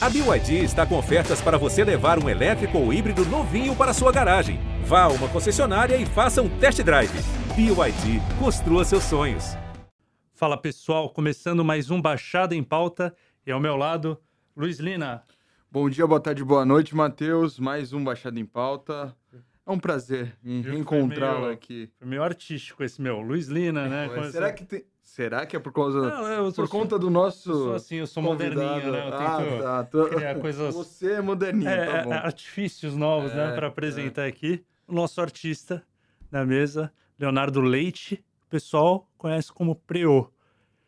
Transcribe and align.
A 0.00 0.08
BYD 0.08 0.62
está 0.62 0.86
com 0.86 0.96
ofertas 0.96 1.42
para 1.42 1.58
você 1.58 1.82
levar 1.82 2.22
um 2.22 2.28
elétrico 2.28 2.78
ou 2.78 2.92
híbrido 2.92 3.24
novinho 3.24 3.74
para 3.74 3.92
sua 3.92 4.12
garagem. 4.12 4.60
Vá 4.84 5.02
a 5.02 5.08
uma 5.08 5.28
concessionária 5.28 5.96
e 5.96 6.06
faça 6.06 6.40
um 6.40 6.48
test 6.60 6.80
drive. 6.84 7.10
BYD, 7.56 8.20
construa 8.38 8.84
seus 8.84 9.02
sonhos. 9.02 9.56
Fala 10.32 10.56
pessoal, 10.56 11.10
começando 11.10 11.64
mais 11.64 11.90
um 11.90 12.00
Baixada 12.00 12.54
em 12.54 12.62
Pauta 12.62 13.12
e 13.44 13.50
ao 13.50 13.58
meu 13.58 13.74
lado, 13.74 14.16
Luiz 14.56 14.78
Lina. 14.78 15.24
Bom 15.68 15.90
dia, 15.90 16.06
boa 16.06 16.20
tarde, 16.20 16.44
boa 16.44 16.64
noite, 16.64 16.94
Matheus. 16.94 17.58
Mais 17.58 17.92
um 17.92 18.04
Baixada 18.04 18.38
em 18.38 18.46
Pauta. 18.46 19.12
É 19.66 19.70
um 19.70 19.80
prazer 19.80 20.32
em 20.44 20.62
reencontrá-lo 20.62 21.50
aqui. 21.50 21.90
Foi 21.98 22.06
meio 22.06 22.22
artístico 22.22 22.84
esse 22.84 23.02
meu, 23.02 23.20
Luiz 23.20 23.48
Lina, 23.48 23.88
né? 23.88 24.06
Ué, 24.06 24.30
será 24.30 24.52
que 24.52 24.64
tem... 24.64 24.84
Será 25.08 25.46
que 25.46 25.56
é 25.56 25.58
por 25.58 25.72
causa 25.72 26.02
Não, 26.02 26.52
por 26.52 26.68
conta 26.68 26.98
do 26.98 27.08
nosso. 27.08 27.50
Eu 27.50 27.56
sou 27.56 27.74
assim, 27.74 27.96
eu 27.96 28.06
sou 28.06 28.22
convidado. 28.22 28.60
moderninho, 28.60 28.92
né? 28.92 29.06
Eu 29.06 29.10
tento 29.10 29.22
ah, 29.22 29.62
tá. 29.62 29.84
Tô... 29.84 30.06
criar 30.10 30.34
coisas. 30.38 30.74
Você 30.74 31.12
é 31.14 31.20
moderninho, 31.22 31.68
é, 31.68 31.86
tá 31.86 32.02
bom. 32.04 32.12
Artifícios 32.12 32.94
novos, 32.94 33.32
né, 33.32 33.44
é, 33.44 33.46
né? 33.48 33.54
Para 33.54 33.68
apresentar 33.68 34.26
é. 34.26 34.28
aqui. 34.28 34.62
O 34.86 34.92
nosso 34.92 35.18
artista 35.20 35.82
na 36.30 36.44
mesa, 36.44 36.92
Leonardo 37.18 37.60
Leite. 37.62 38.22
O 38.46 38.50
pessoal 38.50 39.08
conhece 39.16 39.50
como 39.50 39.74
Preô. 39.74 40.30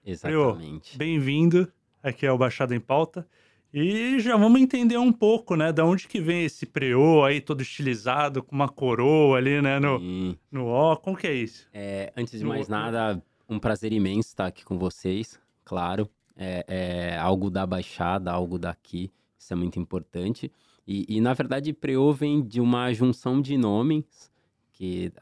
Exatamente. 0.05 0.99
Bem-vindo 0.99 1.73
aqui 2.03 2.27
ao 2.27 2.37
Baixada 2.37 2.75
em 2.75 2.81
Pauta. 2.81 3.27
E 3.73 4.21
já 4.21 4.37
vamos 4.37 4.61
entender 4.61 4.99
um 4.99 5.13
pouco, 5.13 5.57
né, 5.57 5.73
da 5.73 5.85
onde 5.85 6.07
que 6.07 6.21
vem 6.21 6.45
esse 6.45 6.67
preô 6.67 7.25
aí 7.25 7.41
todo 7.41 7.63
estilizado, 7.63 8.43
com 8.43 8.55
uma 8.55 8.69
coroa 8.69 9.39
ali, 9.39 9.63
né, 9.63 9.79
no, 9.79 10.37
no 10.51 10.67
ó, 10.67 10.97
como 10.97 11.17
que 11.17 11.29
é 11.29 11.35
isso? 11.35 11.69
É, 11.73 12.13
antes 12.17 12.37
de 12.37 12.45
no 12.45 12.49
mais 12.49 12.69
nada, 12.69 13.23
um 13.51 13.59
prazer 13.59 13.93
imenso 13.93 14.29
estar 14.29 14.47
aqui 14.47 14.65
com 14.65 14.79
vocês, 14.79 15.39
claro. 15.65 16.09
É, 16.37 16.65
é, 16.69 17.19
algo 17.19 17.51
da 17.51 17.67
Baixada, 17.67 18.31
algo 18.31 18.59
daqui, 18.59 19.13
isso 19.37 19.53
é 19.53 19.57
muito 19.57 19.79
importante. 19.79 20.51
E, 20.87 21.05
e 21.17 21.21
na 21.21 21.35
verdade, 21.35 21.73
Preô 21.73 22.13
vem 22.13 22.43
de 22.43 22.61
uma 22.61 22.93
junção 22.93 23.43
de 23.43 23.59
nomes 23.59 24.31
que 24.73 25.13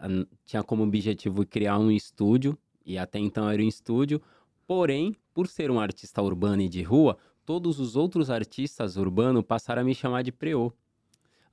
tinha 0.45 0.63
como 0.63 0.85
objetivo 0.85 1.45
criar 1.45 1.79
um 1.79 1.91
estúdio, 1.91 2.57
e 2.87 2.97
até 2.97 3.19
então 3.19 3.51
era 3.51 3.61
um 3.61 3.67
estúdio, 3.67 4.21
porém, 4.67 5.17
por 5.35 5.49
ser 5.49 5.71
um 5.71 5.81
artista 5.81 6.23
urbano 6.23 6.63
e 6.63 6.69
de 6.69 6.83
rua, 6.83 7.17
todos 7.45 7.81
os 7.81 7.97
outros 7.97 8.31
artistas 8.31 8.97
urbanos 8.97 9.43
passaram 9.43 9.83
a 9.83 9.85
me 9.85 9.95
chamar 9.95 10.23
de 10.23 10.31
Preô. 10.31 10.73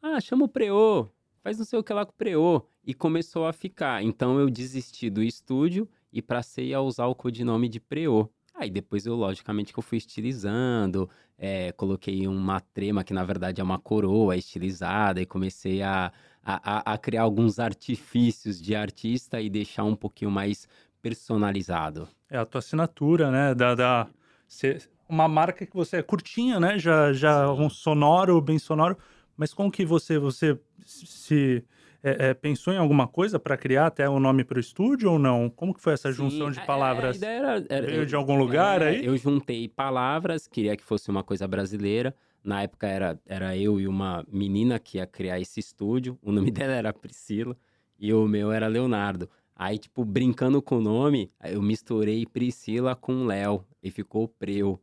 Ah, 0.01 0.19
chama 0.21 0.45
o 0.45 0.49
Preô, 0.49 1.07
faz 1.41 1.57
não 1.57 1.65
sei 1.65 1.79
o 1.79 1.83
que 1.83 1.93
lá 1.93 2.05
com 2.05 2.11
o 2.11 2.15
Preô. 2.15 2.61
E 2.85 2.93
começou 2.93 3.47
a 3.47 3.53
ficar. 3.53 4.03
Então 4.03 4.39
eu 4.39 4.47
desisti 4.47 5.09
do 5.09 5.23
estúdio 5.23 5.89
e 6.15 6.21
passei 6.21 6.73
a 6.73 6.79
usar 6.79 7.07
o 7.07 7.13
codinome 7.13 7.67
de 7.67 7.77
Preô. 7.77 8.29
Aí 8.53 8.69
depois 8.69 9.05
eu, 9.05 9.15
logicamente, 9.15 9.73
que 9.73 9.77
eu 9.77 9.83
fui 9.83 9.97
estilizando, 9.97 11.09
é, 11.37 11.73
coloquei 11.73 12.25
uma 12.25 12.61
trema 12.61 13.03
que 13.03 13.13
na 13.13 13.25
verdade 13.25 13.59
é 13.59 13.63
uma 13.63 13.77
coroa 13.77 14.37
estilizada 14.37 15.21
e 15.21 15.25
comecei 15.25 15.81
a, 15.81 16.13
a, 16.41 16.93
a, 16.93 16.97
criar 16.97 17.23
alguns 17.23 17.59
artifícios 17.59 18.61
de 18.61 18.73
artista 18.73 19.41
e 19.41 19.49
deixar 19.49 19.83
um 19.83 19.93
pouquinho 19.93 20.31
mais 20.31 20.69
personalizado. 21.01 22.07
É 22.29 22.37
a 22.37 22.45
tua 22.45 22.59
assinatura, 22.59 23.29
né? 23.29 23.53
Da, 23.53 23.75
da... 23.75 24.07
Cê, 24.47 24.77
uma 25.09 25.27
marca 25.27 25.65
que 25.65 25.75
você 25.75 25.97
é 25.97 26.01
curtinha, 26.01 26.61
né? 26.61 26.79
Já, 26.79 27.11
já 27.11 27.51
um 27.51 27.69
sonoro, 27.69 28.39
bem 28.39 28.57
sonoro. 28.57 28.97
Mas 29.35 29.53
como 29.53 29.69
que 29.69 29.85
você, 29.85 30.17
você 30.17 30.57
se 30.85 31.61
é, 32.05 32.29
é, 32.29 32.33
pensou 32.35 32.71
em 32.71 32.77
alguma 32.77 33.07
coisa 33.07 33.39
para 33.39 33.57
criar 33.57 33.87
até 33.87 34.07
o 34.07 34.13
um 34.13 34.19
nome 34.19 34.43
para 34.43 34.57
o 34.57 34.59
estúdio 34.59 35.13
ou 35.13 35.17
não? 35.17 35.49
Como 35.49 35.73
que 35.73 35.81
foi 35.81 35.93
essa 35.93 36.11
junção 36.11 36.53
Sim, 36.53 36.59
de 36.59 36.65
palavras? 36.67 37.21
A, 37.23 37.25
a 37.25 37.29
era, 37.29 37.65
era, 37.67 37.87
Veio 37.87 38.05
de 38.05 38.15
algum 38.15 38.37
lugar 38.37 38.83
é, 38.83 38.89
aí? 38.89 39.05
Eu 39.05 39.17
juntei 39.17 39.67
palavras, 39.67 40.47
queria 40.47 40.77
que 40.77 40.83
fosse 40.83 41.09
uma 41.09 41.23
coisa 41.23 41.47
brasileira. 41.47 42.15
Na 42.43 42.61
época 42.61 42.85
era, 42.85 43.19
era 43.25 43.57
eu 43.57 43.79
e 43.79 43.87
uma 43.87 44.23
menina 44.31 44.77
que 44.77 44.99
ia 44.99 45.07
criar 45.07 45.39
esse 45.39 45.59
estúdio. 45.59 46.15
O 46.21 46.31
nome 46.31 46.51
dela 46.53 46.73
era 46.73 46.93
Priscila 46.93 47.57
e 47.97 48.13
o 48.13 48.27
meu 48.27 48.51
era 48.51 48.67
Leonardo. 48.67 49.27
Aí, 49.55 49.79
tipo, 49.79 50.05
brincando 50.05 50.61
com 50.61 50.77
o 50.77 50.81
nome, 50.81 51.31
eu 51.43 51.61
misturei 51.61 52.23
Priscila 52.27 52.95
com 52.95 53.25
Léo 53.25 53.65
e 53.81 53.89
ficou 53.89 54.27
Preu. 54.27 54.79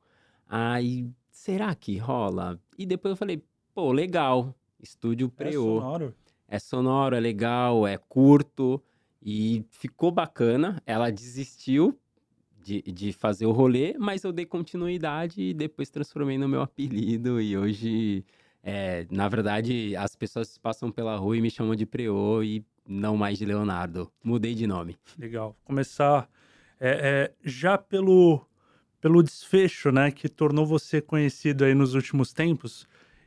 Aí, 0.48 1.06
será 1.30 1.72
que 1.72 1.96
rola? 1.98 2.58
E 2.76 2.84
depois 2.84 3.12
eu 3.12 3.16
falei, 3.16 3.44
pô, 3.72 3.92
legal, 3.92 4.52
estúdio 4.80 5.28
Preu. 5.28 5.50
É 5.50 5.80
sonoro? 5.80 6.14
É 6.52 6.58
sonoro, 6.58 7.16
é 7.16 7.20
legal, 7.20 7.86
é 7.86 7.96
curto 7.96 8.78
e 9.22 9.64
ficou 9.70 10.12
bacana. 10.12 10.82
Ela 10.84 11.10
desistiu 11.10 11.98
de, 12.62 12.82
de 12.82 13.10
fazer 13.10 13.46
o 13.46 13.52
rolê, 13.52 13.96
mas 13.98 14.22
eu 14.22 14.30
dei 14.30 14.44
continuidade 14.44 15.40
e 15.40 15.54
depois 15.54 15.88
transformei 15.88 16.36
no 16.36 16.46
meu 16.46 16.60
apelido. 16.60 17.40
E 17.40 17.56
hoje, 17.56 18.22
é, 18.62 19.06
na 19.10 19.30
verdade, 19.30 19.96
as 19.96 20.14
pessoas 20.14 20.58
passam 20.58 20.92
pela 20.92 21.16
rua 21.16 21.38
e 21.38 21.40
me 21.40 21.50
chamam 21.50 21.74
de 21.74 21.86
Preô 21.86 22.42
e 22.42 22.62
não 22.86 23.16
mais 23.16 23.38
de 23.38 23.46
Leonardo. 23.46 24.12
Mudei 24.22 24.54
de 24.54 24.66
nome. 24.66 24.98
Legal. 25.18 25.56
Começar 25.64 26.28
é, 26.78 26.90
é, 26.90 27.32
já 27.42 27.78
pelo, 27.78 28.46
pelo 29.00 29.22
desfecho, 29.22 29.90
né, 29.90 30.10
que 30.10 30.28
tornou 30.28 30.66
você 30.66 31.00
conhecido 31.00 31.64
aí 31.64 31.74
nos 31.74 31.94
últimos 31.94 32.30
tempos. 32.30 32.86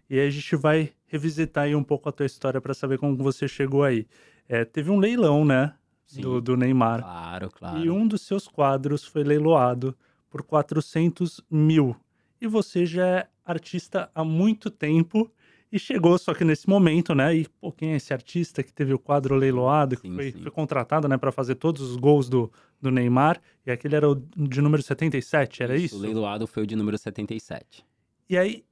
E 0.10 0.20
aí 0.20 0.28
a 0.28 0.30
gente 0.30 0.56
vai 0.56 0.92
revisitar 1.08 1.66
aí 1.66 1.76
um 1.76 1.84
pouco 1.84 2.10
a 2.10 2.12
tua 2.12 2.26
história 2.26 2.62
para 2.62 2.74
saber 2.74 2.98
como 2.98 3.16
você 3.18 3.48
chegou 3.48 3.84
aí. 3.84 4.08
É, 4.48 4.64
teve 4.64 4.92
um 4.92 5.00
leilão, 5.00 5.44
né? 5.44 5.74
Do, 6.20 6.40
do, 6.40 6.56
Neymar. 6.56 7.02
Claro, 7.02 7.50
claro. 7.50 7.80
E 7.84 7.90
um 7.90 8.08
dos 8.08 8.22
seus 8.22 8.48
quadros 8.48 9.04
foi 9.04 9.24
leiloado 9.24 9.98
por 10.30 10.44
400 10.44 11.42
mil. 11.50 11.96
E 12.40 12.46
você 12.46 12.86
já 12.86 13.08
é 13.08 13.28
artista 13.44 14.10
há 14.14 14.24
muito 14.24 14.70
tempo 14.70 15.32
e 15.72 15.80
chegou 15.80 16.18
só 16.18 16.34
que 16.34 16.44
nesse 16.46 16.70
momento, 16.70 17.16
né? 17.16 17.36
E 17.36 17.48
pô, 17.60 17.72
quem 17.72 17.94
é 17.94 17.96
esse 17.96 18.14
artista 18.14 18.62
que 18.62 18.72
teve 18.72 18.94
o 18.94 19.00
quadro 19.00 19.36
leiloado, 19.36 19.96
que 19.98 20.08
sim, 20.08 20.16
foi, 20.16 20.32
sim. 20.32 20.42
foi, 20.42 20.52
contratado, 20.52 21.08
né, 21.08 21.18
para 21.18 21.32
fazer 21.32 21.56
todos 21.56 21.82
os 21.82 21.98
gols 21.98 22.30
do, 22.30 22.52
do 22.80 22.92
Neymar? 22.92 23.42
E 23.66 23.72
aquele 23.72 23.96
era 23.96 24.10
o 24.10 24.16
de 24.16 24.62
número 24.62 24.82
77, 24.82 25.64
era 25.64 25.76
isso? 25.76 25.86
isso? 25.86 25.98
O 25.98 26.02
leiloado 26.02 26.46
foi 26.46 26.64
o 26.64 26.68
de 26.68 26.76
número 26.76 26.98
77. 26.98 27.86
E 28.30 28.38
aí 28.38 28.64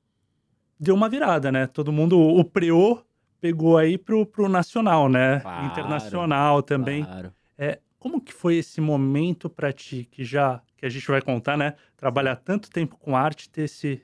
deu 0.84 0.94
uma 0.94 1.08
virada, 1.08 1.52
né? 1.52 1.66
Todo 1.66 1.92
mundo, 1.92 2.20
o 2.20 2.44
Preô 2.44 3.02
pegou 3.40 3.78
aí 3.78 3.98
pro, 3.98 4.26
pro 4.26 4.50
nacional, 4.50 5.10
né? 5.10 5.40
Claro, 5.40 5.66
Internacional 5.66 6.62
também. 6.62 7.04
Claro. 7.04 7.34
É, 7.58 7.80
como 7.98 8.22
que 8.22 8.34
foi 8.34 8.58
esse 8.58 8.82
momento 8.82 9.50
para 9.50 9.72
ti, 9.72 10.08
que 10.12 10.24
já, 10.24 10.62
que 10.78 10.86
a 10.86 10.90
gente 10.90 11.08
vai 11.08 11.22
contar, 11.22 11.58
né? 11.58 11.76
Trabalhar 11.96 12.36
tanto 12.36 12.70
tempo 12.70 12.98
com 12.98 13.16
arte, 13.16 13.50
ter 13.50 13.64
esse 13.64 14.02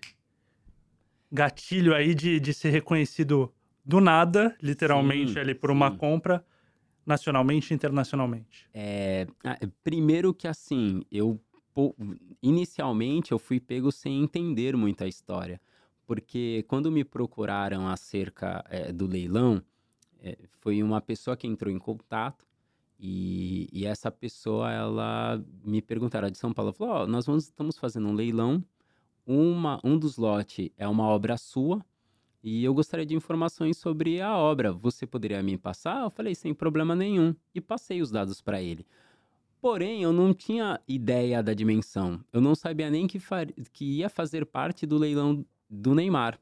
gatilho 1.32 1.94
aí 1.94 2.16
de, 2.16 2.40
de 2.40 2.54
ser 2.54 2.70
reconhecido 2.70 3.54
do 3.86 4.00
nada, 4.00 4.56
literalmente, 4.62 5.34
sim, 5.34 5.40
ali 5.40 5.54
por 5.54 5.70
sim. 5.70 5.76
uma 5.76 5.92
compra, 5.92 6.44
nacionalmente 7.06 7.74
e 7.74 7.76
internacionalmente? 7.76 8.70
É, 8.74 9.28
ah, 9.44 9.58
primeiro 9.84 10.34
que 10.34 10.48
assim, 10.48 11.02
eu 11.12 11.40
inicialmente 12.42 13.32
eu 13.32 13.40
fui 13.40 13.60
pego 13.60 13.92
sem 13.92 14.22
entender 14.22 14.76
muito 14.76 15.04
a 15.04 15.08
história 15.08 15.62
porque 16.10 16.66
quando 16.68 16.92
me 16.92 17.04
procuraram 17.04 17.88
acerca 17.88 18.66
é, 18.68 18.92
do 18.92 19.06
leilão, 19.06 19.62
é, 20.20 20.40
foi 20.60 20.82
uma 20.82 21.00
pessoa 21.00 21.38
que 21.38 21.46
entrou 21.46 21.72
em 21.72 21.78
contato 21.78 22.48
e, 23.00 23.70
e 23.72 23.86
essa 23.86 24.10
pessoa, 24.10 24.72
ela 24.74 25.40
me 25.64 25.84
perguntaram 25.84 26.32
de 26.32 26.40
São 26.40 26.52
Paulo, 26.52 26.74
falou, 26.74 27.04
oh, 27.04 27.06
nós 27.06 27.28
vamos, 27.28 27.44
estamos 27.44 27.78
fazendo 27.78 28.08
um 28.08 28.14
leilão, 28.14 28.66
uma, 29.24 29.80
um 29.84 30.00
dos 30.00 30.18
lotes 30.18 30.72
é 30.78 30.88
uma 30.88 31.04
obra 31.04 31.38
sua 31.38 31.86
e 32.42 32.64
eu 32.64 32.74
gostaria 32.74 33.06
de 33.06 33.14
informações 33.14 33.78
sobre 33.78 34.20
a 34.20 34.36
obra. 34.36 34.74
Você 34.74 35.06
poderia 35.06 35.44
me 35.44 35.60
passar? 35.60 36.02
Eu 36.02 36.10
falei, 36.10 36.34
sem 36.34 36.56
problema 36.56 36.96
nenhum. 36.96 37.36
E 37.54 37.62
passei 37.62 38.02
os 38.02 38.10
dados 38.10 38.42
para 38.42 38.60
ele. 38.60 38.84
Porém, 39.62 40.02
eu 40.02 40.12
não 40.12 40.34
tinha 40.34 40.82
ideia 40.88 41.44
da 41.44 41.54
dimensão. 41.54 42.20
Eu 42.34 42.42
não 42.42 42.56
sabia 42.56 42.90
nem 42.90 43.06
que, 43.06 43.20
que 43.72 43.86
ia 43.98 44.10
fazer 44.10 44.44
parte 44.48 44.88
do 44.88 44.98
leilão 44.98 45.46
do 45.70 45.94
Neymar. 45.94 46.40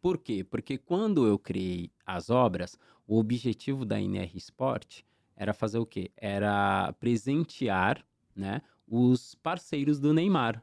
Por 0.00 0.18
quê? 0.18 0.44
Porque 0.44 0.76
quando 0.76 1.26
eu 1.26 1.38
criei 1.38 1.90
as 2.04 2.28
obras, 2.28 2.78
o 3.06 3.18
objetivo 3.18 3.84
da 3.84 4.00
NR 4.00 4.36
Sport 4.36 5.02
era 5.36 5.54
fazer 5.54 5.78
o 5.78 5.86
quê? 5.86 6.10
Era 6.16 6.92
presentear, 7.00 8.04
né, 8.36 8.60
os 8.86 9.34
parceiros 9.36 9.98
do 9.98 10.12
Neymar. 10.12 10.62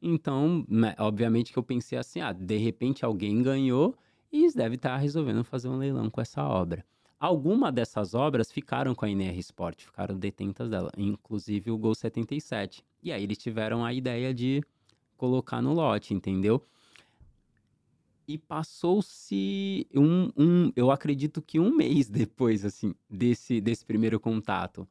Então, 0.00 0.64
né, 0.68 0.94
obviamente 0.98 1.52
que 1.52 1.58
eu 1.58 1.62
pensei 1.62 1.98
assim, 1.98 2.20
ah, 2.20 2.32
de 2.32 2.58
repente 2.58 3.04
alguém 3.04 3.42
ganhou 3.42 3.96
e 4.30 4.46
devem 4.52 4.76
estar 4.76 4.96
resolvendo 4.96 5.42
fazer 5.42 5.68
um 5.68 5.78
leilão 5.78 6.10
com 6.10 6.20
essa 6.20 6.44
obra. 6.44 6.84
Alguma 7.18 7.72
dessas 7.72 8.14
obras 8.14 8.52
ficaram 8.52 8.94
com 8.94 9.06
a 9.06 9.10
NR 9.10 9.38
Sport, 9.38 9.84
ficaram 9.84 10.18
detentas 10.18 10.68
dela, 10.68 10.90
inclusive 10.98 11.70
o 11.70 11.78
Gol 11.78 11.94
77. 11.94 12.84
E 13.02 13.10
aí 13.10 13.22
eles 13.22 13.38
tiveram 13.38 13.82
a 13.82 13.92
ideia 13.94 14.34
de 14.34 14.62
colocar 15.16 15.62
no 15.62 15.72
lote, 15.72 16.12
entendeu? 16.12 16.62
E 18.26 18.36
passou-se 18.38 19.86
um, 19.94 20.30
um, 20.36 20.72
eu 20.74 20.90
acredito 20.90 21.40
que 21.40 21.60
um 21.60 21.74
mês 21.74 22.08
depois, 22.08 22.64
assim, 22.64 22.94
desse, 23.08 23.60
desse 23.60 23.84
primeiro 23.84 24.18
contato. 24.18 24.86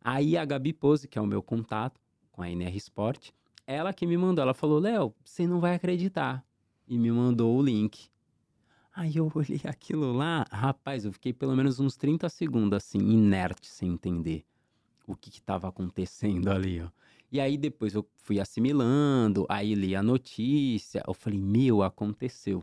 Aí 0.00 0.36
a 0.36 0.44
Gabi 0.44 0.72
Pose, 0.72 1.06
que 1.06 1.18
é 1.18 1.22
o 1.22 1.26
meu 1.26 1.42
contato 1.42 2.00
com 2.30 2.42
a 2.42 2.50
NR 2.50 2.76
Sport, 2.78 3.30
ela 3.66 3.92
que 3.92 4.06
me 4.06 4.16
mandou, 4.16 4.42
ela 4.42 4.54
falou, 4.54 4.78
Léo, 4.78 5.14
você 5.24 5.46
não 5.46 5.60
vai 5.60 5.74
acreditar. 5.74 6.44
e 6.88 6.98
me 6.98 7.10
mandou 7.10 7.56
o 7.56 7.62
link. 7.62 8.08
Aí 8.94 9.16
eu 9.16 9.30
olhei 9.34 9.60
aquilo 9.64 10.12
lá, 10.12 10.44
rapaz, 10.50 11.04
eu 11.04 11.12
fiquei 11.12 11.32
pelo 11.32 11.56
menos 11.56 11.80
uns 11.80 11.96
30 11.96 12.28
segundos 12.28 12.76
assim, 12.76 12.98
inerte, 12.98 13.66
sem 13.66 13.90
entender 13.90 14.44
o 15.06 15.16
que 15.16 15.30
estava 15.30 15.68
acontecendo 15.68 16.48
ali, 16.48 16.80
ó. 16.80 16.88
E 17.32 17.40
aí 17.40 17.56
depois 17.56 17.94
eu 17.94 18.06
fui 18.18 18.38
assimilando, 18.38 19.46
aí 19.48 19.74
li 19.74 19.96
a 19.96 20.02
notícia, 20.02 21.02
eu 21.08 21.14
falei, 21.14 21.40
meu, 21.40 21.82
aconteceu. 21.82 22.62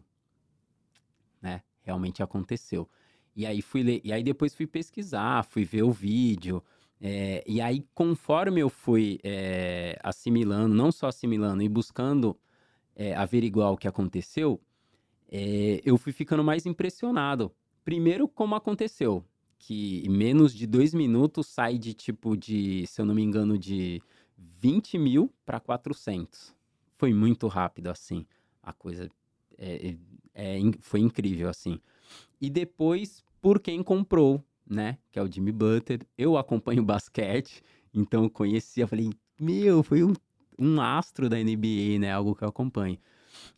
Né? 1.41 1.63
Realmente 1.81 2.21
aconteceu. 2.21 2.87
E 3.35 3.47
aí 3.47 3.63
fui 3.63 3.81
ler, 3.81 3.99
e 4.03 4.13
aí 4.13 4.21
depois 4.21 4.53
fui 4.53 4.67
pesquisar, 4.67 5.43
fui 5.43 5.65
ver 5.65 5.81
o 5.81 5.91
vídeo. 5.91 6.63
É, 7.01 7.43
e 7.47 7.59
aí, 7.59 7.83
conforme 7.95 8.61
eu 8.61 8.69
fui 8.69 9.19
é, 9.23 9.97
assimilando, 10.03 10.75
não 10.75 10.91
só 10.91 11.07
assimilando, 11.07 11.63
e 11.63 11.69
buscando 11.69 12.37
é, 12.95 13.15
averiguar 13.15 13.71
o 13.71 13.77
que 13.77 13.87
aconteceu, 13.87 14.61
eu 15.83 15.97
fui 15.97 16.11
ficando 16.11 16.43
mais 16.43 16.65
impressionado. 16.65 17.51
Primeiro, 17.83 18.27
como 18.27 18.55
aconteceu, 18.55 19.23
que 19.57 20.07
menos 20.09 20.53
de 20.53 20.67
dois 20.67 20.93
minutos 20.93 21.47
sai 21.47 21.77
de 21.77 21.93
tipo 21.93 22.35
de, 22.35 22.85
se 22.87 22.99
eu 23.01 23.05
não 23.05 23.15
me 23.15 23.21
engano, 23.21 23.57
de 23.57 24.01
20 24.59 24.97
mil 24.97 25.33
para 25.45 25.59
400. 25.59 26.55
Foi 26.97 27.13
muito 27.13 27.47
rápido 27.47 27.89
assim. 27.89 28.25
A 28.61 28.73
coisa 28.73 29.09
é, 29.57 29.95
é, 30.33 30.57
é 30.57 30.59
foi 30.81 30.99
incrível 30.99 31.49
assim. 31.49 31.79
E 32.39 32.49
depois, 32.49 33.23
por 33.41 33.59
quem 33.59 33.83
comprou, 33.83 34.43
né? 34.67 34.97
Que 35.11 35.19
é 35.19 35.23
o 35.23 35.31
Jimmy 35.31 35.51
Butler. 35.51 36.05
Eu 36.17 36.37
acompanho 36.37 36.83
basquete, 36.85 37.61
então 37.93 38.23
eu 38.23 38.29
conhecia, 38.29 38.87
falei, 38.87 39.11
meu, 39.39 39.83
foi 39.83 40.03
um, 40.03 40.13
um 40.57 40.81
astro 40.81 41.29
da 41.29 41.37
NBA, 41.37 41.99
né? 41.99 42.11
Algo 42.11 42.35
que 42.35 42.43
eu 42.43 42.49
acompanho. 42.49 42.97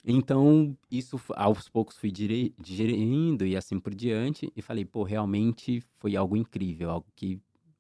Então, 0.06 0.78
isso 0.90 1.20
aos 1.36 1.70
poucos 1.70 1.98
fui 1.98 2.12
digerindo 2.12 3.46
e 3.46 3.56
assim 3.56 3.80
por 3.80 3.94
diante, 3.94 4.52
e 4.56 4.62
falei, 4.62 4.86
pô, 4.86 5.04
realmente 5.04 5.82
foi 5.98 6.16
algo 6.16 6.36
incrível, 6.36 6.90
algo 6.90 7.08
que 7.16 7.40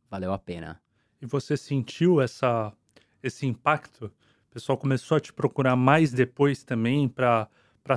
valeu 0.09 0.33
a 0.33 0.39
pena. 0.39 0.81
E 1.21 1.25
você 1.25 1.55
sentiu 1.55 2.21
essa, 2.21 2.73
esse 3.23 3.45
impacto? 3.45 4.05
O 4.05 4.53
pessoal 4.53 4.77
começou 4.77 5.17
a 5.17 5.19
te 5.19 5.31
procurar 5.31 5.75
mais 5.75 6.11
depois 6.11 6.63
também 6.63 7.07
para 7.07 7.47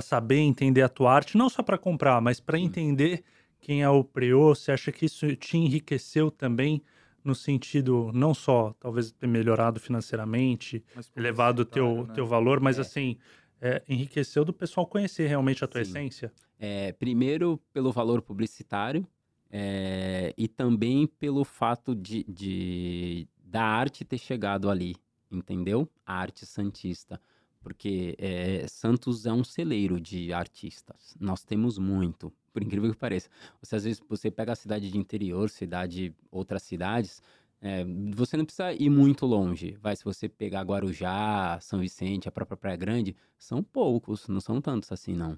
saber 0.01 0.37
entender 0.37 0.81
a 0.81 0.89
tua 0.89 1.13
arte, 1.13 1.37
não 1.37 1.49
só 1.49 1.61
para 1.61 1.77
comprar, 1.77 2.21
mas 2.21 2.39
para 2.39 2.57
entender 2.59 3.23
quem 3.59 3.83
é 3.83 3.89
o 3.89 4.03
Preô. 4.03 4.55
Você 4.55 4.71
acha 4.71 4.91
que 4.91 5.05
isso 5.05 5.35
te 5.35 5.57
enriqueceu 5.57 6.31
também 6.31 6.81
no 7.23 7.33
sentido 7.33 8.11
não 8.13 8.33
só 8.33 8.73
talvez 8.79 9.11
ter 9.11 9.27
melhorado 9.27 9.79
financeiramente, 9.79 10.83
elevado 11.15 11.63
o 11.63 11.65
teu, 11.65 12.05
né? 12.07 12.13
teu 12.13 12.27
valor, 12.27 12.59
mas 12.59 12.77
é. 12.77 12.81
assim 12.81 13.17
é, 13.59 13.81
enriqueceu 13.89 14.45
do 14.45 14.53
pessoal 14.53 14.85
conhecer 14.85 15.27
realmente 15.27 15.63
a 15.63 15.67
tua 15.67 15.83
Sim. 15.83 15.89
essência? 15.89 16.31
É, 16.59 16.91
primeiro, 16.93 17.59
pelo 17.73 17.91
valor 17.91 18.21
publicitário 18.21 19.05
é, 19.49 20.33
e 20.37 20.47
também 20.47 21.07
pelo 21.07 21.43
fato 21.43 21.95
de, 21.95 22.23
de, 22.25 23.27
da 23.43 23.63
arte 23.63 24.05
ter 24.05 24.17
chegado 24.17 24.69
ali, 24.69 24.95
entendeu? 25.31 25.89
A 26.05 26.15
arte 26.15 26.45
santista. 26.45 27.19
Porque 27.61 28.15
é, 28.19 28.67
Santos 28.67 29.25
é 29.25 29.33
um 29.33 29.43
celeiro 29.43 29.99
de 29.99 30.31
artistas. 30.31 31.15
Nós 31.19 31.43
temos 31.43 31.79
muito, 31.79 32.31
por 32.53 32.61
incrível 32.61 32.91
que 32.91 32.97
pareça. 32.97 33.27
Você, 33.59 33.75
às 33.75 33.83
vezes, 33.83 34.01
você 34.07 34.29
pega 34.29 34.51
a 34.51 34.55
cidade 34.55 34.91
de 34.91 34.97
interior, 34.97 35.49
cidade, 35.49 36.13
outras 36.29 36.61
cidades, 36.61 37.23
é, 37.61 37.83
você 38.13 38.37
não 38.37 38.45
precisa 38.45 38.71
ir 38.73 38.91
muito 38.91 39.25
longe. 39.25 39.75
Vai, 39.81 39.95
se 39.95 40.03
você 40.03 40.29
pegar 40.29 40.61
Guarujá, 40.61 41.59
São 41.59 41.79
Vicente, 41.79 42.29
a 42.29 42.31
própria 42.31 42.55
Praia 42.55 42.77
Grande, 42.77 43.15
são 43.37 43.63
poucos, 43.63 44.27
não 44.27 44.39
são 44.39 44.61
tantos 44.61 44.91
assim, 44.91 45.15
não. 45.15 45.35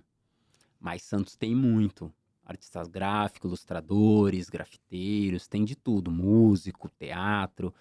Mas 0.77 1.03
Santos 1.03 1.37
tem 1.37 1.55
muito. 1.55 2.13
Artistas 2.45 2.89
gráficos, 2.89 3.49
ilustradores, 3.49 4.49
grafiteiros, 4.49 5.47
tem 5.47 5.63
de 5.63 5.75
tudo. 5.75 6.11
Músico, 6.11 6.89
teatro. 6.89 7.73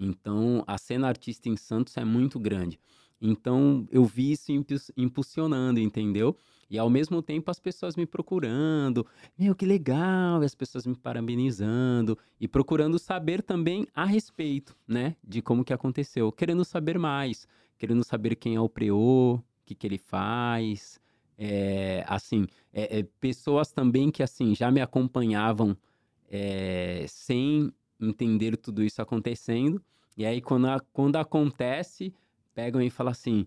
Então, 0.00 0.64
a 0.66 0.78
cena 0.78 1.06
artista 1.06 1.48
em 1.48 1.56
Santos 1.56 1.96
é 1.98 2.04
muito 2.04 2.40
grande. 2.40 2.80
Então, 3.20 3.86
eu 3.92 4.04
vi 4.04 4.32
isso 4.32 4.50
impulsionando, 4.96 5.78
entendeu? 5.78 6.34
E 6.70 6.78
ao 6.78 6.88
mesmo 6.88 7.20
tempo 7.20 7.50
as 7.50 7.58
pessoas 7.60 7.96
me 7.96 8.06
procurando, 8.06 9.04
meu, 9.38 9.54
que 9.54 9.66
legal, 9.66 10.42
e 10.42 10.46
as 10.46 10.54
pessoas 10.54 10.86
me 10.86 10.96
parabenizando 10.96 12.16
e 12.40 12.48
procurando 12.48 12.98
saber 12.98 13.42
também 13.42 13.86
a 13.94 14.06
respeito, 14.06 14.74
né, 14.88 15.16
de 15.22 15.42
como 15.42 15.64
que 15.64 15.72
aconteceu, 15.72 16.32
querendo 16.32 16.64
saber 16.64 16.98
mais, 16.98 17.46
querendo 17.76 18.04
saber 18.04 18.36
quem 18.36 18.54
é 18.54 18.60
o 18.60 18.68
Preô, 18.68 19.34
o 19.34 19.42
que 19.66 19.74
que 19.74 19.86
ele 19.86 19.98
faz, 19.98 21.00
é, 21.36 22.04
assim, 22.06 22.46
é, 22.72 23.00
é, 23.00 23.02
pessoas 23.18 23.72
também 23.72 24.10
que, 24.10 24.22
assim, 24.22 24.54
já 24.54 24.70
me 24.70 24.80
acompanhavam 24.80 25.76
é, 26.30 27.04
sem 27.08 27.72
entender 28.00 28.56
tudo 28.56 28.82
isso 28.82 29.00
acontecendo, 29.00 29.82
e 30.16 30.24
aí 30.24 30.40
quando, 30.40 30.66
a, 30.66 30.80
quando 30.92 31.16
acontece, 31.16 32.12
pegam 32.54 32.80
e 32.80 32.90
falam 32.90 33.12
assim, 33.12 33.46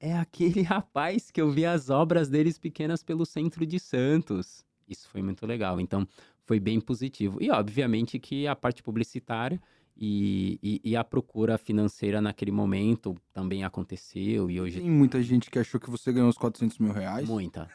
é 0.00 0.16
aquele 0.16 0.62
rapaz 0.62 1.30
que 1.30 1.40
eu 1.40 1.50
vi 1.50 1.64
as 1.66 1.90
obras 1.90 2.28
deles 2.28 2.58
pequenas 2.58 3.02
pelo 3.02 3.24
centro 3.24 3.66
de 3.66 3.78
Santos. 3.78 4.64
Isso 4.88 5.08
foi 5.08 5.22
muito 5.22 5.46
legal. 5.46 5.80
Então, 5.80 6.06
foi 6.44 6.60
bem 6.60 6.80
positivo. 6.80 7.42
E, 7.42 7.50
obviamente, 7.50 8.18
que 8.18 8.46
a 8.46 8.54
parte 8.54 8.82
publicitária 8.82 9.60
e, 9.98 10.58
e, 10.62 10.90
e, 10.90 10.96
a 10.96 11.02
procura 11.02 11.56
financeira 11.56 12.20
naquele 12.20 12.50
momento 12.50 13.16
também 13.32 13.64
aconteceu 13.64 14.50
e 14.50 14.60
hoje... 14.60 14.78
Tem 14.80 14.90
muita 14.90 15.22
gente 15.22 15.50
que 15.50 15.58
achou 15.58 15.80
que 15.80 15.88
você 15.88 16.12
ganhou 16.12 16.28
os 16.28 16.36
400 16.36 16.78
mil 16.78 16.92
reais? 16.92 17.26
Muita. 17.26 17.66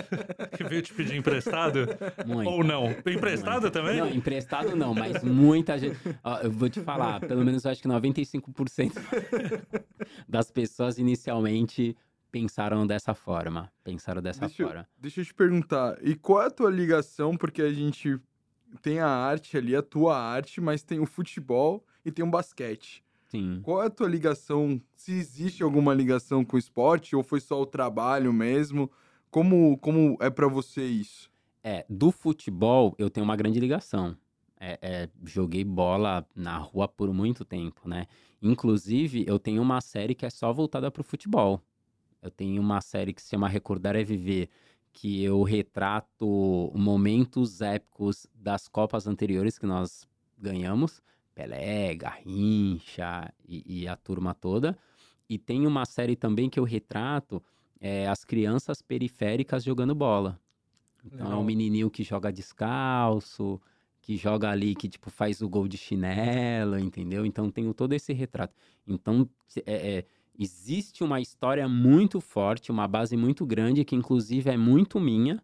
que 0.58 0.64
veio 0.64 0.82
te 0.82 0.92
pedir 0.92 1.16
emprestado? 1.16 1.88
Muita. 2.26 2.50
Ou 2.50 2.62
não? 2.62 2.90
Emprestado 2.90 3.62
muita. 3.62 3.70
também? 3.70 3.98
Não, 3.98 4.10
emprestado 4.10 4.76
não, 4.76 4.92
mas 4.92 5.24
muita 5.24 5.78
gente... 5.78 5.98
Ó, 6.22 6.38
eu 6.40 6.50
vou 6.50 6.68
te 6.68 6.80
falar, 6.80 7.18
pelo 7.20 7.42
menos 7.42 7.64
eu 7.64 7.70
acho 7.70 7.80
que 7.80 7.88
95% 7.88 8.92
das 10.28 10.50
pessoas 10.50 10.98
inicialmente 10.98 11.96
pensaram 12.30 12.86
dessa 12.86 13.14
forma. 13.14 13.72
Pensaram 13.82 14.20
dessa 14.20 14.46
deixa 14.46 14.64
forma. 14.64 14.80
Eu, 14.80 14.86
deixa 14.98 15.20
eu 15.22 15.24
te 15.24 15.32
perguntar, 15.32 15.96
e 16.02 16.14
qual 16.14 16.42
é 16.42 16.46
a 16.46 16.50
tua 16.50 16.70
ligação? 16.70 17.36
Porque 17.36 17.62
a 17.62 17.72
gente 17.72 18.20
tem 18.82 19.00
a 19.00 19.08
arte 19.08 19.56
ali, 19.56 19.74
a 19.74 19.82
tua 19.82 20.18
arte, 20.18 20.60
mas 20.60 20.82
tem 20.82 21.00
o 21.00 21.06
futebol 21.06 21.84
e 22.04 22.10
tem 22.10 22.24
o 22.24 22.30
basquete. 22.30 23.04
Sim. 23.30 23.60
Qual 23.62 23.82
é 23.82 23.86
a 23.86 23.90
tua 23.90 24.08
ligação? 24.08 24.80
Se 24.96 25.12
existe 25.12 25.62
alguma 25.62 25.94
ligação 25.94 26.44
com 26.44 26.56
o 26.56 26.58
esporte 26.58 27.14
ou 27.14 27.22
foi 27.22 27.40
só 27.40 27.60
o 27.60 27.66
trabalho 27.66 28.32
mesmo? 28.32 28.90
Como, 29.30 29.78
como 29.78 30.16
é 30.20 30.28
para 30.28 30.48
você 30.48 30.84
isso? 30.84 31.30
É, 31.62 31.84
do 31.88 32.10
futebol 32.10 32.94
eu 32.98 33.08
tenho 33.08 33.24
uma 33.24 33.36
grande 33.36 33.60
ligação. 33.60 34.16
É, 34.58 34.78
é, 34.82 35.08
joguei 35.24 35.64
bola 35.64 36.26
na 36.34 36.58
rua 36.58 36.88
por 36.88 37.12
muito 37.14 37.44
tempo, 37.44 37.88
né? 37.88 38.06
Inclusive, 38.42 39.24
eu 39.26 39.38
tenho 39.38 39.62
uma 39.62 39.80
série 39.80 40.14
que 40.14 40.26
é 40.26 40.30
só 40.30 40.52
voltada 40.52 40.90
para 40.90 41.00
o 41.00 41.04
futebol. 41.04 41.62
Eu 42.20 42.30
tenho 42.30 42.60
uma 42.60 42.80
série 42.80 43.14
que 43.14 43.22
se 43.22 43.30
chama 43.30 43.48
Recordar 43.48 43.96
é 43.96 44.02
Viver, 44.02 44.50
que 44.92 45.22
eu 45.22 45.42
retrato 45.42 46.72
momentos 46.74 47.60
épicos 47.60 48.26
das 48.34 48.68
Copas 48.68 49.06
anteriores 49.06 49.58
que 49.58 49.66
nós 49.66 50.08
ganhamos, 50.38 51.02
Pelé, 51.34 51.94
Garrincha 51.94 53.32
e, 53.46 53.82
e 53.82 53.88
a 53.88 53.96
turma 53.96 54.34
toda. 54.34 54.76
E 55.28 55.38
tem 55.38 55.66
uma 55.66 55.84
série 55.84 56.16
também 56.16 56.50
que 56.50 56.58
eu 56.58 56.64
retrato 56.64 57.42
é, 57.80 58.06
as 58.08 58.24
crianças 58.24 58.82
periféricas 58.82 59.64
jogando 59.64 59.94
bola. 59.94 60.38
Então 61.04 61.26
Legal. 61.26 61.32
é 61.32 61.42
um 61.42 61.44
menininho 61.44 61.88
que 61.88 62.02
joga 62.02 62.32
descalço, 62.32 63.60
que 64.02 64.16
joga 64.16 64.50
ali, 64.50 64.74
que 64.74 64.88
tipo 64.88 65.08
faz 65.10 65.40
o 65.40 65.48
gol 65.48 65.68
de 65.68 65.78
chinelo, 65.78 66.78
entendeu? 66.78 67.24
Então 67.24 67.50
tenho 67.50 67.72
todo 67.72 67.92
esse 67.92 68.12
retrato. 68.12 68.54
Então 68.86 69.28
é, 69.64 69.98
é 69.98 70.04
existe 70.38 71.04
uma 71.04 71.20
história 71.20 71.68
muito 71.68 72.20
forte, 72.20 72.70
uma 72.70 72.88
base 72.88 73.16
muito 73.16 73.44
grande, 73.44 73.84
que 73.84 73.94
inclusive 73.94 74.50
é 74.50 74.56
muito 74.56 74.98
minha, 74.98 75.42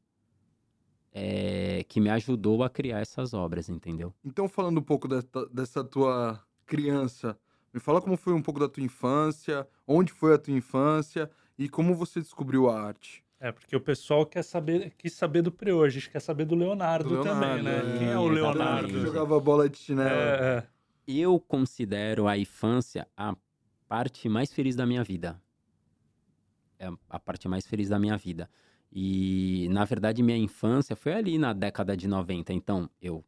é, 1.13 1.85
que 1.89 2.01
me 2.01 2.11
ajudou 2.11 2.63
a 2.63 2.69
criar 2.69 3.01
essas 3.01 3.33
obras, 3.33 3.69
entendeu? 3.69 4.13
Então, 4.25 4.49
falando 4.49 4.79
um 4.79 4.83
pouco 4.83 5.09
dessa, 5.09 5.47
dessa 5.51 5.83
tua 5.83 6.43
criança, 6.67 7.39
me 7.73 7.81
fala 7.81 8.01
como 8.01 8.17
foi 8.17 8.35
um 8.35 8.43
pouco 8.43 8.61
da 8.61 8.69
tua 8.69 8.83
infância, 8.83 9.67
onde 9.87 10.13
foi 10.13 10.35
a 10.35 10.39
tua 10.39 10.55
infância 10.55 11.31
e 11.59 11.69
como 11.69 11.95
você 11.95 12.21
descobriu 12.21 12.69
a 12.69 12.81
arte. 12.81 13.25
É, 13.39 13.53
porque 13.53 13.77
o 13.77 13.81
pessoal 13.81 14.25
quer 14.25 14.43
saber, 14.43 14.93
quis 14.97 15.13
saber 15.13 15.43
do 15.43 15.53
Preô, 15.53 15.83
a 15.83 15.89
gente 15.89 16.09
quer 16.09 16.21
saber 16.21 16.47
do 16.47 16.55
Leonardo, 16.55 17.09
do 17.09 17.23
Leonardo 17.23 17.41
também, 17.41 17.63
né? 17.63 17.95
É, 17.95 17.99
Quem 17.99 18.09
é 18.09 18.19
o 18.19 18.29
Leonardo? 18.29 18.89
Que 18.89 19.01
jogava 19.01 19.39
bola 19.39 19.69
de 19.69 19.77
chinelo. 19.77 20.09
É, 20.09 20.59
é. 20.59 20.67
Eu 21.07 21.39
considero 21.39 22.27
a 22.27 22.37
infância 22.37 23.07
a 23.17 23.37
parte 23.89 24.29
mais 24.29 24.53
feliz 24.53 24.77
da 24.77 24.87
minha 24.87 25.03
vida. 25.05 25.41
É 26.79 26.89
a 27.09 27.19
parte 27.19 27.49
mais 27.49 27.67
feliz 27.67 27.89
da 27.89 27.99
minha 27.99 28.17
vida. 28.17 28.49
E, 28.93 29.69
na 29.71 29.85
verdade, 29.85 30.23
minha 30.23 30.39
infância 30.39 30.95
foi 30.95 31.13
ali 31.13 31.39
na 31.39 31.53
década 31.53 31.97
de 31.97 32.07
90. 32.07 32.53
Então, 32.53 32.89
eu 33.01 33.25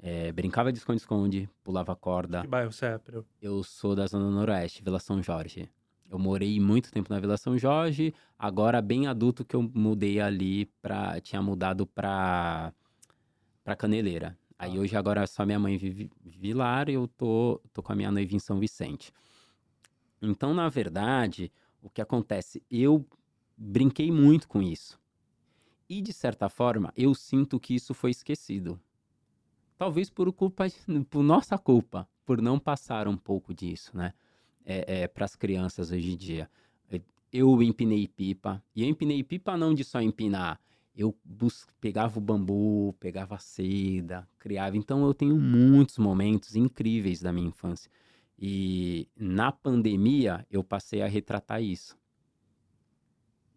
é, 0.00 0.30
brincava 0.32 0.72
de 0.72 0.78
esconde-esconde, 0.78 1.48
pulava 1.62 1.94
corda. 1.96 2.42
Que 2.42 2.48
bairro 2.48 2.72
você 2.72 2.86
é, 2.86 3.00
Eu 3.40 3.62
sou 3.62 3.94
da 3.94 4.06
Zona 4.06 4.30
Noroeste, 4.30 4.82
Vila 4.82 4.98
São 4.98 5.22
Jorge. 5.22 5.68
Eu 6.08 6.18
morei 6.18 6.60
muito 6.60 6.92
tempo 6.92 7.12
na 7.12 7.18
Vila 7.18 7.36
São 7.36 7.58
Jorge, 7.58 8.14
agora 8.38 8.80
bem 8.80 9.08
adulto 9.08 9.44
que 9.44 9.56
eu 9.56 9.62
mudei 9.74 10.20
ali 10.20 10.66
pra. 10.80 11.20
Tinha 11.20 11.42
mudado 11.42 11.84
pra, 11.86 12.72
pra 13.64 13.74
Caneleira. 13.74 14.38
Aí 14.58 14.76
Ah. 14.76 14.80
hoje 14.80 14.96
agora 14.96 15.26
só 15.26 15.44
minha 15.44 15.58
mãe 15.58 15.76
vive 15.76 16.10
Vilar 16.24 16.88
e 16.88 16.94
eu 16.94 17.08
tô, 17.08 17.60
tô 17.72 17.82
com 17.82 17.92
a 17.92 17.96
minha 17.96 18.10
noiva 18.10 18.34
em 18.34 18.38
São 18.38 18.58
Vicente. 18.60 19.12
Então, 20.28 20.54
na 20.54 20.68
verdade, 20.68 21.52
o 21.82 21.88
que 21.90 22.00
acontece? 22.00 22.62
Eu 22.70 23.06
brinquei 23.56 24.10
muito 24.10 24.48
com 24.48 24.62
isso. 24.62 24.98
E, 25.88 26.00
de 26.02 26.12
certa 26.12 26.48
forma, 26.48 26.92
eu 26.96 27.14
sinto 27.14 27.60
que 27.60 27.74
isso 27.74 27.94
foi 27.94 28.10
esquecido. 28.10 28.80
Talvez 29.78 30.10
por 30.10 30.32
culpa, 30.32 30.66
por 31.10 31.22
nossa 31.22 31.58
culpa, 31.58 32.08
por 32.24 32.40
não 32.40 32.58
passar 32.58 33.06
um 33.08 33.16
pouco 33.16 33.54
disso, 33.54 33.96
né? 33.96 34.12
É, 34.64 35.06
para 35.06 35.24
as 35.24 35.36
crianças 35.36 35.92
hoje 35.92 36.12
em 36.12 36.16
dia. 36.16 36.50
É, 36.90 37.00
Eu 37.32 37.62
empinei 37.62 38.08
pipa, 38.08 38.62
e 38.74 38.82
eu 38.82 38.88
empinei 38.88 39.22
pipa 39.22 39.56
não 39.56 39.72
de 39.74 39.84
só 39.84 40.00
empinar. 40.00 40.60
Eu 40.96 41.14
pegava 41.80 42.18
o 42.18 42.22
bambu, 42.22 42.94
pegava 42.98 43.34
a 43.36 43.38
seda, 43.38 44.26
criava. 44.38 44.76
Então 44.76 45.04
eu 45.04 45.14
tenho 45.14 45.36
muitos 45.38 45.98
momentos 45.98 46.56
incríveis 46.56 47.20
da 47.20 47.32
minha 47.32 47.48
infância. 47.48 47.90
E 48.38 49.08
na 49.16 49.50
pandemia 49.50 50.46
eu 50.50 50.62
passei 50.62 51.02
a 51.02 51.06
retratar 51.06 51.62
isso. 51.62 51.96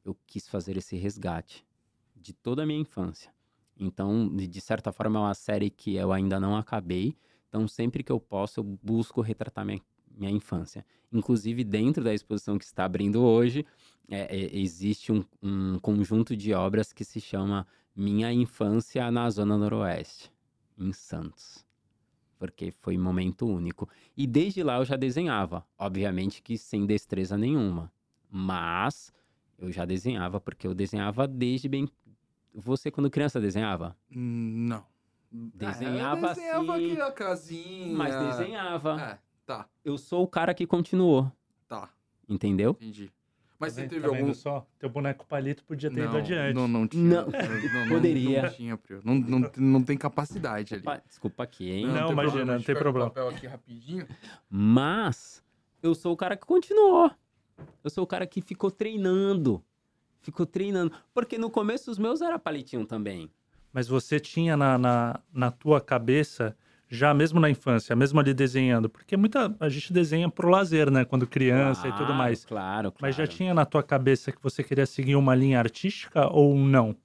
Eu 0.06 0.16
quis 0.26 0.48
fazer 0.48 0.78
esse 0.78 0.96
resgate 0.96 1.66
de 2.16 2.34
toda 2.34 2.64
a 2.64 2.66
minha 2.66 2.80
infância. 2.80 3.34
Então, 3.78 4.28
de 4.36 4.62
certa 4.62 4.92
forma, 4.92 5.20
é 5.20 5.24
uma 5.24 5.34
série 5.34 5.70
que 5.70 5.96
eu 5.96 6.12
ainda 6.12 6.40
não 6.40 6.56
acabei. 6.56 7.16
Então, 7.48 7.68
sempre 7.68 8.04
que 8.04 8.12
eu 8.12 8.20
posso, 8.20 8.60
eu 8.60 8.64
busco 8.64 9.22
retratar 9.22 9.66
minha, 9.66 9.82
minha 10.12 10.32
infância. 10.32 10.86
Inclusive, 11.12 11.64
dentro 11.64 12.04
da 12.04 12.14
exposição 12.14 12.58
que 12.58 12.66
está 12.66 12.84
abrindo 12.84 13.22
hoje, 13.22 13.66
é, 14.10 14.36
é, 14.36 14.58
existe 14.58 15.12
um, 15.12 15.24
um 15.42 15.80
conjunto 15.80 16.36
de 16.36 16.54
obras 16.54 16.92
que 16.92 17.06
se 17.06 17.22
chama 17.22 17.66
Minha 17.96 18.32
Infância 18.34 19.10
na 19.12 19.30
Zona 19.30 19.58
Noroeste, 19.58 20.32
em 20.78 20.92
Santos. 20.92 21.66
Porque 22.40 22.72
foi 22.80 22.98
um 22.98 23.04
momento 23.04 23.46
único. 23.46 23.88
E 24.16 24.26
desde 24.26 24.64
lá 24.64 24.78
eu 24.78 24.86
já 24.86 24.96
desenhava. 24.96 25.64
Obviamente 25.78 26.42
que 26.42 26.58
sem 26.58 26.86
destreza 26.86 27.38
nenhuma. 27.38 27.92
Mas 28.32 29.12
eu 29.58 29.72
já 29.72 29.84
desenhava, 29.84 30.40
porque 30.40 30.66
eu 30.66 30.74
desenhava 30.74 31.28
desde 31.28 31.68
bem. 31.68 31.88
Você, 32.56 32.90
quando 32.90 33.12
criança, 33.12 33.42
desenhava? 33.42 33.96
Não. 34.10 34.86
Desenhava 35.32 36.28
Ah, 36.28 36.32
eu 36.32 36.36
desenhava 36.36 36.76
assim, 36.76 36.92
aqui 36.92 37.02
a 37.02 37.12
casinha. 37.12 37.98
Mas 37.98 38.16
desenhava. 38.16 39.02
É, 39.02 39.20
tá, 39.46 39.70
Eu 39.86 39.98
sou 39.98 40.24
o 40.24 40.28
cara 40.28 40.54
que 40.54 40.66
continuou, 40.66 41.32
tá, 41.68 41.90
entendeu? 42.28 42.72
entendi. 42.72 43.12
Mas 43.60 43.76
Tá 43.76 43.82
você 43.82 43.88
teve 43.90 44.02
tá 44.02 44.16
algum. 44.16 44.34
só? 44.34 44.66
Teu 44.80 44.90
boneco 44.90 45.26
palito 45.26 45.64
podia 45.66 45.90
ter 45.92 46.00
ido 46.04 46.14
Não, 46.14 46.18
adiante. 46.20 46.56
não, 46.56 46.68
não 46.68 46.88
tinha. 46.88 47.04
Não. 47.04 47.26
não, 47.28 47.80
não, 47.82 47.90
Poderia. 47.90 48.44
Não 48.44 48.50
tinha. 48.50 48.80
Não, 49.04 49.16
não, 49.16 49.52
não 49.58 49.84
tem 49.84 49.98
capacidade 49.98 50.76
ali. 50.76 50.84
Desculpa 51.06 51.44
aqui, 51.44 51.70
hein? 51.70 51.88
Não, 51.88 52.12
imagina, 52.12 52.46
não 52.46 52.54
A 52.54 52.58
gente 52.58 52.66
tem 52.68 52.76
problema. 52.76 53.10
papel 53.10 53.28
aqui 53.30 53.48
rapidinho. 53.48 54.08
Mas 54.50 55.44
eu 55.84 55.94
sou 55.94 56.14
o 56.14 56.18
cara 56.18 56.38
que 56.38 56.46
continuou. 56.46 57.12
Eu 57.84 57.90
sou 57.90 58.04
o 58.04 58.08
cara 58.08 58.26
que 58.26 58.42
ficou 58.42 58.72
treinando. 58.72 59.62
Ficou 60.22 60.46
treinando. 60.46 60.94
Porque 61.14 61.38
no 61.38 61.50
começo 61.50 61.92
os 61.92 61.98
meus 61.98 62.22
era 62.22 62.40
palitinho 62.40 62.86
também. 62.86 63.30
Mas 63.74 63.88
você 63.88 64.20
tinha 64.20 64.56
na, 64.58 64.78
na, 64.78 65.20
na 65.34 65.52
tua 65.52 65.80
cabeça, 65.82 66.56
já 66.90 67.14
mesmo 67.14 67.40
na 67.40 67.50
infância, 67.50 67.96
mesmo 67.96 68.20
ali 68.20 68.34
desenhando, 68.34 68.90
porque 68.90 69.16
muita 69.16 69.56
a 69.60 69.70
gente 69.70 69.94
desenha 69.94 70.28
pro 70.28 70.50
lazer, 70.50 70.90
né? 70.90 71.06
Quando 71.06 71.28
criança 71.28 71.88
e 71.88 71.92
tudo 71.92 72.06
Claro, 72.06 72.16
mais. 72.18 72.44
Claro, 72.46 72.92
claro. 72.92 72.96
Mas 73.00 73.16
já 73.16 73.28
tinha 73.28 73.54
na 73.54 73.64
tua 73.64 73.84
cabeça 73.84 74.32
que 74.32 74.42
você 74.42 74.64
queria 74.64 74.86
seguir 74.86 75.16
uma 75.16 75.36
linha 75.36 75.60
artística 75.60 76.28
ou 76.34 76.56
não? 76.58 76.96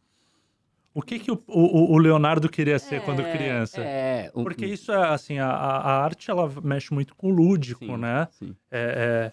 O 0.95 1.03
que, 1.03 1.19
que 1.19 1.31
o, 1.31 1.43
o, 1.49 1.93
o 1.93 1.99
Leonardo 1.99 2.49
queria 2.49 2.79
ser 2.79 3.03
quando 3.03 3.21
É, 3.23 3.25
criança? 3.25 3.83
É, 3.83 4.31
o- 4.33 4.43
Porque 4.45 4.65
isso 4.65 4.93
é 4.93 5.09
assim, 5.09 5.39
a, 5.39 5.49
a 5.51 6.05
arte 6.05 6.31
ela 6.31 6.49
mexe 6.63 6.95
muito 6.95 7.15
com 7.17 7.27
o 7.29 7.31
lúdico, 7.35 7.85
sim, 7.85 7.97
né? 7.97 8.29
Sim. 8.31 8.57
É, 8.71 9.33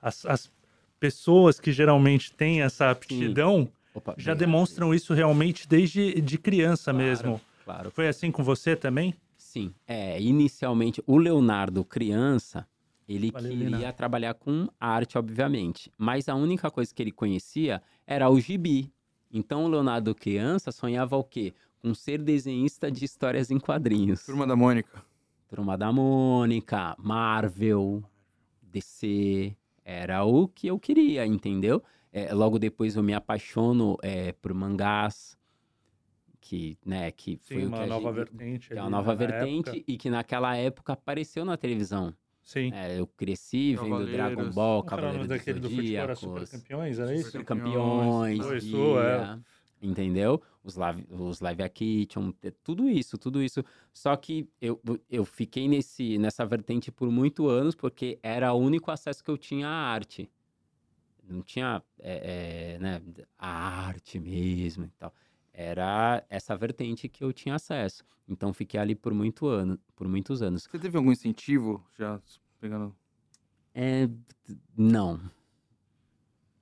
as, 0.00 0.24
as 0.24 0.52
pessoas 1.00 1.58
que 1.58 1.72
geralmente 1.72 2.32
têm 2.32 2.62
essa 2.62 2.88
aptidão 2.90 3.68
Opa, 3.92 4.14
já 4.16 4.32
demonstram 4.32 4.94
isso 4.94 5.12
realmente 5.12 5.68
desde 5.68 6.20
de 6.20 6.38
criança 6.38 6.92
Claro. 6.92 7.04
mesmo. 7.06 7.40
Claro. 7.64 7.90
Foi 7.90 8.06
assim 8.08 8.30
com 8.30 8.44
você 8.44 8.76
também? 8.76 9.12
Sim. 9.52 9.74
É, 9.86 10.18
inicialmente, 10.18 11.02
o 11.06 11.18
Leonardo, 11.18 11.84
criança, 11.84 12.66
ele 13.06 13.30
Valeu, 13.30 13.50
queria 13.50 13.68
Leonardo. 13.68 13.96
trabalhar 13.98 14.32
com 14.32 14.66
arte, 14.80 15.18
obviamente. 15.18 15.92
Mas 15.98 16.26
a 16.26 16.34
única 16.34 16.70
coisa 16.70 16.94
que 16.94 17.02
ele 17.02 17.12
conhecia 17.12 17.82
era 18.06 18.30
o 18.30 18.40
gibi. 18.40 18.90
Então, 19.30 19.66
o 19.66 19.68
Leonardo, 19.68 20.14
criança, 20.14 20.72
sonhava 20.72 21.18
o 21.18 21.22
quê? 21.24 21.52
Com 21.82 21.92
ser 21.92 22.22
desenhista 22.22 22.90
de 22.90 23.04
histórias 23.04 23.50
em 23.50 23.58
quadrinhos. 23.58 24.24
Turma 24.24 24.46
da 24.46 24.56
Mônica. 24.56 25.04
Turma 25.48 25.76
da 25.76 25.92
Mônica, 25.92 26.96
Marvel, 26.98 28.02
DC. 28.62 29.54
Era 29.84 30.24
o 30.24 30.48
que 30.48 30.66
eu 30.66 30.78
queria, 30.78 31.26
entendeu? 31.26 31.82
É, 32.10 32.32
logo 32.32 32.58
depois 32.58 32.96
eu 32.96 33.02
me 33.02 33.12
apaixono 33.12 33.98
é, 34.02 34.32
por 34.32 34.54
mangás, 34.54 35.36
que, 36.42 36.76
né, 36.84 37.10
que 37.12 37.38
foi 37.38 37.58
Sim, 37.58 37.64
o 37.64 37.68
uma 37.68 37.76
que 37.78 37.82
a 37.84 37.86
nova 37.86 38.08
gente- 38.08 38.16
vertente. 38.16 38.66
que 38.68 38.74
é 38.74 38.76
ali 38.76 38.84
uma 38.84 38.90
nova 38.90 39.12
na 39.12 39.14
vertente 39.14 39.68
época. 39.70 39.84
e 39.86 39.96
que 39.96 40.10
naquela 40.10 40.56
época 40.56 40.92
apareceu 40.92 41.44
na 41.44 41.56
televisão. 41.56 42.12
Sim. 42.42 42.72
É, 42.74 42.98
eu 42.98 43.06
cresci 43.06 43.76
vendo 43.76 43.84
Cavaleiros. 43.84 44.12
Dragon 44.12 44.50
Ball, 44.50 44.82
Como 44.82 44.92
era 45.00 45.02
o 45.10 45.12
nome 45.12 45.28
Cavaleiro 45.28 45.28
dos 45.28 45.28
daquele 45.38 45.60
do 45.60 45.68
Zodíacos, 45.68 46.18
Super 46.18 46.48
Campeões, 46.48 46.98
era 46.98 47.14
isso? 47.14 47.30
Super 47.30 47.44
Campeões, 47.44 48.44
Foi, 48.44 48.56
isso, 48.58 48.98
é. 48.98 49.38
entendeu? 49.80 50.42
Os 50.64 50.74
live, 50.74 51.06
os 51.08 51.40
live 51.40 51.62
action, 51.62 52.32
é 52.42 52.50
tudo 52.50 52.88
isso, 52.90 53.16
tudo 53.16 53.40
isso. 53.40 53.64
Só 53.92 54.16
que 54.16 54.48
eu, 54.60 54.80
eu 55.08 55.24
fiquei 55.24 55.68
nesse, 55.68 56.18
nessa 56.18 56.44
vertente 56.44 56.90
por 56.90 57.08
muito 57.10 57.46
anos 57.48 57.76
porque 57.76 58.18
era 58.22 58.52
o 58.52 58.58
único 58.58 58.90
acesso 58.90 59.22
que 59.22 59.30
eu 59.30 59.38
tinha 59.38 59.68
à 59.68 59.70
arte. 59.92 60.28
Não 61.28 61.40
tinha 61.42 61.80
é, 62.00 62.74
é, 62.74 62.78
né, 62.80 63.00
a 63.38 63.48
arte 63.86 64.18
mesmo 64.18 64.84
e 64.84 64.90
tal. 64.98 65.14
Era 65.52 66.24
essa 66.28 66.56
vertente 66.56 67.08
que 67.08 67.22
eu 67.22 67.32
tinha 67.32 67.54
acesso. 67.54 68.04
Então 68.26 68.52
fiquei 68.52 68.80
ali 68.80 68.94
por 68.94 69.12
muito 69.12 69.46
ano, 69.46 69.78
por 69.94 70.08
muitos 70.08 70.42
anos. 70.42 70.64
Você 70.64 70.78
teve 70.78 70.96
algum 70.96 71.12
incentivo 71.12 71.84
já 71.98 72.20
pegando. 72.60 72.94
É, 73.74 74.08
não. 74.76 75.20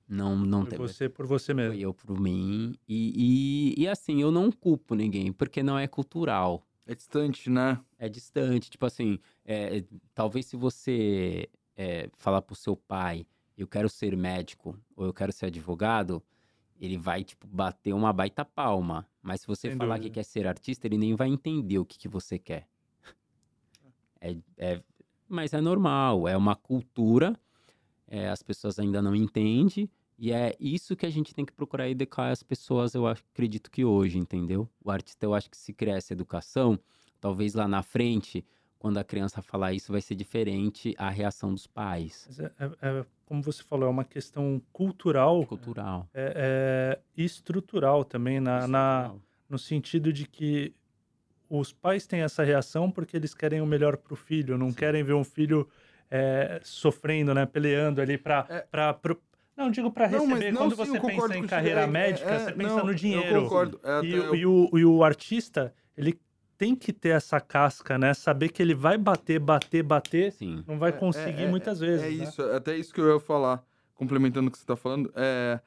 Não, 0.07 0.35
não 0.35 0.65
teve. 0.65 0.77
você 0.77 1.07
por 1.07 1.25
você 1.25 1.53
mesmo. 1.53 1.73
Foi 1.73 1.81
eu 1.81 1.93
por 1.93 2.19
mim. 2.19 2.75
E, 2.87 3.73
e, 3.77 3.81
e 3.83 3.87
assim, 3.87 4.21
eu 4.21 4.29
não 4.29 4.51
culpo 4.51 4.93
ninguém, 4.93 5.31
porque 5.31 5.63
não 5.63 5.79
é 5.79 5.87
cultural. 5.87 6.67
É 6.85 6.93
distante, 6.93 7.49
né? 7.49 7.79
É 7.97 8.09
distante. 8.09 8.69
Tipo 8.69 8.85
assim, 8.85 9.19
é, 9.45 9.85
talvez 10.13 10.47
se 10.47 10.57
você 10.57 11.47
é, 11.77 12.09
falar 12.17 12.41
pro 12.41 12.55
seu 12.55 12.75
pai, 12.75 13.25
eu 13.57 13.67
quero 13.67 13.87
ser 13.87 14.17
médico 14.17 14.77
ou 14.95 15.05
eu 15.05 15.13
quero 15.13 15.31
ser 15.31 15.45
advogado, 15.45 16.21
ele 16.81 16.97
vai, 16.97 17.23
tipo, 17.23 17.45
bater 17.47 17.93
uma 17.93 18.11
baita 18.11 18.43
palma. 18.43 19.07
Mas 19.21 19.41
se 19.41 19.47
você 19.47 19.69
Sem 19.69 19.77
falar 19.77 19.97
dúvida. 19.97 20.09
que 20.09 20.15
quer 20.15 20.23
ser 20.23 20.47
artista, 20.47 20.87
ele 20.87 20.97
nem 20.97 21.15
vai 21.15 21.29
entender 21.29 21.77
o 21.77 21.85
que, 21.85 21.97
que 21.97 22.07
você 22.09 22.39
quer. 22.39 22.67
É, 24.19 24.35
é- 24.57 24.83
mas 25.29 25.53
é 25.53 25.61
normal, 25.61 26.27
é 26.27 26.35
uma 26.35 26.55
cultura, 26.55 27.39
é, 28.07 28.27
as 28.29 28.43
pessoas 28.43 28.77
ainda 28.79 29.01
não 29.01 29.15
entendem, 29.15 29.89
e 30.17 30.31
é 30.31 30.55
isso 30.59 30.95
que 30.95 31.05
a 31.05 31.09
gente 31.09 31.33
tem 31.33 31.45
que 31.45 31.53
procurar 31.53 31.87
educar 31.89 32.29
as 32.31 32.43
pessoas, 32.43 32.93
eu 32.93 33.07
acredito 33.07 33.71
que 33.71 33.85
hoje, 33.85 34.17
entendeu? 34.17 34.67
O 34.83 34.91
artista, 34.91 35.25
eu 35.25 35.33
acho 35.33 35.49
que 35.49 35.57
se 35.57 35.73
criar 35.73 35.95
essa 35.95 36.13
educação, 36.13 36.77
talvez 37.19 37.53
lá 37.53 37.67
na 37.67 37.81
frente, 37.81 38.43
quando 38.77 38.97
a 38.97 39.03
criança 39.03 39.41
falar 39.41 39.73
isso, 39.73 39.91
vai 39.91 40.01
ser 40.01 40.15
diferente 40.15 40.93
a 40.97 41.09
reação 41.09 41.53
dos 41.53 41.65
pais. 41.65 42.27
É- 42.39 42.65
é- 42.65 42.77
é, 42.81 43.05
como 43.31 43.41
você 43.41 43.63
falou, 43.63 43.87
é 43.87 43.89
uma 43.89 44.03
questão 44.03 44.61
cultural 44.73 45.45
Cultural. 45.45 46.05
é, 46.13 46.33
é, 46.35 46.99
e 47.15 47.23
estrutural 47.23 48.03
também, 48.03 48.41
na, 48.41 48.67
na- 48.67 49.03
Estrutural. 49.03 49.21
no 49.49 49.57
sentido 49.57 50.11
de 50.11 50.27
que 50.27 50.75
os 51.49 51.71
pais 51.71 52.05
têm 52.05 52.23
essa 52.23 52.43
reação 52.43 52.91
porque 52.91 53.15
eles 53.15 53.33
querem 53.33 53.61
o 53.61 53.65
melhor 53.65 53.95
para 53.95 54.11
o 54.13 54.17
filho, 54.17 54.57
não 54.57 54.67
Sim. 54.67 54.75
querem 54.75 55.01
ver 55.01 55.13
um 55.13 55.23
filho 55.23 55.65
é, 56.09 56.59
sofrendo, 56.61 57.33
né, 57.33 57.45
peleando 57.45 58.01
ali 58.01 58.17
para 58.17 58.45
É. 58.49 58.59
para 58.69 58.99
não 59.55 59.71
digo 59.71 59.89
para 59.89 60.09
Não, 60.09 60.27
mas 60.27 60.39
receber. 60.39 60.51
não, 60.51 60.61
Quando 60.63 60.75
sim, 60.75 60.91
você 60.91 60.99
pensa 60.99 61.37
em 61.37 61.47
carreira 61.47 61.81
É, 61.83 61.87
médica, 61.87 62.31
é, 62.31 62.39
você 62.39 62.51
pensa 62.51 62.75
não, 62.79 62.85
no 62.87 62.93
dinheiro. 62.95 63.35
Eu 63.37 63.43
concordo. 63.43 63.79
É, 63.81 64.01
E, 64.03 64.15
até 64.17 64.35
e 64.35 64.45
o, 64.45 64.69
e 64.77 64.83
o 64.83 65.03
artista, 65.05 65.73
ele 65.95 66.19
tem 66.61 66.75
que 66.75 66.93
ter 66.93 67.09
essa 67.09 67.39
casca, 67.41 67.97
né? 67.97 68.13
Saber 68.13 68.49
que 68.49 68.61
ele 68.61 68.75
vai 68.75 68.95
bater, 68.95 69.39
bater, 69.39 69.81
bater, 69.81 70.31
Sim. 70.31 70.63
não 70.67 70.77
vai 70.77 70.89
É, 70.89 70.93
conseguir 70.93 71.45
é, 71.45 71.49
muitas 71.49 71.79
vezes. 71.79 72.05
É 72.05 72.09
né? 72.09 72.23
isso, 72.23 72.39
é 72.43 72.55
até 72.55 72.77
isso 72.77 72.93
que 72.93 73.01
eu 73.01 73.15
ia 73.15 73.19
falar, 73.19 73.63
complementando 73.95 74.47
o 74.47 74.51
que 74.51 74.59
você 74.59 74.65
tá 74.67 74.75
falando. 74.75 75.11
É, 75.15 75.59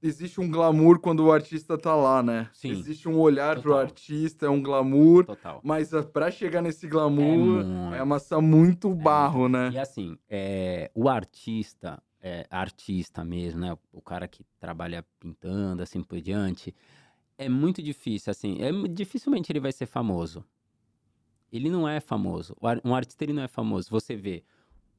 existe 0.00 0.40
um 0.40 0.48
glamour 0.48 1.00
quando 1.00 1.24
o 1.24 1.32
artista 1.32 1.76
tá 1.76 1.96
lá, 1.96 2.22
né? 2.22 2.48
Sim. 2.52 2.70
Existe 2.70 3.08
um 3.08 3.18
olhar 3.18 3.56
pro 3.56 3.70
Total. 3.72 3.78
artista, 3.80 4.46
é 4.46 4.48
um 4.48 4.62
glamour, 4.62 5.24
Total. 5.24 5.60
mas 5.64 5.92
ah, 5.92 6.04
pra 6.04 6.30
chegar 6.30 6.62
nesse 6.62 6.86
glamour 6.86 7.64
muito. 7.64 7.94
é, 7.96 7.98
amassar 7.98 8.40
muito 8.40 8.94
barro, 8.94 9.48
né? 9.48 9.70
E 9.72 9.78
assim, 9.80 10.16
é, 10.30 10.88
o 10.94 11.08
artista, 11.08 12.00
é, 12.20 12.46
artista 12.48 13.24
mesmo, 13.24 13.58
né? 13.58 13.76
O 13.92 14.00
cara 14.00 14.28
que 14.28 14.44
trabalha 14.60 15.04
pintando, 15.18 15.82
assim 15.82 16.00
por 16.00 16.20
diante, 16.20 16.72
é 17.38 17.48
muito 17.48 17.82
difícil, 17.82 18.30
assim, 18.30 18.58
é, 18.60 18.70
dificilmente 18.88 19.50
ele 19.50 19.60
vai 19.60 19.72
ser 19.72 19.86
famoso. 19.86 20.44
Ele 21.52 21.68
não 21.68 21.86
é 21.86 22.00
famoso. 22.00 22.56
Um 22.84 22.94
artista 22.94 23.24
ele 23.24 23.34
não 23.34 23.42
é 23.42 23.48
famoso. 23.48 23.90
Você 23.90 24.16
vê, 24.16 24.42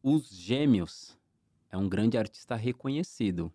os 0.03 0.29
Gêmeos 0.29 1.17
é 1.71 1.77
um 1.77 1.89
grande 1.89 2.17
artista 2.17 2.55
reconhecido. 2.55 3.51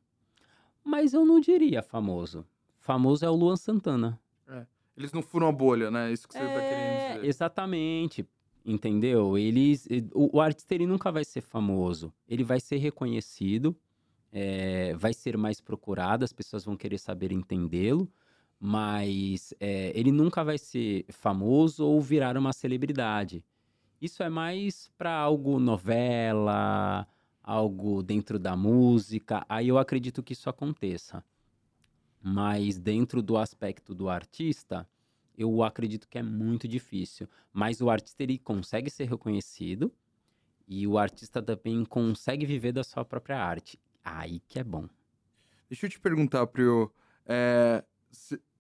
Mas 0.83 1.15
eu 1.15 1.25
não 1.25 1.39
diria 1.39 1.83
famoso. 1.83 2.45
Famoso 2.81 3.25
é 3.25 3.31
o 3.31 3.35
Luan 3.35 3.55
Santana. 3.55 4.19
É. 4.49 4.67
Eles 4.97 5.13
não 5.13 5.23
furam 5.23 5.47
a 5.47 5.53
bolha, 5.53 5.91
né? 5.91 6.13
Isso 6.13 6.27
que 6.27 6.35
você 6.35 6.41
é, 6.41 6.55
tá 6.55 6.61
querendo 6.61 7.17
dizer. 7.17 7.29
Exatamente. 7.29 8.27
Entendeu? 8.65 9.39
Eles, 9.39 9.87
o, 10.13 10.39
o, 10.39 10.41
artista 10.41 10.75
ele 10.75 10.87
nunca 10.87 11.13
vai 11.13 11.25
ser 11.25 11.41
famoso. 11.41 12.13
Ele 12.29 12.43
vai 12.43 12.59
ser 12.59 12.79
reconhecido, 12.79 13.77
é, 14.33 14.95
vai 14.97 15.15
ser 15.15 15.37
mais 15.37 15.61
procurado, 15.61 16.25
as 16.25 16.33
pessoas 16.33 16.65
vão 16.65 16.77
querer 16.77 16.99
saber 16.99 17.31
entendê-lo, 17.31 18.11
mas 18.61 19.55
é, 19.61 19.93
ele 19.99 20.11
nunca 20.11 20.43
vai 20.43 20.59
ser 20.59 21.05
famoso 21.09 21.87
ou 21.87 22.01
virar 22.01 22.37
uma 22.37 22.53
celebridade. 22.53 23.45
Isso 24.01 24.23
é 24.23 24.29
mais 24.29 24.91
para 24.97 25.13
algo 25.13 25.59
novela, 25.59 27.07
algo 27.43 28.03
dentro 28.03 28.39
da 28.39 28.57
música. 28.57 29.45
Aí 29.49 29.69
eu 29.69 29.79
acredito 29.79 30.23
que 30.23 30.33
isso 30.33 30.51
aconteça. 30.51 31.25
Mas 32.21 32.79
dentro 32.79 33.23
do 33.23 33.37
aspecto 33.37 33.95
do 33.95 34.09
artista, 34.09 34.89
eu 35.37 35.63
acredito 35.63 36.09
que 36.09 36.19
é 36.19 36.23
muito 36.23 36.67
difícil. 36.67 37.29
Mas 37.53 37.81
o 37.81 37.91
artista 37.91 38.23
ele 38.23 38.39
consegue 38.39 38.91
ser 38.91 39.09
reconhecido 39.09 39.93
e 40.67 40.87
o 40.87 40.99
artista 40.99 41.41
também 41.43 41.85
consegue 41.85 42.45
viver 42.45 42.73
da 42.73 42.85
sua 42.85 43.05
própria 43.05 43.41
arte. 43.41 43.81
Aí 44.05 44.41
que 44.49 44.59
é 44.59 44.65
bom. 44.65 44.89
Deixa 45.69 45.87
eu 45.87 45.91
te 45.91 46.01
perguntar, 46.01 46.47
Prio. 46.47 46.93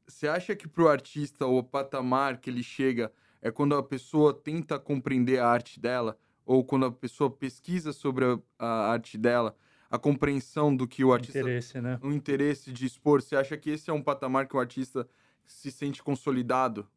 Você 0.08 0.26
acha 0.26 0.56
que 0.56 0.66
para 0.66 0.82
o 0.82 0.88
artista 0.88 1.46
o 1.46 1.62
patamar 1.62 2.38
que 2.38 2.48
ele 2.48 2.62
chega 2.62 3.12
é 3.42 3.50
quando 3.50 3.74
a 3.74 3.82
pessoa 3.82 4.32
tenta 4.32 4.78
compreender 4.78 5.38
a 5.38 5.46
arte 5.46 5.78
dela? 5.78 6.18
Ou 6.46 6.64
quando 6.64 6.86
a 6.86 6.90
pessoa 6.90 7.30
pesquisa 7.30 7.92
sobre 7.92 8.24
a, 8.24 8.38
a 8.58 8.90
arte 8.90 9.18
dela? 9.18 9.54
A 9.90 9.98
compreensão 9.98 10.74
do 10.74 10.88
que 10.88 11.04
o 11.04 11.12
artista. 11.12 11.38
Interesse, 11.38 11.80
né? 11.80 11.98
O 12.02 12.10
interesse 12.10 12.72
de 12.72 12.86
expor. 12.86 13.20
Você 13.20 13.36
acha 13.36 13.56
que 13.56 13.68
esse 13.70 13.90
é 13.90 13.92
um 13.92 14.02
patamar 14.02 14.48
que 14.48 14.56
o 14.56 14.60
artista 14.60 15.06
se 15.44 15.70
sente 15.70 16.02
consolidado? 16.02 16.88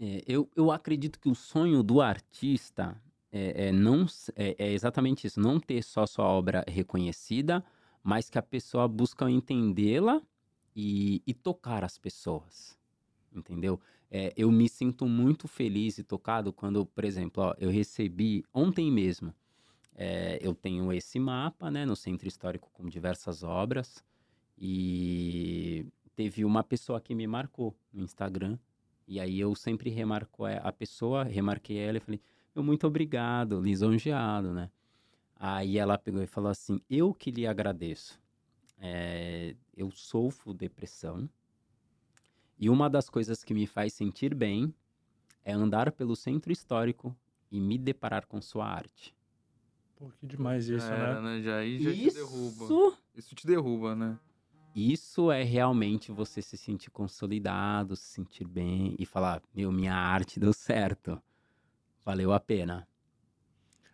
É, 0.00 0.22
eu, 0.26 0.48
eu 0.56 0.72
acredito 0.72 1.20
que 1.20 1.28
o 1.28 1.34
sonho 1.34 1.82
do 1.82 2.00
artista 2.00 3.00
é, 3.30 3.68
é 3.68 3.72
não, 3.72 4.06
é, 4.34 4.56
é, 4.58 4.72
exatamente 4.72 5.26
isso, 5.26 5.38
não 5.38 5.60
ter 5.60 5.82
só 5.82 6.06
sua 6.06 6.24
obra 6.24 6.64
reconhecida, 6.66 7.62
mas 8.02 8.30
que 8.30 8.38
a 8.38 8.42
pessoa 8.42 8.88
busca 8.88 9.30
entendê-la 9.30 10.22
e, 10.74 11.22
e, 11.26 11.34
tocar 11.34 11.84
as 11.84 11.98
pessoas, 11.98 12.78
entendeu? 13.32 13.80
É, 14.10 14.32
eu 14.36 14.50
me 14.50 14.68
sinto 14.68 15.06
muito 15.06 15.46
feliz 15.46 15.98
e 15.98 16.04
tocado 16.04 16.52
quando, 16.52 16.84
por 16.86 17.04
exemplo, 17.04 17.44
ó, 17.44 17.54
eu 17.58 17.70
recebi 17.70 18.44
ontem 18.52 18.90
mesmo, 18.90 19.34
é, 19.94 20.38
eu 20.40 20.54
tenho 20.54 20.92
esse 20.92 21.18
mapa, 21.18 21.70
né, 21.70 21.84
no 21.84 21.94
Centro 21.94 22.26
Histórico 22.26 22.70
com 22.72 22.88
diversas 22.88 23.42
obras, 23.42 24.04
e 24.58 25.86
teve 26.14 26.44
uma 26.44 26.62
pessoa 26.62 27.00
que 27.00 27.14
me 27.14 27.26
marcou 27.26 27.74
no 27.92 28.02
Instagram. 28.02 28.58
E 29.08 29.18
aí 29.18 29.40
eu 29.40 29.54
sempre 29.54 29.90
remarco 29.90 30.44
a 30.44 30.70
pessoa, 30.70 31.24
remarquei 31.24 31.78
ela 31.78 31.96
e 31.96 32.00
falei, 32.00 32.20
meu, 32.54 32.62
muito 32.62 32.86
obrigado, 32.86 33.60
lisonjeado, 33.60 34.52
né? 34.52 34.70
Aí 35.34 35.78
ela 35.78 35.96
pegou 35.96 36.22
e 36.22 36.26
falou 36.26 36.50
assim, 36.50 36.80
eu 36.88 37.14
que 37.14 37.30
lhe 37.30 37.46
agradeço. 37.46 38.20
É, 38.80 39.54
eu 39.76 39.90
sofro 39.90 40.54
depressão. 40.54 41.28
E 42.58 42.68
uma 42.68 42.88
das 42.88 43.08
coisas 43.08 43.44
que 43.44 43.54
me 43.54 43.66
faz 43.66 43.92
sentir 43.92 44.34
bem 44.34 44.74
é 45.44 45.52
andar 45.52 45.92
pelo 45.92 46.16
centro 46.16 46.50
histórico 46.50 47.14
e 47.50 47.60
me 47.60 47.78
deparar 47.78 48.26
com 48.26 48.40
sua 48.40 48.66
arte. 48.66 49.14
Pô, 49.96 50.10
que 50.18 50.26
demais 50.26 50.68
isso, 50.68 50.86
é, 50.86 51.14
né? 51.14 51.20
né? 51.20 51.42
Já 51.42 51.56
aí 51.56 51.82
já 51.82 51.90
isso... 51.90 52.16
te 52.16 52.24
derruba. 52.24 52.96
Isso 53.14 53.34
te 53.34 53.46
derruba, 53.46 53.94
né? 53.94 54.18
Isso 54.74 55.30
é 55.30 55.42
realmente 55.42 56.12
você 56.12 56.40
se 56.40 56.56
sentir 56.56 56.90
consolidado, 56.90 57.96
se 57.96 58.04
sentir 58.04 58.46
bem 58.46 58.94
e 58.98 59.04
falar: 59.04 59.42
meu, 59.54 59.70
minha 59.70 59.94
arte 59.94 60.38
deu 60.40 60.52
certo. 60.52 61.20
Valeu 62.04 62.32
a 62.32 62.40
pena. 62.40 62.88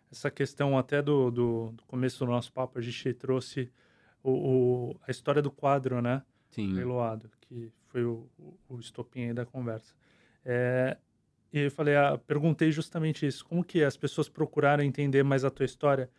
Essa 0.09 0.31
questão 0.31 0.77
até 0.77 1.01
do, 1.01 1.29
do, 1.29 1.71
do 1.71 1.83
começo 1.83 2.19
do 2.19 2.31
nosso 2.31 2.53
papo, 2.53 2.79
a 2.79 2.81
gente 2.81 3.13
trouxe 3.13 3.69
o, 4.27 4.91
o, 4.91 4.95
a 5.07 5.11
história 5.11 5.41
do 5.41 5.51
quadro, 5.51 6.01
né? 6.01 6.21
Sim. 6.51 6.73
Leiloado, 6.73 7.29
que 7.41 7.71
foi 7.87 8.03
o, 8.03 8.27
o 8.69 8.79
estopim 8.79 9.27
aí 9.27 9.33
da 9.33 9.45
conversa. 9.45 9.93
É, 10.43 10.97
e 11.51 11.59
eu 11.59 11.71
falei, 11.71 11.95
ah, 11.95 12.19
perguntei 12.27 12.71
justamente 12.71 13.25
isso. 13.25 13.45
Como 13.45 13.63
que 13.63 13.83
as 13.83 13.95
pessoas 13.95 14.27
procuraram 14.27 14.83
entender 14.83 15.23
mais 15.23 15.45
a 15.45 15.49
tua 15.49 15.65
história? 15.65 16.09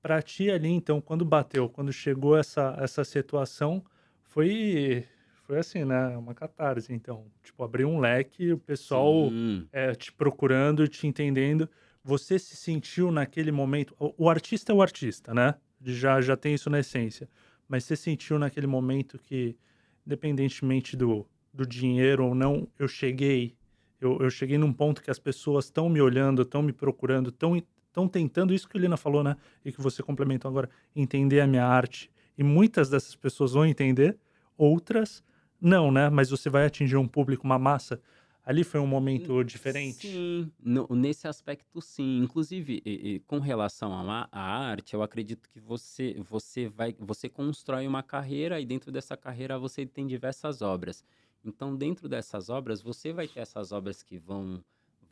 Para 0.00 0.22
ti 0.22 0.50
ali, 0.50 0.68
então, 0.68 1.00
quando 1.00 1.24
bateu, 1.24 1.68
quando 1.68 1.92
chegou 1.92 2.36
essa, 2.36 2.74
essa 2.78 3.04
situação, 3.04 3.84
foi 4.22 5.06
foi 5.50 5.58
assim, 5.58 5.84
né? 5.84 6.16
Uma 6.16 6.32
catarse, 6.32 6.92
então. 6.92 7.26
Tipo, 7.42 7.64
abrir 7.64 7.84
um 7.84 7.98
leque, 7.98 8.52
o 8.52 8.58
pessoal 8.58 9.28
é, 9.72 9.92
te 9.96 10.12
procurando, 10.12 10.86
te 10.86 11.08
entendendo. 11.08 11.68
Você 12.04 12.38
se 12.38 12.54
sentiu 12.54 13.10
naquele 13.10 13.50
momento. 13.50 13.94
O, 13.98 14.14
o, 14.16 14.30
artista 14.30 14.70
é 14.70 14.74
o 14.74 14.80
artista, 14.80 15.34
né? 15.34 15.56
Já, 15.84 16.20
já 16.20 16.36
tem 16.36 16.54
isso 16.54 16.68
na 16.68 16.80
essência. 16.80 17.28
Mas 17.68 17.84
você 17.84 17.96
sentiu 17.96 18.38
naquele 18.38 18.66
momento 18.66 19.18
que, 19.18 19.56
independentemente 20.06 20.96
do, 20.96 21.26
do 21.52 21.66
dinheiro 21.66 22.26
ou 22.26 22.34
não, 22.34 22.68
eu 22.78 22.88
cheguei. 22.88 23.56
Eu, 24.00 24.18
eu 24.20 24.30
cheguei 24.30 24.58
num 24.58 24.72
ponto 24.72 25.02
que 25.02 25.10
as 25.10 25.18
pessoas 25.18 25.66
estão 25.66 25.88
me 25.88 26.00
olhando, 26.00 26.42
estão 26.42 26.62
me 26.62 26.72
procurando, 26.72 27.30
estão 27.30 27.56
estão 27.90 28.06
tentando 28.08 28.54
isso 28.54 28.68
que 28.68 28.76
o 28.76 28.80
Lina 28.80 28.96
falou, 28.96 29.22
né? 29.22 29.36
E 29.64 29.72
que 29.72 29.80
você 29.80 30.02
complementou 30.02 30.48
agora, 30.48 30.70
entender 30.94 31.40
a 31.40 31.46
minha 31.46 31.66
arte. 31.66 32.10
E 32.38 32.42
muitas 32.42 32.88
dessas 32.88 33.16
pessoas 33.16 33.52
vão 33.52 33.66
entender, 33.66 34.16
outras 34.56 35.22
não, 35.60 35.90
né? 35.90 36.08
Mas 36.08 36.30
você 36.30 36.48
vai 36.48 36.64
atingir 36.64 36.96
um 36.96 37.06
público, 37.06 37.44
uma 37.44 37.58
massa. 37.58 38.00
Ali 38.50 38.64
foi 38.64 38.80
um 38.80 38.86
momento 38.86 39.44
diferente? 39.44 40.08
Sim, 40.08 40.50
no, 40.58 40.88
nesse 40.90 41.28
aspecto 41.28 41.80
sim. 41.80 42.18
Inclusive, 42.18 42.82
e, 42.84 42.90
e, 42.90 43.20
com 43.20 43.38
relação 43.38 43.92
à, 43.92 44.28
arte, 44.32 44.92
eu 44.92 45.04
acredito 45.04 45.48
que 45.48 45.60
você, 45.60 46.16
você 46.28 46.66
vai, 46.66 46.92
você 46.98 47.28
constrói 47.28 47.86
uma 47.86 48.02
carreira 48.02 48.60
e 48.60 48.66
dentro 48.66 48.90
dessa 48.90 49.16
carreira 49.16 49.56
você 49.56 49.86
tem 49.86 50.04
diversas 50.04 50.62
obras. 50.62 51.04
Então, 51.44 51.76
dentro 51.76 52.08
dessas 52.08 52.48
obras, 52.48 52.82
você 52.82 53.12
vai 53.12 53.28
ter 53.28 53.38
essas 53.38 53.70
obras 53.70 54.02
que 54.02 54.18
vão 54.18 54.60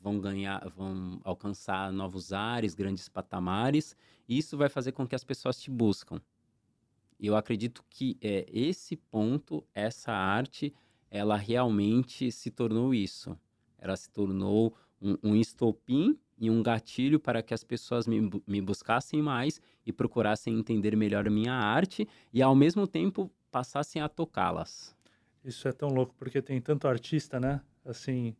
vão 0.01 0.18
ganhar, 0.18 0.68
vão 0.70 1.20
alcançar 1.22 1.92
novos 1.92 2.33
ares, 2.33 2.74
grandes 2.74 3.09
patamares, 3.09 3.96
e 4.29 4.37
isso 4.37 4.57
vai 4.57 4.68
fazer 4.68 4.90
com 4.90 5.07
que 5.07 5.14
as 5.14 5.22
pessoas 5.22 5.61
te 5.61 5.70
buscam. 5.70 6.20
Eu 7.20 7.37
acredito 7.37 7.85
que 7.88 8.18
é, 8.20 8.46
esse 8.48 8.96
ponto, 8.96 9.64
essa 9.72 10.11
arte, 10.11 10.74
ela 11.11 11.37
realmente 11.37 12.31
se 12.31 12.51
tornou 12.51 12.94
isso. 12.94 13.38
Ela 13.79 13.97
se 13.97 14.11
tornou 14.11 14.75
um, 15.01 15.16
um 15.23 15.37
estopim 15.37 16.18
e 16.38 16.51
um 16.51 16.62
gatilho 16.62 17.18
para 17.18 17.42
que 17.42 17.53
as 17.53 17.64
pessoas 17.64 18.07
me, 18.07 18.31
me 18.47 18.61
buscassem 18.61 19.21
mais 19.23 19.61
e 19.85 19.92
procurassem 19.92 20.59
entender 20.59 20.97
melhor 20.97 21.27
a 21.27 21.31
minha 21.31 21.53
arte 21.53 22.09
e, 22.33 22.42
ao 22.42 22.55
mesmo 22.55 22.87
tempo, 22.87 23.31
passassem 23.51 24.01
a 24.03 24.09
tocá-las. 24.09 24.94
Isso 25.44 25.66
é 25.66 25.73
tão 25.73 25.88
louco, 25.88 26.14
porque 26.18 26.42
tem 26.42 26.61
tanto 26.61 26.87
artista, 26.87 27.40
né? 27.40 27.61
Assim, 27.85 28.37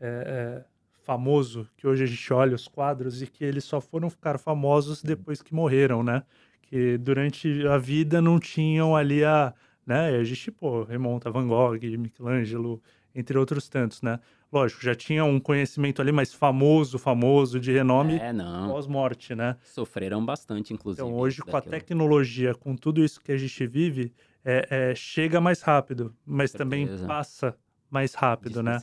é, 0.00 0.64
é 0.64 0.76
famoso, 1.06 1.68
que 1.76 1.86
hoje 1.86 2.02
a 2.02 2.06
gente 2.06 2.32
olha 2.32 2.54
os 2.54 2.66
quadros 2.66 3.22
e 3.22 3.26
que 3.26 3.44
eles 3.44 3.64
só 3.64 3.80
foram 3.80 4.10
ficar 4.10 4.38
famosos 4.38 5.02
depois 5.02 5.40
que 5.40 5.54
morreram, 5.54 6.02
né? 6.02 6.24
Que 6.62 6.98
durante 6.98 7.66
a 7.66 7.78
vida 7.78 8.20
não 8.20 8.40
tinham 8.40 8.96
ali 8.96 9.24
a. 9.24 9.54
Né? 9.86 10.16
A 10.16 10.24
gente, 10.24 10.50
pô, 10.50 10.82
remonta 10.82 11.30
Van 11.30 11.46
Gogh, 11.46 11.78
Michelangelo, 11.96 12.82
entre 13.14 13.38
outros 13.38 13.68
tantos, 13.68 14.02
né? 14.02 14.18
Lógico, 14.52 14.82
já 14.82 14.94
tinha 14.94 15.24
um 15.24 15.40
conhecimento 15.40 16.02
ali 16.02 16.12
mais 16.12 16.34
famoso, 16.34 16.98
famoso, 16.98 17.58
de 17.58 17.72
renome 17.72 18.16
é, 18.16 18.32
pós-morte, 18.68 19.34
né? 19.34 19.56
Sofreram 19.62 20.24
bastante, 20.24 20.74
inclusive. 20.74 21.06
Então, 21.06 21.16
hoje, 21.18 21.40
com 21.40 21.56
a 21.56 21.62
tecnologia, 21.62 22.54
com 22.54 22.76
tudo 22.76 23.04
isso 23.04 23.20
que 23.20 23.32
a 23.32 23.36
gente 23.36 23.66
vive, 23.66 24.12
é, 24.44 24.90
é 24.90 24.94
chega 24.94 25.40
mais 25.40 25.62
rápido, 25.62 26.14
mas 26.24 26.52
também 26.52 26.88
passa 27.06 27.56
mais 27.90 28.14
rápido, 28.14 28.62
né? 28.62 28.78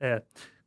É 0.00 0.22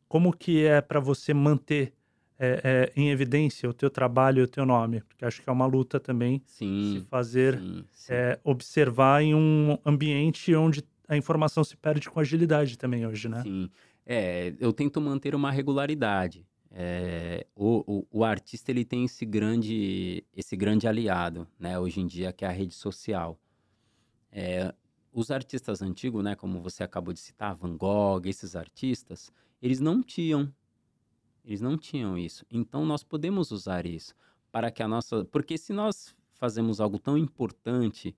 como 0.07 0.31
que 0.31 0.65
é 0.65 0.79
para 0.81 0.99
você 0.99 1.33
manter 1.33 1.93
é, 2.39 2.61
é, 2.63 2.93
em 2.95 3.09
evidência 3.09 3.69
o 3.69 3.73
teu 3.73 3.89
trabalho 3.89 4.39
e 4.39 4.43
o 4.43 4.47
teu 4.47 4.65
nome? 4.65 5.01
Porque 5.01 5.25
acho 5.25 5.41
que 5.41 5.49
é 5.49 5.51
uma 5.51 5.65
luta 5.65 5.99
também 5.99 6.41
sim, 6.45 6.99
se 6.99 7.05
fazer 7.07 7.59
sim, 7.59 7.83
sim. 7.91 8.13
É, 8.13 8.39
observar 8.43 9.23
em 9.23 9.33
um 9.33 9.77
ambiente 9.85 10.53
onde 10.55 10.83
a 11.07 11.15
informação 11.15 11.63
se 11.63 11.75
perde 11.77 12.09
com 12.09 12.19
agilidade 12.19 12.77
também 12.77 13.05
hoje, 13.05 13.29
né? 13.29 13.41
Sim. 13.41 13.69
É, 14.05 14.53
eu 14.59 14.71
tento 14.71 14.99
manter 15.01 15.35
uma 15.35 15.51
regularidade. 15.51 16.45
É, 16.71 17.45
o, 17.55 17.83
o, 17.87 18.19
o, 18.19 18.23
artista 18.23 18.71
ele 18.71 18.85
tem 18.85 19.05
esse 19.05 19.25
grande, 19.25 20.23
esse 20.35 20.55
grande 20.55 20.87
aliado, 20.87 21.47
né? 21.57 21.79
Hoje 21.79 22.01
em 22.01 22.07
dia, 22.07 22.31
que 22.31 22.45
é 22.45 22.47
a 22.47 22.51
rede 22.51 22.73
social. 22.73 23.39
É, 24.31 24.73
os 25.11 25.31
artistas 25.31 25.81
antigos, 25.81 26.23
né? 26.23 26.35
Como 26.35 26.61
você 26.61 26.83
acabou 26.83 27.13
de 27.13 27.19
citar, 27.19 27.55
Van 27.55 27.75
Gogh, 27.75 28.21
esses 28.25 28.55
artistas, 28.55 29.31
eles 29.61 29.79
não 29.79 30.03
tinham, 30.03 30.53
eles 31.47 31.61
não 31.61 31.77
tinham 31.77 32.17
isso. 32.17 32.45
Então, 32.51 32.85
nós 32.85 33.03
podemos 33.03 33.51
usar 33.51 33.85
isso 33.85 34.13
para 34.51 34.69
que 34.69 34.83
a 34.83 34.87
nossa, 34.87 35.23
porque 35.25 35.57
se 35.57 35.71
nós 35.71 36.13
fazemos 36.31 36.81
algo 36.81 36.99
tão 36.99 37.17
importante 37.17 38.13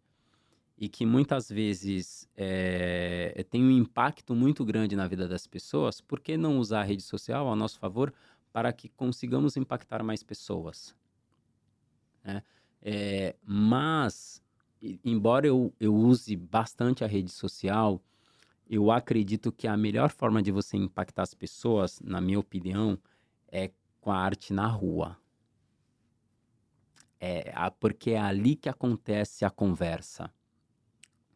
e 0.76 0.90
que 0.90 1.06
muitas 1.06 1.48
vezes 1.48 2.28
é, 2.36 3.46
tem 3.52 3.64
um 3.64 3.70
impacto 3.70 4.34
muito 4.34 4.66
grande 4.66 4.96
na 4.96 5.08
vida 5.08 5.28
das 5.28 5.46
pessoas, 5.46 6.02
por 6.02 6.20
que 6.20 6.38
não 6.38 6.58
usar 6.58 6.82
a 6.82 6.84
rede 6.84 7.04
social 7.04 7.52
a 7.52 7.56
nosso 7.56 7.78
favor 7.78 8.12
para 8.52 8.74
que 8.74 8.90
consigamos 8.90 9.56
impactar 9.56 10.02
mais 10.02 10.24
pessoas? 10.24 10.96
É, 12.82 13.36
mas, 13.46 14.42
embora 15.06 15.46
eu, 15.46 15.72
eu 15.80 15.94
use 15.94 16.36
bastante 16.36 17.04
a 17.04 17.08
rede 17.08 17.32
social, 17.32 18.02
eu 18.68 18.90
acredito 18.90 19.52
que 19.52 19.68
a 19.68 19.78
melhor 19.78 20.10
forma 20.10 20.42
de 20.42 20.52
você 20.52 20.78
impactar 20.78 21.24
as 21.24 21.34
pessoas, 21.34 22.00
na 22.02 22.20
minha 22.22 22.40
opinião, 22.40 22.98
é 23.52 23.72
com 24.02 24.12
a 24.12 24.18
arte 24.18 24.54
na 24.54 24.68
rua. 24.68 25.18
É, 27.20 27.52
porque 27.80 28.12
é 28.12 28.20
ali 28.20 28.56
que 28.56 28.70
acontece 28.70 29.44
a 29.44 29.50
conversa 29.50 30.32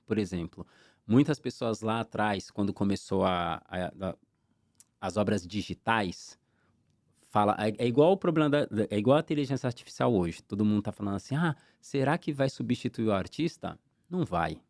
por 0.06 0.17
exemplo, 0.17 0.65
muitas 1.08 1.39
pessoas 1.39 1.82
lá 1.82 2.02
atrás, 2.02 2.52
quando 2.52 2.73
começou 2.73 3.26
a, 3.26 3.62
a, 3.67 4.10
a 4.10 4.15
as 5.02 5.17
obras 5.17 5.45
digitais, 5.45 6.39
fala 7.30 7.58
é, 7.60 7.73
é, 7.78 7.88
igual 7.88 8.13
o 8.13 8.17
problema 8.17 8.49
da, 8.49 8.67
é 8.89 8.97
igual 8.97 9.17
a 9.17 9.19
inteligência 9.19 9.67
artificial 9.67 10.13
hoje. 10.13 10.41
Todo 10.41 10.63
mundo 10.63 10.80
está 10.80 10.91
falando 10.91 11.15
assim: 11.15 11.36
"Ah, 11.36 11.56
será 11.82 12.17
que 12.17 12.32
vai 12.32 12.49
substituir 12.49 13.08
o 13.08 13.12
artista?" 13.12 13.78
Não 14.10 14.23
vai. 14.23 14.62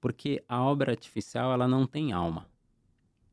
Porque 0.00 0.42
a 0.48 0.62
obra 0.62 0.92
artificial, 0.92 1.52
ela 1.52 1.68
não 1.68 1.86
tem 1.86 2.12
alma. 2.12 2.46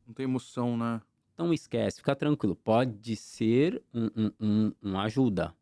Não 0.06 0.12
tem 0.12 0.24
emoção, 0.24 0.76
né? 0.76 1.00
Então 1.38 1.54
esquece, 1.54 1.98
fica 1.98 2.16
tranquilo. 2.16 2.56
Pode 2.56 3.14
ser 3.14 3.80
um, 3.94 4.06
um, 4.16 4.32
um, 4.40 4.72
um 4.82 4.98
ajuda, 4.98 5.54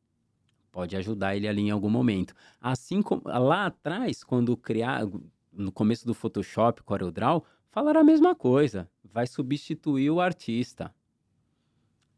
pode 0.72 0.96
ajudar 0.96 1.36
ele 1.36 1.46
ali 1.46 1.60
em 1.60 1.70
algum 1.70 1.90
momento. 1.90 2.34
Assim 2.58 3.02
como 3.02 3.20
lá 3.26 3.66
atrás, 3.66 4.24
quando 4.24 4.56
criar, 4.56 5.02
no 5.52 5.70
começo 5.70 6.06
do 6.06 6.14
Photoshop, 6.14 6.82
CorelDRAW, 6.82 7.44
falaram 7.68 8.00
a 8.00 8.04
mesma 8.04 8.34
coisa. 8.34 8.90
Vai 9.04 9.26
substituir 9.26 10.08
o 10.08 10.18
artista. 10.18 10.94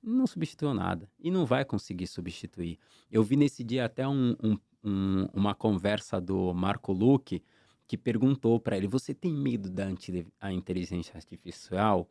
Não 0.01 0.29
substituiu 0.29 0.73
nada. 0.73 1.11
E 1.19 1.29
não 1.29 1.45
vai 1.45 1.65
conseguir 1.65 2.07
substituir. 2.07 2.79
Eu 3.11 3.25
vi 3.25 3.35
nesse 3.35 3.65
dia 3.65 3.87
até 3.87 4.07
um, 4.07 4.37
um, 4.41 4.57
um, 4.85 5.29
uma 5.35 5.53
conversa 5.53 6.21
do 6.21 6.55
Marco 6.55 6.93
Luque 6.93 7.43
que 7.89 7.99
perguntou 7.99 8.61
para 8.61 8.77
ele: 8.77 8.87
Você 8.87 9.13
tem 9.13 9.33
medo 9.33 9.69
da 9.69 10.53
inteligência 10.53 11.17
artificial? 11.17 12.09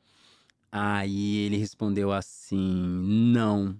Aí 0.71 1.45
ele 1.45 1.57
respondeu 1.57 2.11
assim: 2.11 3.31
Não, 3.33 3.79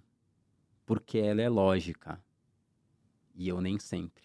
porque 0.86 1.18
ela 1.18 1.42
é 1.42 1.50
lógica. 1.50 2.22
E 3.36 3.48
eu 3.48 3.62
nem 3.62 3.78
sempre. 3.78 4.24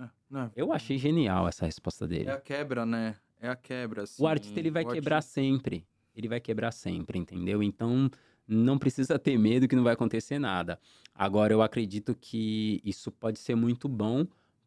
É, 0.00 0.08
não, 0.30 0.50
Eu 0.56 0.72
achei 0.72 0.96
genial 0.96 1.46
essa 1.46 1.66
resposta 1.66 2.06
dele. 2.06 2.30
É 2.30 2.32
a 2.32 2.40
quebra, 2.40 2.86
né? 2.86 3.16
É 3.40 3.48
a 3.48 3.56
quebra. 3.56 4.04
Assim, 4.04 4.22
o 4.22 4.26
artista 4.26 4.58
ele 4.58 4.70
vai 4.70 4.84
quebrar 4.84 5.16
artista... 5.16 5.34
sempre. 5.34 5.86
Ele 6.14 6.28
vai 6.28 6.40
quebrar 6.40 6.72
sempre, 6.72 7.18
entendeu? 7.18 7.62
Então 7.62 8.10
não 8.46 8.78
precisa 8.78 9.18
ter 9.18 9.38
medo 9.38 9.68
que 9.68 9.76
não 9.76 9.84
vai 9.84 9.92
acontecer 9.92 10.38
nada. 10.38 10.80
Agora 11.14 11.52
eu 11.52 11.60
acredito 11.60 12.14
que 12.14 12.80
isso 12.82 13.12
pode 13.12 13.38
ser 13.38 13.54
muito 13.54 13.88
bom 13.88 14.26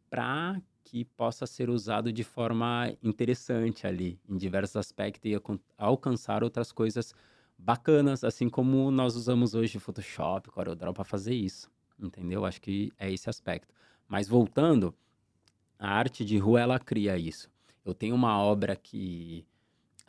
para 0.10 0.62
que 0.84 1.06
possa 1.06 1.46
ser 1.46 1.70
usado 1.70 2.12
de 2.12 2.24
forma 2.24 2.94
interessante 3.04 3.86
ali, 3.88 4.20
em 4.28 4.38
diversos 4.38 4.76
aspectos 4.76 5.32
e 5.32 5.40
alcançar 5.78 6.44
outras 6.44 6.72
coisas 6.72 7.14
bacanas, 7.58 8.24
assim 8.24 8.50
como 8.50 8.90
nós 8.92 9.16
usamos 9.16 9.54
hoje 9.54 9.80
Photoshop, 9.80 10.50
CorelDRAW 10.50 10.94
para 10.94 11.04
fazer 11.04 11.34
isso, 11.34 11.70
entendeu? 12.00 12.46
Acho 12.46 12.62
que 12.62 12.92
é 12.98 13.12
esse 13.12 13.30
aspecto. 13.30 13.74
Mas 14.08 14.28
voltando, 14.28 14.94
a 15.78 15.90
arte 15.90 16.26
de 16.26 16.38
rua, 16.38 16.60
ela 16.60 16.80
cria 16.80 17.18
isso. 17.18 17.50
Eu 17.86 17.94
tenho 17.94 18.14
uma 18.16 18.38
obra 18.40 18.76
que 18.76 19.46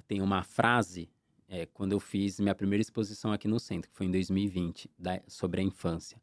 tem 0.06 0.20
uma 0.20 0.42
frase, 0.42 1.08
é, 1.48 1.66
quando 1.66 1.92
eu 1.92 2.00
fiz 2.00 2.40
minha 2.40 2.54
primeira 2.54 2.82
exposição 2.82 3.32
aqui 3.32 3.48
no 3.48 3.60
centro, 3.60 3.90
que 3.90 3.96
foi 3.96 4.06
em 4.06 4.10
2020, 4.10 4.90
da, 4.98 5.20
sobre 5.26 5.60
a 5.60 5.64
infância. 5.64 6.20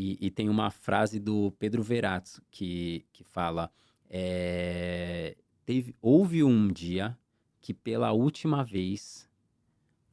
E, 0.00 0.16
e, 0.24 0.30
tem 0.30 0.48
uma 0.48 0.70
frase 0.70 1.18
do 1.18 1.50
Pedro 1.58 1.82
Verazzo 1.82 2.40
que, 2.52 3.04
que 3.12 3.24
fala: 3.24 3.68
é, 4.08 5.36
teve, 5.64 5.92
houve 6.00 6.44
um 6.44 6.68
dia 6.68 7.18
que 7.60 7.74
pela 7.74 8.12
última 8.12 8.62
vez 8.62 9.28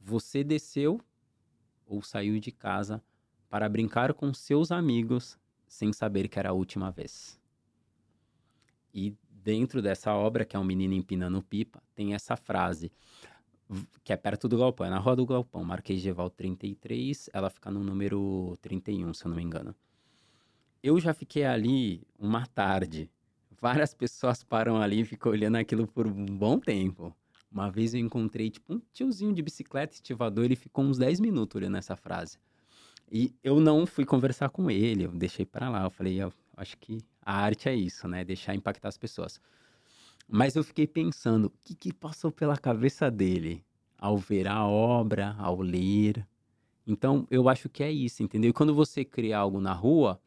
você 0.00 0.42
desceu 0.42 1.00
ou 1.86 2.02
saiu 2.02 2.40
de 2.40 2.50
casa 2.50 3.00
para 3.48 3.68
brincar 3.68 4.12
com 4.12 4.34
seus 4.34 4.72
amigos 4.72 5.38
sem 5.68 5.92
saber 5.92 6.26
que 6.26 6.40
era 6.40 6.48
a 6.48 6.52
última 6.52 6.90
vez. 6.90 7.40
E 8.92 9.14
dentro 9.30 9.80
dessa 9.80 10.12
obra, 10.12 10.44
que 10.44 10.56
é 10.56 10.58
um 10.58 10.64
menino 10.64 10.94
empinando 10.94 11.40
pipa, 11.44 11.80
tem 11.94 12.12
essa 12.12 12.36
frase, 12.36 12.90
que 14.04 14.12
é 14.12 14.16
perto 14.16 14.48
do 14.48 14.58
galpão, 14.58 14.86
é 14.86 14.90
na 14.90 14.98
Rua 14.98 15.16
do 15.16 15.26
Galpão, 15.26 15.64
Marquês 15.64 16.00
de 16.00 16.08
Eval 16.08 16.30
33, 16.30 17.30
ela 17.32 17.50
fica 17.50 17.70
no 17.70 17.82
número 17.82 18.56
31, 18.62 19.12
se 19.12 19.24
eu 19.24 19.28
não 19.28 19.36
me 19.36 19.42
engano. 19.42 19.74
Eu 20.82 21.00
já 21.00 21.12
fiquei 21.12 21.44
ali 21.44 22.02
uma 22.18 22.46
tarde. 22.46 23.10
Várias 23.60 23.92
pessoas 23.92 24.44
param 24.44 24.80
ali 24.80 25.00
e 25.00 25.04
ficam 25.04 25.32
olhando 25.32 25.56
aquilo 25.56 25.86
por 25.86 26.06
um 26.06 26.26
bom 26.26 26.58
tempo. 26.58 27.14
Uma 27.50 27.70
vez 27.70 27.94
eu 27.94 28.00
encontrei, 28.00 28.50
tipo, 28.50 28.74
um 28.74 28.80
tiozinho 28.92 29.32
de 29.32 29.42
bicicleta 29.42 29.94
estivador, 29.94 30.44
ele 30.44 30.56
ficou 30.56 30.84
uns 30.84 30.98
10 30.98 31.20
minutos 31.20 31.56
olhando 31.56 31.76
essa 31.76 31.96
frase. 31.96 32.38
E 33.10 33.34
eu 33.42 33.60
não 33.60 33.86
fui 33.86 34.04
conversar 34.04 34.50
com 34.50 34.70
ele, 34.70 35.04
eu 35.04 35.12
deixei 35.12 35.46
para 35.46 35.68
lá. 35.68 35.84
Eu 35.84 35.90
falei, 35.90 36.22
eu 36.22 36.32
acho 36.56 36.76
que 36.76 36.98
a 37.22 37.36
arte 37.36 37.68
é 37.68 37.74
isso, 37.74 38.06
né? 38.06 38.24
Deixar 38.24 38.54
impactar 38.54 38.88
as 38.88 38.98
pessoas. 38.98 39.40
Mas 40.28 40.56
eu 40.56 40.64
fiquei 40.64 40.86
pensando, 40.86 41.46
o 41.46 41.52
que, 41.62 41.74
que 41.74 41.92
passou 41.92 42.32
pela 42.32 42.56
cabeça 42.56 43.10
dele 43.10 43.64
ao 43.96 44.18
ver 44.18 44.48
a 44.48 44.66
obra, 44.66 45.36
ao 45.38 45.60
ler? 45.60 46.26
Então, 46.86 47.26
eu 47.30 47.48
acho 47.48 47.68
que 47.68 47.82
é 47.82 47.90
isso, 47.90 48.22
entendeu? 48.22 48.50
E 48.50 48.52
quando 48.52 48.74
você 48.74 49.04
cria 49.04 49.38
algo 49.38 49.60
na 49.60 49.72
rua, 49.72 50.20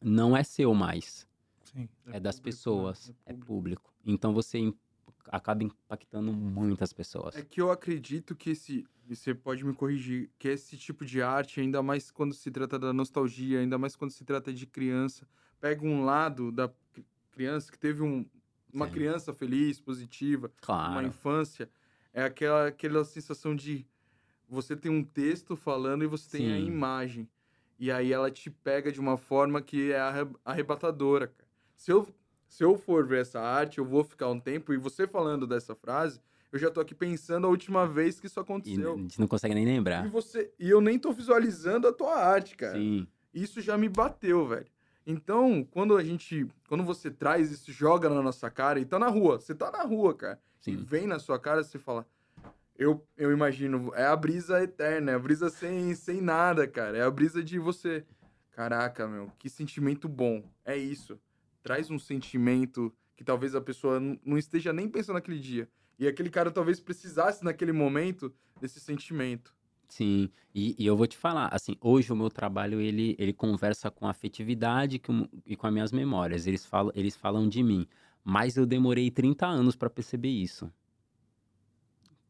não 0.00 0.36
é 0.36 0.42
seu 0.42 0.74
mais. 0.74 1.26
Sim, 1.64 1.88
é, 2.06 2.16
é 2.16 2.20
das 2.20 2.36
público, 2.36 2.48
né? 2.48 2.52
pessoas, 2.52 3.08
né? 3.08 3.14
é, 3.26 3.32
público. 3.32 3.42
é, 3.42 3.46
público. 3.46 3.94
Então 4.04 4.34
você 4.34 4.72
acaba 5.28 5.64
impactando 5.64 6.32
muitas 6.32 6.92
pessoas. 6.92 7.36
É 7.36 7.42
que 7.42 7.60
eu 7.60 7.70
acredito 7.70 8.34
que 8.36 8.50
esse, 8.50 8.86
você 9.06 9.34
pode 9.34 9.64
me 9.64 9.74
corrigir, 9.74 10.30
que 10.38 10.48
esse 10.48 10.76
tipo 10.76 11.04
de 11.04 11.22
arte, 11.22 11.60
ainda 11.60 11.82
mais 11.82 12.10
quando 12.10 12.34
se 12.34 12.50
trata 12.50 12.78
da 12.78 12.92
nostalgia, 12.92 13.60
ainda 13.60 13.78
mais 13.78 13.96
quando 13.96 14.10
se 14.10 14.24
trata 14.24 14.52
de 14.52 14.66
criança, 14.66 15.26
pega 15.60 15.84
um 15.84 16.04
lado 16.04 16.52
da 16.52 16.70
criança 17.32 17.72
que 17.72 17.78
teve 17.78 18.02
um, 18.02 18.24
uma 18.74 18.86
Sim. 18.86 18.92
criança 18.92 19.32
feliz, 19.32 19.80
positiva, 19.80 20.50
claro. 20.60 20.92
uma 20.92 21.04
infância, 21.04 21.70
é 22.12 22.24
aquela, 22.24 22.66
aquela 22.66 23.04
sensação 23.04 23.54
de 23.54 23.86
você 24.48 24.76
tem 24.76 24.90
um 24.90 25.02
texto 25.02 25.56
falando 25.56 26.04
e 26.04 26.06
você 26.06 26.38
tem 26.38 26.46
Sim. 26.48 26.52
a 26.52 26.58
imagem. 26.58 27.28
E 27.78 27.90
aí 27.90 28.12
ela 28.12 28.30
te 28.30 28.50
pega 28.50 28.92
de 28.92 29.00
uma 29.00 29.16
forma 29.16 29.62
que 29.62 29.92
é 29.92 30.00
arrebatadora, 30.44 31.28
cara. 31.28 31.48
Se 31.76 31.90
eu, 31.90 32.06
se 32.48 32.62
eu 32.62 32.76
for 32.76 33.06
ver 33.06 33.22
essa 33.22 33.40
arte, 33.40 33.78
eu 33.78 33.84
vou 33.84 34.04
ficar 34.04 34.28
um 34.28 34.38
tempo 34.38 34.72
e 34.72 34.76
você 34.76 35.06
falando 35.06 35.46
dessa 35.46 35.74
frase, 35.74 36.20
eu 36.52 36.58
já 36.58 36.70
tô 36.70 36.80
aqui 36.80 36.94
pensando 36.94 37.46
a 37.46 37.50
última 37.50 37.86
vez 37.86 38.20
que 38.20 38.26
isso 38.26 38.38
aconteceu. 38.38 38.92
E 38.96 38.98
a 38.98 39.02
gente 39.02 39.18
não 39.18 39.26
consegue 39.26 39.54
nem 39.54 39.64
lembrar. 39.64 40.06
E, 40.06 40.08
você, 40.08 40.52
e 40.58 40.70
eu 40.70 40.80
nem 40.80 40.98
tô 40.98 41.12
visualizando 41.12 41.88
a 41.88 41.92
tua 41.92 42.14
arte, 42.14 42.56
cara. 42.56 42.78
Sim. 42.78 43.08
Isso 43.32 43.60
já 43.60 43.76
me 43.76 43.88
bateu, 43.88 44.46
velho. 44.46 44.66
Então, 45.06 45.66
quando 45.70 45.96
a 45.96 46.02
gente. 46.02 46.46
Quando 46.68 46.84
você 46.84 47.10
traz 47.10 47.50
isso, 47.50 47.70
joga 47.72 48.08
na 48.08 48.22
nossa 48.22 48.50
cara 48.50 48.80
e 48.80 48.84
tá 48.84 48.98
na 48.98 49.08
rua. 49.08 49.38
Você 49.38 49.54
tá 49.54 49.70
na 49.70 49.82
rua, 49.82 50.14
cara. 50.14 50.40
Sim. 50.60 50.72
E 50.72 50.76
vem 50.76 51.06
na 51.06 51.18
sua 51.18 51.38
cara, 51.38 51.62
você 51.62 51.78
fala. 51.78 52.06
Eu, 52.76 53.06
eu 53.16 53.30
imagino, 53.30 53.92
é 53.94 54.04
a 54.04 54.16
brisa 54.16 54.60
eterna, 54.60 55.12
é 55.12 55.14
a 55.14 55.18
brisa 55.18 55.48
sem, 55.48 55.94
sem 55.94 56.20
nada, 56.20 56.66
cara. 56.66 56.98
É 56.98 57.02
a 57.02 57.10
brisa 57.10 57.42
de 57.42 57.58
você. 57.58 58.04
Caraca, 58.50 59.06
meu, 59.06 59.30
que 59.38 59.48
sentimento 59.48 60.08
bom. 60.08 60.42
É 60.64 60.76
isso. 60.76 61.20
Traz 61.62 61.90
um 61.90 61.98
sentimento 61.98 62.92
que 63.16 63.22
talvez 63.22 63.54
a 63.54 63.60
pessoa 63.60 64.00
não 64.00 64.36
esteja 64.36 64.72
nem 64.72 64.88
pensando 64.88 65.14
naquele 65.14 65.38
dia. 65.38 65.68
E 65.98 66.08
aquele 66.08 66.30
cara 66.30 66.50
talvez 66.50 66.80
precisasse 66.80 67.44
naquele 67.44 67.72
momento 67.72 68.34
desse 68.60 68.80
sentimento. 68.80 69.54
Sim, 69.94 70.28
e, 70.52 70.74
e, 70.76 70.84
eu 70.84 70.96
vou 70.96 71.06
te 71.06 71.16
falar, 71.16 71.46
assim, 71.54 71.76
hoje 71.80 72.12
o 72.12 72.16
meu 72.16 72.28
trabalho, 72.28 72.80
ele, 72.80 73.14
ele 73.16 73.32
conversa 73.32 73.92
com 73.92 74.08
a 74.08 74.10
afetividade 74.10 74.98
com, 74.98 75.28
e 75.46 75.54
com 75.54 75.68
as 75.68 75.72
minhas 75.72 75.92
memórias, 75.92 76.48
eles 76.48 76.66
falam, 76.66 76.90
eles 76.96 77.14
falam 77.14 77.48
de 77.48 77.62
mim, 77.62 77.86
mas 78.24 78.56
eu 78.56 78.66
demorei 78.66 79.08
30 79.08 79.46
anos 79.46 79.76
para 79.76 79.88
perceber 79.88 80.30
isso. 80.30 80.68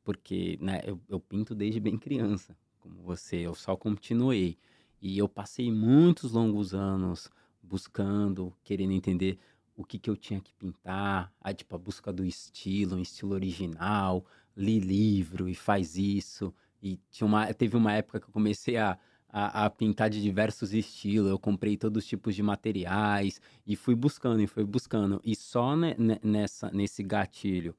Porque, 0.04 0.58
né, 0.60 0.82
eu, 0.84 1.00
eu 1.08 1.18
pinto 1.18 1.54
desde 1.54 1.80
bem 1.80 1.96
criança, 1.96 2.54
como 2.80 3.02
você, 3.02 3.36
eu 3.36 3.54
só 3.54 3.74
continuei. 3.74 4.58
E 5.00 5.16
eu 5.16 5.26
passei 5.26 5.72
muitos 5.72 6.32
longos 6.32 6.74
anos 6.74 7.30
buscando, 7.62 8.52
querendo 8.62 8.92
entender 8.92 9.38
o 9.74 9.86
que, 9.86 9.98
que 9.98 10.10
eu 10.10 10.18
tinha 10.18 10.38
que 10.38 10.52
pintar, 10.52 11.32
a, 11.40 11.54
tipo, 11.54 11.74
a 11.74 11.78
busca 11.78 12.12
do 12.12 12.26
estilo, 12.26 12.96
um 12.96 13.00
estilo 13.00 13.32
original, 13.32 14.22
li 14.54 14.78
livro 14.78 15.48
e 15.48 15.54
faz 15.54 15.96
isso. 15.96 16.52
E 16.84 17.00
tinha 17.10 17.26
uma, 17.26 17.50
teve 17.54 17.78
uma 17.78 17.94
época 17.94 18.20
que 18.20 18.26
eu 18.26 18.32
comecei 18.32 18.76
a, 18.76 18.98
a, 19.26 19.64
a, 19.64 19.70
pintar 19.70 20.10
de 20.10 20.20
diversos 20.20 20.74
estilos, 20.74 21.30
eu 21.30 21.38
comprei 21.38 21.78
todos 21.78 22.04
os 22.04 22.06
tipos 22.06 22.34
de 22.34 22.42
materiais 22.42 23.40
e 23.66 23.74
fui 23.74 23.94
buscando 23.94 24.42
e 24.42 24.46
fui 24.46 24.64
buscando. 24.64 25.18
E 25.24 25.34
só 25.34 25.74
ne, 25.74 25.96
nessa, 26.22 26.70
nesse 26.70 27.02
gatilho, 27.02 27.74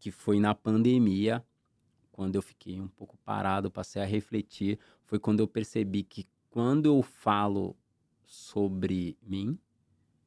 que 0.00 0.10
foi 0.10 0.40
na 0.40 0.54
pandemia, 0.54 1.44
quando 2.10 2.36
eu 2.36 2.40
fiquei 2.40 2.80
um 2.80 2.88
pouco 2.88 3.18
parado, 3.18 3.70
passei 3.70 4.00
a 4.00 4.06
refletir, 4.06 4.78
foi 5.04 5.18
quando 5.18 5.40
eu 5.40 5.46
percebi 5.46 6.02
que 6.02 6.26
quando 6.48 6.86
eu 6.86 7.02
falo 7.02 7.76
sobre 8.24 9.18
mim, 9.22 9.58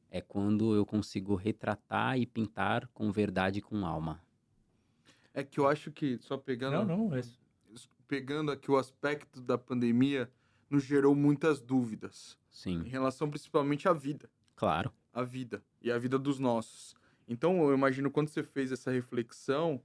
é 0.08 0.20
quando 0.20 0.72
eu 0.76 0.86
consigo 0.86 1.34
retratar 1.34 2.16
e 2.16 2.24
pintar 2.26 2.86
com 2.94 3.10
verdade 3.10 3.58
e 3.58 3.62
com 3.62 3.84
alma. 3.84 4.22
É 5.34 5.42
que 5.42 5.58
eu 5.58 5.66
acho 5.66 5.90
que, 5.90 6.16
só 6.18 6.36
pegando. 6.36 6.86
Não, 6.86 7.08
não, 7.08 7.16
é... 7.16 7.22
Pegando 8.10 8.50
aqui 8.50 8.68
o 8.68 8.76
aspecto 8.76 9.40
da 9.40 9.56
pandemia, 9.56 10.28
nos 10.68 10.82
gerou 10.82 11.14
muitas 11.14 11.60
dúvidas. 11.60 12.36
Sim. 12.50 12.82
Em 12.84 12.88
relação 12.88 13.30
principalmente 13.30 13.88
à 13.88 13.92
vida. 13.92 14.28
Claro. 14.56 14.92
A 15.14 15.22
vida. 15.22 15.62
E 15.80 15.92
a 15.92 15.96
vida 15.96 16.18
dos 16.18 16.40
nossos. 16.40 16.96
Então, 17.28 17.62
eu 17.62 17.72
imagino 17.72 18.10
quando 18.10 18.26
você 18.26 18.42
fez 18.42 18.72
essa 18.72 18.90
reflexão, 18.90 19.80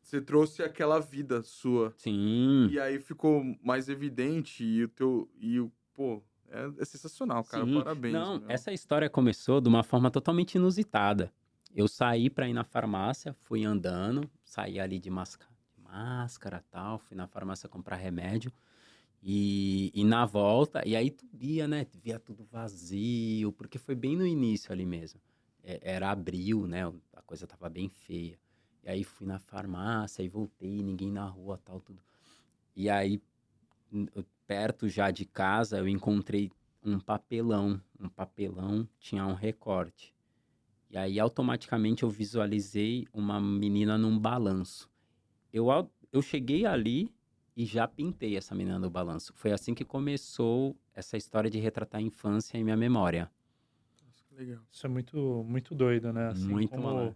você 0.00 0.18
trouxe 0.18 0.62
aquela 0.62 0.98
vida 0.98 1.42
sua. 1.42 1.92
Sim. 1.98 2.68
E 2.70 2.80
aí 2.80 2.98
ficou 2.98 3.44
mais 3.62 3.90
evidente 3.90 4.64
e 4.64 4.84
o 4.84 4.88
teu. 4.88 5.30
E 5.38 5.60
o, 5.60 5.70
pô, 5.92 6.22
é, 6.48 6.72
é 6.78 6.84
sensacional, 6.86 7.44
cara. 7.44 7.66
Sim. 7.66 7.74
Parabéns. 7.74 8.14
Não, 8.14 8.40
meu. 8.40 8.50
essa 8.50 8.72
história 8.72 9.10
começou 9.10 9.60
de 9.60 9.68
uma 9.68 9.82
forma 9.82 10.10
totalmente 10.10 10.54
inusitada. 10.54 11.30
Eu 11.74 11.86
saí 11.86 12.30
para 12.30 12.48
ir 12.48 12.54
na 12.54 12.64
farmácia, 12.64 13.34
fui 13.40 13.62
andando, 13.62 14.30
saí 14.42 14.80
ali 14.80 14.98
de 14.98 15.10
máscara, 15.10 15.51
máscara 15.92 16.64
tal, 16.70 16.98
fui 16.98 17.16
na 17.16 17.26
farmácia 17.26 17.68
comprar 17.68 17.96
remédio. 17.96 18.50
E, 19.22 19.92
e 19.94 20.04
na 20.04 20.24
volta, 20.24 20.82
e 20.84 20.96
aí 20.96 21.10
tu 21.10 21.24
via, 21.32 21.68
né? 21.68 21.84
Tu 21.84 21.98
via 21.98 22.18
tudo 22.18 22.44
vazio, 22.44 23.52
porque 23.52 23.78
foi 23.78 23.94
bem 23.94 24.16
no 24.16 24.26
início 24.26 24.72
ali 24.72 24.84
mesmo. 24.84 25.20
É, 25.62 25.78
era 25.82 26.10
abril, 26.10 26.66
né? 26.66 26.86
A 27.12 27.22
coisa 27.22 27.46
tava 27.46 27.68
bem 27.68 27.88
feia. 27.88 28.38
E 28.82 28.88
aí 28.88 29.04
fui 29.04 29.26
na 29.26 29.38
farmácia 29.38 30.22
e 30.22 30.28
voltei, 30.28 30.82
ninguém 30.82 31.12
na 31.12 31.24
rua, 31.24 31.60
tal, 31.64 31.80
tudo. 31.80 32.02
E 32.74 32.90
aí 32.90 33.22
perto 34.46 34.88
já 34.88 35.10
de 35.10 35.24
casa, 35.24 35.78
eu 35.78 35.86
encontrei 35.86 36.50
um 36.82 36.98
papelão. 36.98 37.80
Um 38.00 38.08
papelão 38.08 38.88
tinha 38.98 39.24
um 39.26 39.34
recorte. 39.34 40.12
E 40.90 40.98
aí, 40.98 41.18
automaticamente, 41.18 42.02
eu 42.02 42.10
visualizei 42.10 43.06
uma 43.14 43.40
menina 43.40 43.96
num 43.96 44.18
balanço. 44.18 44.91
Eu, 45.52 45.68
eu 46.12 46.22
cheguei 46.22 46.64
ali 46.64 47.12
e 47.56 47.64
já 47.64 47.86
pintei 47.86 48.36
essa 48.36 48.54
menina 48.54 48.78
no 48.78 48.90
balanço. 48.90 49.32
Foi 49.36 49.52
assim 49.52 49.74
que 49.74 49.84
começou 49.84 50.76
essa 50.94 51.16
história 51.16 51.50
de 51.50 51.58
retratar 51.58 52.00
a 52.00 52.02
infância 52.02 52.56
em 52.56 52.64
minha 52.64 52.76
memória. 52.76 53.30
Legal. 54.36 54.60
Isso 54.70 54.86
é 54.86 54.88
muito, 54.88 55.44
muito 55.46 55.74
doido, 55.74 56.12
né? 56.12 56.28
Assim, 56.28 56.48
muito 56.48 56.70
como, 56.70 57.14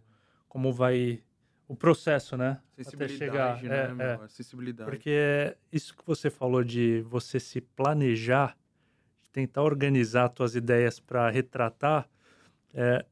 como 0.49 0.73
vai 0.73 1.23
o 1.67 1.75
processo, 1.75 2.37
né? 2.37 2.61
Sensibilidade, 2.77 3.15
Até 3.15 3.67
chegar. 3.67 3.95
né, 3.95 4.05
é, 4.05 4.13
é. 4.13 4.85
Porque 4.85 5.57
isso 5.73 5.97
que 5.97 6.07
você 6.07 6.31
falou 6.31 6.63
de 6.63 7.01
você 7.03 7.41
se 7.41 7.61
planejar, 7.61 8.57
de 9.23 9.31
tentar 9.31 9.63
organizar 9.63 10.33
suas 10.37 10.55
ideias 10.55 11.01
para 11.01 11.31
retratar, 11.31 12.09
é, 12.75 13.05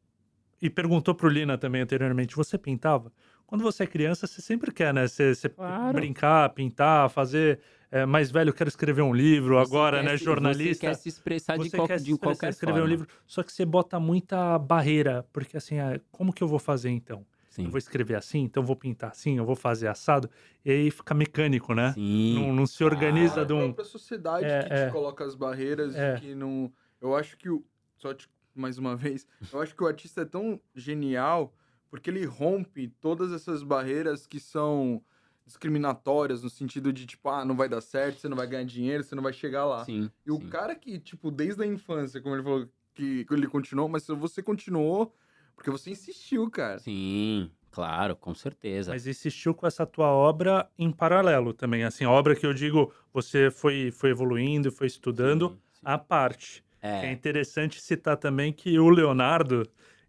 e 0.60 0.70
perguntou 0.70 1.14
para 1.14 1.26
o 1.26 1.30
Lina 1.30 1.58
também 1.58 1.82
anteriormente, 1.82 2.36
você 2.36 2.56
pintava? 2.56 3.12
Quando 3.46 3.62
você 3.62 3.84
é 3.84 3.86
criança, 3.86 4.26
você 4.26 4.40
sempre 4.42 4.72
quer, 4.72 4.92
né? 4.92 5.06
Você, 5.06 5.34
você 5.34 5.48
Claro. 5.48 5.94
brincar, 5.94 6.48
pintar, 6.50 7.08
fazer. 7.10 7.60
é, 7.90 8.04
mais 8.04 8.28
velho, 8.28 8.52
quero 8.52 8.66
escrever 8.68 9.02
um 9.02 9.14
livro, 9.14 9.54
Você 9.54 9.68
agora, 9.72 10.02
né? 10.02 10.16
se- 10.18 10.24
Jornalista. 10.24 10.74
Você 10.74 10.80
quer 10.80 10.94
se 10.94 11.08
expressar 11.08 11.56
de, 11.56 11.70
Você 11.70 11.76
qual- 11.76 11.86
quer 11.86 11.98
se 11.98 12.04
de 12.06 12.10
expressar, 12.10 12.32
qualquer 12.34 12.48
escrever 12.50 12.72
forma. 12.80 12.86
um 12.86 12.90
livro, 12.90 13.08
só 13.24 13.42
que 13.44 13.52
você 13.52 13.64
bota 13.64 14.00
muita 14.00 14.58
barreira, 14.58 15.24
porque 15.32 15.56
assim, 15.56 15.78
ah, 15.78 16.00
como 16.10 16.32
que 16.32 16.42
eu 16.42 16.48
vou 16.48 16.58
fazer 16.58 16.90
então? 16.90 17.24
Sim. 17.48 17.66
Eu 17.66 17.70
vou 17.70 17.78
escrever 17.78 18.16
assim, 18.16 18.40
então 18.40 18.64
eu 18.64 18.66
vou 18.66 18.74
pintar 18.74 19.10
assim, 19.10 19.36
eu 19.38 19.44
vou 19.44 19.54
fazer 19.54 19.86
assado, 19.86 20.28
e 20.64 20.72
aí 20.72 20.90
fica 20.90 21.14
mecânico, 21.14 21.72
né? 21.72 21.92
Sim. 21.92 22.34
Não, 22.34 22.52
não 22.52 22.66
se 22.66 22.82
organiza 22.82 23.42
a 23.42 23.44
de 23.44 23.52
um. 23.52 23.66
própria 23.66 23.84
sociedade 23.84 24.44
É, 24.44 24.64
que 24.64 24.72
é. 24.72 24.86
te 24.86 24.92
coloca 24.92 25.24
as 25.24 25.36
barreiras 25.36 25.94
É. 25.94 26.16
que 26.18 26.34
não. 26.34 26.72
Eu 27.00 27.14
acho 27.14 27.36
que 27.36 27.48
o. 27.48 27.64
Só 27.96 28.12
te- 28.12 28.28
mais 28.56 28.76
uma 28.76 28.96
vez, 29.14 29.24
eu 29.52 29.60
acho 29.60 29.72
que 29.72 29.84
o 29.84 29.86
artista 29.86 30.22
é 30.22 30.24
tão 30.24 30.60
genial 30.74 31.54
porque 31.94 32.10
ele 32.10 32.24
rompe 32.24 32.88
todas 32.88 33.30
essas 33.30 33.62
barreiras 33.62 34.26
que 34.26 34.40
são 34.40 35.00
discriminatórias 35.46 36.42
no 36.42 36.50
sentido 36.50 36.92
de 36.92 37.06
tipo, 37.06 37.28
ah, 37.28 37.44
não 37.44 37.54
vai 37.54 37.68
dar 37.68 37.80
certo, 37.80 38.18
você 38.18 38.28
não 38.28 38.36
vai 38.36 38.48
ganhar 38.48 38.64
dinheiro, 38.64 39.04
você 39.04 39.14
não 39.14 39.22
vai 39.22 39.32
chegar 39.32 39.64
lá. 39.64 39.84
Sim. 39.84 40.10
E 40.26 40.30
o 40.32 40.40
sim. 40.40 40.48
cara 40.48 40.74
que, 40.74 40.98
tipo, 40.98 41.30
desde 41.30 41.62
a 41.62 41.66
infância, 41.66 42.20
como 42.20 42.34
ele 42.34 42.42
falou, 42.42 42.68
que, 42.92 43.24
ele 43.30 43.46
continuou, 43.46 43.88
mas 43.88 44.08
você 44.08 44.42
continuou 44.42 45.14
porque 45.54 45.70
você 45.70 45.88
insistiu, 45.88 46.50
cara. 46.50 46.80
Sim, 46.80 47.48
claro, 47.70 48.16
com 48.16 48.34
certeza. 48.34 48.90
Mas 48.90 49.06
insistiu 49.06 49.54
com 49.54 49.64
essa 49.64 49.86
tua 49.86 50.08
obra 50.08 50.68
em 50.76 50.90
paralelo 50.90 51.54
também. 51.54 51.84
Assim, 51.84 52.04
a 52.04 52.10
obra 52.10 52.34
que 52.34 52.44
eu 52.44 52.52
digo, 52.52 52.92
você 53.12 53.52
foi, 53.52 53.92
foi 53.92 54.10
evoluindo, 54.10 54.72
foi 54.72 54.88
estudando 54.88 55.50
Sim, 55.50 55.60
sim. 55.74 55.80
a 55.84 55.96
parte. 55.96 56.64
É 56.82 57.06
É, 57.06 57.12
interessante 57.12 57.80
citar 57.80 58.16
também 58.16 58.52
que 58.52 58.80
o 58.80 58.88
Leonardo, 58.88 59.62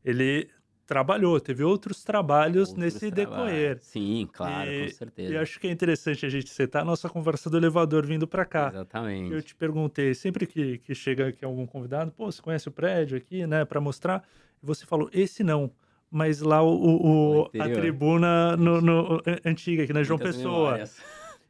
ele 0.04 0.50
trabalhou, 0.86 1.40
teve 1.40 1.64
outros 1.64 2.04
trabalhos 2.04 2.70
outros 2.70 2.78
nesse 2.78 3.12
trabalhos. 3.12 3.52
decorrer. 3.52 3.78
Sim, 3.82 4.28
claro, 4.32 4.70
E- 4.72 4.84
com 4.86 4.94
certeza. 4.94 5.34
E 5.34 5.38
acho 5.38 5.60
que 5.60 5.68
é 5.68 5.72
interessante 5.72 6.26
a 6.26 6.30
gente 6.30 6.50
citar 6.50 6.82
a 6.82 6.86
nossa 6.86 7.10
conversa 7.10 7.50
do 7.50 7.58
elevador 7.58 8.06
vindo 8.06 8.28
para 8.28 8.46
cá. 8.46 8.70
Exatamente. 8.74 9.34
Eu 9.34 9.42
te 9.42 9.56
perguntei, 9.56 10.14
sempre 10.14 10.46
que, 10.46 10.78
que 10.80 10.94
chega 10.94 11.28
aqui 11.30 11.44
algum 11.44 11.66
convidado, 11.66 12.12
pô, 12.12 12.32
você 12.32 12.42
conhece 12.42 12.68
o 12.68 12.72
prédio 12.72 13.18
aqui, 13.18 13.46
né, 13.48 13.66
para 13.66 13.82
mostrar? 13.82 14.24
E 14.62 14.66
você 14.66 14.86
falou, 14.86 15.10
esse 15.12 15.44
não, 15.44 15.72
mas 16.12 16.40
lá 16.42 16.62
o, 16.62 16.68
o- 16.70 17.42
O 17.42 17.62
a 17.62 17.70
tribuna 17.70 18.56
no, 18.56 18.80
no- 18.80 19.16
an- 19.26 19.40
antiga, 19.44 19.84
aqui 19.84 19.92
na 19.94 20.04
João 20.04 20.18
Muitas 20.20 20.36
Pessoa. 20.38 20.64
memórias. 20.66 20.98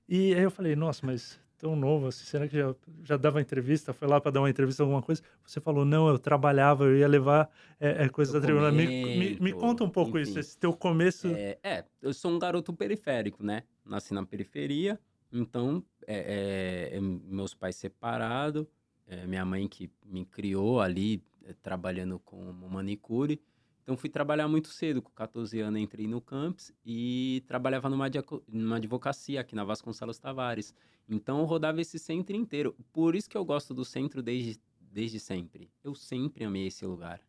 E 0.07 0.33
aí 0.33 0.41
eu 0.41 0.51
falei, 0.51 0.75
nossa, 0.75 1.05
mas 1.05 1.39
tão 1.65 1.75
novo, 1.75 2.05
assim, 2.05 2.23
será 2.25 2.47
que 2.47 2.55
já, 2.55 2.75
já 3.03 3.17
dava 3.17 3.41
entrevista? 3.41 3.91
Foi 3.91 4.07
lá 4.07 4.21
para 4.21 4.29
dar 4.29 4.41
uma 4.41 4.49
entrevista, 4.51 4.83
alguma 4.83 5.01
coisa? 5.01 5.23
Você 5.43 5.59
falou, 5.59 5.83
não, 5.83 6.07
eu 6.07 6.19
trabalhava, 6.19 6.83
eu 6.83 6.95
ia 6.95 7.07
levar 7.07 7.49
é, 7.79 8.05
é, 8.05 8.09
coisa 8.09 8.33
da 8.33 8.39
tribuna. 8.39 8.71
Me, 8.71 8.85
me, 8.85 9.39
me 9.39 9.51
conta 9.51 9.83
um 9.83 9.89
pouco 9.89 10.19
enfim. 10.19 10.29
isso, 10.29 10.39
esse 10.39 10.55
teu 10.55 10.71
começo. 10.73 11.27
É, 11.29 11.57
é, 11.63 11.83
eu 12.03 12.13
sou 12.13 12.29
um 12.29 12.37
garoto 12.37 12.71
periférico, 12.71 13.43
né? 13.43 13.63
Nasci 13.83 14.13
na 14.13 14.23
periferia, 14.23 14.99
então 15.33 15.83
é, 16.05 16.91
é, 16.93 16.97
é, 16.97 17.01
meus 17.01 17.55
pais 17.55 17.75
separados, 17.77 18.67
é, 19.07 19.25
minha 19.25 19.43
mãe 19.43 19.67
que 19.67 19.89
me 20.05 20.23
criou 20.23 20.79
ali, 20.79 21.23
trabalhando 21.63 22.19
como 22.19 22.69
manicure. 22.69 23.41
Então 23.85 23.95
fui 23.95 24.09
trabalhar 24.09 24.47
muito 24.47 24.69
cedo, 24.69 24.99
com 24.99 25.11
14 25.11 25.59
anos 25.59 25.79
entrei 25.79 26.07
no 26.07 26.19
campus 26.19 26.73
e 26.83 27.43
trabalhava 27.45 27.87
numa, 27.87 28.07
numa 28.47 28.77
advocacia 28.77 29.39
aqui 29.39 29.53
na 29.53 29.63
Vasconcelos 29.63 30.17
Tavares. 30.17 30.73
Então 31.07 31.37
eu 31.37 31.45
rodava 31.45 31.79
esse 31.79 31.99
centro 31.99 32.35
inteiro. 32.35 32.75
Por 32.91 33.15
isso 33.15 33.29
que 33.29 33.37
eu 33.37 33.45
gosto 33.45 33.75
do 33.75 33.85
centro 33.85 34.23
desde, 34.23 34.59
desde 34.81 35.19
sempre. 35.19 35.69
Eu 35.83 35.93
sempre 35.93 36.43
amei 36.43 36.65
esse 36.65 36.83
lugar. 36.83 37.21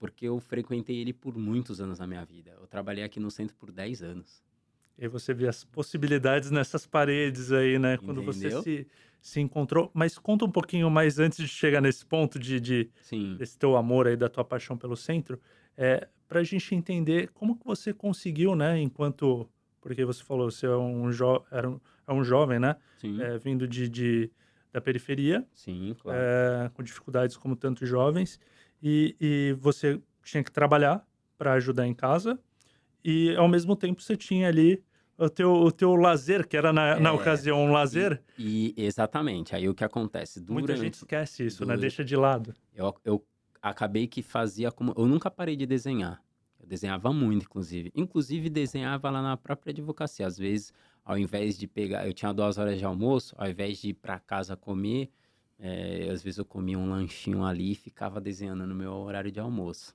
Porque 0.00 0.26
eu 0.26 0.40
frequentei 0.40 0.96
ele 0.96 1.12
por 1.12 1.38
muitos 1.38 1.80
anos 1.80 2.00
na 2.00 2.08
minha 2.08 2.24
vida. 2.24 2.50
Eu 2.60 2.66
trabalhei 2.66 3.04
aqui 3.04 3.20
no 3.20 3.30
centro 3.30 3.54
por 3.54 3.70
10 3.70 4.02
anos. 4.02 4.42
E 4.98 5.04
aí 5.04 5.08
você 5.08 5.32
vê 5.34 5.48
as 5.48 5.64
possibilidades 5.64 6.50
nessas 6.50 6.86
paredes 6.86 7.50
aí, 7.52 7.78
né? 7.78 7.96
Quando 7.96 8.22
você 8.22 8.48
Entendeu? 8.48 8.62
se, 8.62 8.86
se 9.20 9.40
encontrou. 9.40 9.90
Mas 9.94 10.18
conta 10.18 10.44
um 10.44 10.50
pouquinho 10.50 10.90
mais 10.90 11.18
antes 11.18 11.38
de 11.38 11.48
chegar 11.48 11.80
nesse 11.80 12.04
ponto 12.04 12.38
de, 12.38 12.60
de 12.60 12.90
desse 13.38 13.58
teu 13.58 13.76
amor 13.76 14.06
aí, 14.06 14.16
da 14.16 14.28
tua 14.28 14.44
paixão 14.44 14.76
pelo 14.76 14.96
centro, 14.96 15.40
é, 15.76 16.08
para 16.28 16.40
a 16.40 16.44
gente 16.44 16.74
entender 16.74 17.28
como 17.32 17.56
que 17.56 17.64
você 17.64 17.92
conseguiu, 17.92 18.54
né? 18.54 18.78
Enquanto, 18.80 19.48
porque 19.80 20.04
você 20.04 20.22
falou, 20.22 20.50
você 20.50 20.66
é 20.66 20.76
um, 20.76 21.10
jo 21.10 21.42
era 21.50 21.68
um, 21.68 21.80
é 22.06 22.12
um 22.12 22.22
jovem, 22.22 22.58
né? 22.58 22.76
Sim, 22.98 23.20
É, 23.20 23.38
vindo 23.38 23.66
de, 23.66 23.88
de- 23.88 24.30
da 24.72 24.80
periferia, 24.80 25.46
sim, 25.52 25.94
claro. 26.00 26.18
é, 26.18 26.70
com 26.72 26.82
dificuldades 26.82 27.36
como 27.36 27.54
tantos 27.54 27.86
jovens, 27.88 28.40
e, 28.82 29.14
e 29.20 29.52
você 29.58 30.00
tinha 30.24 30.42
que 30.42 30.50
trabalhar 30.50 31.06
para 31.36 31.52
ajudar 31.54 31.86
em 31.86 31.92
casa, 31.94 32.38
e 33.04 33.34
ao 33.36 33.48
mesmo 33.48 33.74
tempo 33.76 34.00
você 34.02 34.16
tinha 34.16 34.48
ali 34.48 34.82
o 35.18 35.28
teu, 35.28 35.52
o 35.52 35.70
teu 35.70 35.94
lazer, 35.94 36.46
que 36.48 36.56
era 36.56 36.72
na, 36.72 36.98
na 36.98 37.08
É, 37.10 37.12
ocasião 37.12 37.62
um 37.64 37.72
lazer. 37.72 38.22
E 38.38 38.74
exatamente, 38.76 39.54
aí 39.54 39.68
o 39.68 39.74
que 39.74 39.84
acontece? 39.84 40.40
Durante, 40.40 40.52
Muita 40.52 40.76
gente 40.76 40.94
esquece 40.94 41.46
isso, 41.46 41.62
né? 41.62 41.66
durante- 41.66 41.80
Deixa 41.82 42.04
de 42.04 42.16
lado. 42.16 42.54
eu, 42.74 42.94
eu 43.04 43.24
acabei 43.60 44.06
que 44.06 44.22
fazia 44.22 44.72
como. 44.72 44.92
Eu 44.96 45.06
nunca 45.06 45.30
parei 45.30 45.54
de 45.56 45.66
desenhar. 45.66 46.22
Eu 46.58 46.66
desenhava 46.66 47.12
muito, 47.12 47.44
inclusive. 47.44 47.92
Inclusive, 47.94 48.48
desenhava 48.48 49.10
lá 49.10 49.20
na 49.22 49.36
própria 49.36 49.70
advocacia. 49.72 50.26
Às 50.26 50.38
vezes, 50.38 50.72
ao 51.04 51.18
invés 51.18 51.58
de 51.58 51.66
pegar. 51.66 52.06
Eu 52.06 52.12
tinha 52.12 52.32
duas 52.32 52.56
horas 52.58 52.78
de 52.78 52.84
almoço, 52.84 53.34
ao 53.38 53.48
invés 53.48 53.78
de 53.78 53.88
ir 53.90 53.94
para 53.94 54.18
casa 54.18 54.56
comer, 54.56 55.10
é, 55.58 56.08
às 56.10 56.22
vezes 56.22 56.38
eu 56.38 56.44
comia 56.44 56.78
um 56.78 56.88
lanchinho 56.90 57.44
ali 57.44 57.72
e 57.72 57.74
ficava 57.74 58.20
desenhando 58.20 58.66
no 58.66 58.74
meu 58.74 58.92
horário 58.92 59.30
de 59.30 59.38
almoço. 59.40 59.94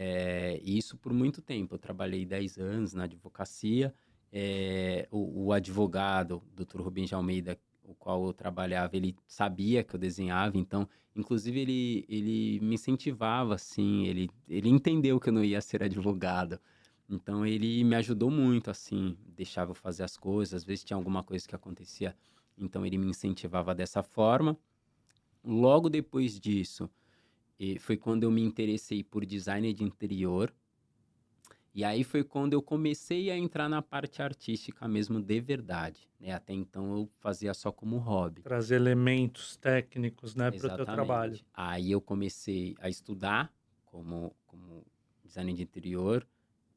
É, 0.00 0.60
isso 0.62 0.96
por 0.96 1.12
muito 1.12 1.42
tempo. 1.42 1.74
Eu 1.74 1.78
trabalhei 1.78 2.24
10 2.24 2.56
anos 2.58 2.94
na 2.94 3.02
advocacia. 3.02 3.92
É, 4.32 5.08
o, 5.10 5.46
o, 5.46 5.52
advogado, 5.52 6.40
Dr. 6.54 6.80
Rubens 6.80 7.08
de 7.08 7.16
Almeida, 7.16 7.58
o 7.82 7.94
qual 7.94 8.24
eu 8.26 8.32
trabalhava, 8.32 8.96
ele 8.96 9.16
sabia 9.26 9.82
que 9.82 9.96
eu 9.96 9.98
desenhava, 9.98 10.56
então, 10.58 10.86
inclusive, 11.16 11.58
ele, 11.58 12.04
ele 12.08 12.60
me 12.60 12.74
incentivava, 12.74 13.54
assim, 13.54 14.06
ele, 14.06 14.30
ele 14.48 14.68
entendeu 14.68 15.18
que 15.18 15.30
eu 15.30 15.32
não 15.32 15.42
ia 15.42 15.60
ser 15.60 15.82
advogado. 15.82 16.60
Então, 17.08 17.44
ele 17.44 17.82
me 17.82 17.96
ajudou 17.96 18.30
muito, 18.30 18.70
assim, 18.70 19.16
deixava 19.34 19.70
eu 19.70 19.74
fazer 19.74 20.04
as 20.04 20.16
coisas, 20.16 20.54
às 20.54 20.64
vezes 20.64 20.84
tinha 20.84 20.96
alguma 20.96 21.24
coisa 21.24 21.48
que 21.48 21.56
acontecia, 21.56 22.14
então 22.56 22.84
ele 22.86 22.98
me 22.98 23.06
incentivava 23.08 23.74
dessa 23.74 24.02
forma. 24.02 24.56
Logo 25.42 25.88
depois 25.88 26.38
disso, 26.38 26.88
foi 27.80 27.96
quando 27.96 28.22
eu 28.22 28.30
me 28.30 28.42
interessei 28.42 29.02
por 29.02 29.24
design 29.24 29.72
de 29.72 29.84
interior, 29.84 30.52
e 31.74 31.84
aí 31.84 32.02
foi 32.02 32.24
quando 32.24 32.54
eu 32.54 32.60
comecei 32.60 33.30
a 33.30 33.36
entrar 33.36 33.68
na 33.68 33.80
parte 33.80 34.20
artística 34.20 34.88
mesmo 34.88 35.20
de 35.20 35.40
verdade. 35.40 36.08
Né? 36.18 36.32
Até 36.32 36.52
então 36.52 36.92
eu 36.92 37.10
fazia 37.20 37.54
só 37.54 37.70
como 37.70 37.98
hobby. 37.98 38.42
Trazer 38.42 38.74
elementos 38.74 39.56
técnicos 39.56 40.34
né, 40.34 40.50
para 40.50 40.72
o 40.72 40.76
teu 40.76 40.84
trabalho. 40.84 41.38
Aí 41.54 41.92
eu 41.92 42.00
comecei 42.00 42.74
a 42.80 42.88
estudar 42.88 43.52
como, 43.86 44.34
como 44.44 44.84
design 45.24 45.52
de 45.54 45.62
interior. 45.62 46.26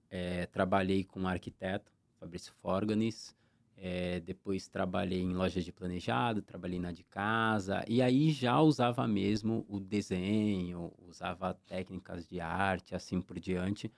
É, 0.07 0.45
trabalhei 0.45 1.03
com 1.03 1.21
um 1.21 1.27
arquiteto, 1.27 1.91
Fabrício 2.19 2.53
Forganis. 2.53 3.35
É, 3.83 4.19
depois 4.19 4.67
trabalhei 4.67 5.21
em 5.21 5.33
lojas 5.33 5.65
de 5.65 5.71
planejado, 5.71 6.43
trabalhei 6.43 6.79
na 6.79 6.91
de 6.91 7.03
casa. 7.03 7.83
E 7.87 7.99
aí 7.99 8.31
já 8.31 8.61
usava 8.61 9.07
mesmo 9.07 9.65
o 9.67 9.79
desenho, 9.79 10.93
usava 11.07 11.55
técnicas 11.65 12.27
de 12.27 12.39
arte, 12.39 12.93
assim 12.93 13.19
por 13.19 13.39
diante 13.39 13.91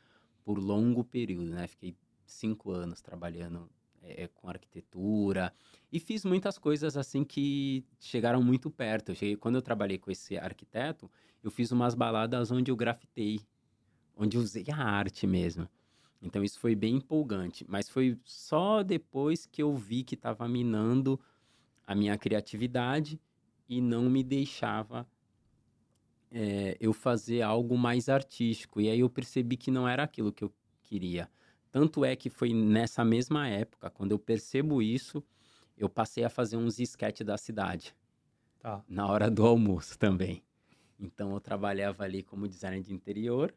por 0.43 0.57
longo 0.57 1.03
período, 1.03 1.51
né? 1.51 1.67
Fiquei 1.67 1.95
cinco 2.25 2.71
anos 2.71 3.01
trabalhando 3.01 3.69
é, 4.01 4.27
com 4.27 4.47
arquitetura 4.47 5.53
e 5.91 5.99
fiz 5.99 6.23
muitas 6.23 6.57
coisas 6.57 6.95
assim 6.95 7.23
que 7.23 7.85
chegaram 7.99 8.41
muito 8.41 8.69
perto. 8.69 9.09
Eu 9.11 9.15
cheguei, 9.15 9.35
quando 9.35 9.55
eu 9.55 9.61
trabalhei 9.61 9.97
com 9.97 10.11
esse 10.11 10.37
arquiteto, 10.37 11.11
eu 11.43 11.51
fiz 11.51 11.71
umas 11.71 11.93
baladas 11.93 12.51
onde 12.51 12.71
eu 12.71 12.75
grafitei, 12.75 13.39
onde 14.15 14.37
eu 14.37 14.41
usei 14.41 14.65
a 14.71 14.77
arte 14.77 15.27
mesmo. 15.27 15.67
Então 16.23 16.41
isso 16.41 16.57
foi 16.57 16.73
bem 16.73 16.95
empolgante, 16.95 17.65
mas 17.67 17.89
foi 17.89 18.17
só 18.23 18.81
depois 18.81 19.45
que 19.45 19.61
eu 19.61 19.75
vi 19.75 20.03
que 20.03 20.15
estava 20.15 20.47
minando 20.47 21.19
a 21.85 21.93
minha 21.93 22.17
criatividade 22.17 23.19
e 23.67 23.81
não 23.81 24.09
me 24.09 24.23
deixava 24.23 25.05
é, 26.31 26.77
eu 26.79 26.93
fazer 26.93 27.41
algo 27.41 27.77
mais 27.77 28.07
artístico. 28.07 28.79
E 28.79 28.89
aí 28.89 29.01
eu 29.01 29.09
percebi 29.09 29.57
que 29.57 29.69
não 29.69 29.85
era 29.85 30.03
aquilo 30.03 30.31
que 30.31 30.45
eu 30.45 30.53
queria. 30.81 31.29
Tanto 31.69 32.05
é 32.05 32.15
que 32.15 32.29
foi 32.29 32.53
nessa 32.53 33.03
mesma 33.03 33.47
época, 33.49 33.89
quando 33.89 34.11
eu 34.11 34.19
percebo 34.19 34.81
isso, 34.81 35.21
eu 35.77 35.89
passei 35.89 36.23
a 36.23 36.29
fazer 36.29 36.55
uns 36.55 36.79
sketches 36.79 37.25
da 37.25 37.37
cidade. 37.37 37.93
Tá. 38.59 38.81
Na 38.87 39.07
hora 39.07 39.29
do 39.29 39.45
almoço 39.45 39.99
também. 39.99 40.41
Então 40.97 41.33
eu 41.33 41.41
trabalhava 41.41 42.03
ali 42.05 42.23
como 42.23 42.47
designer 42.47 42.81
de 42.81 42.93
interior, 42.93 43.53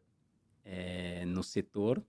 é, 0.65 1.25
no 1.27 1.45
setor. 1.45 2.03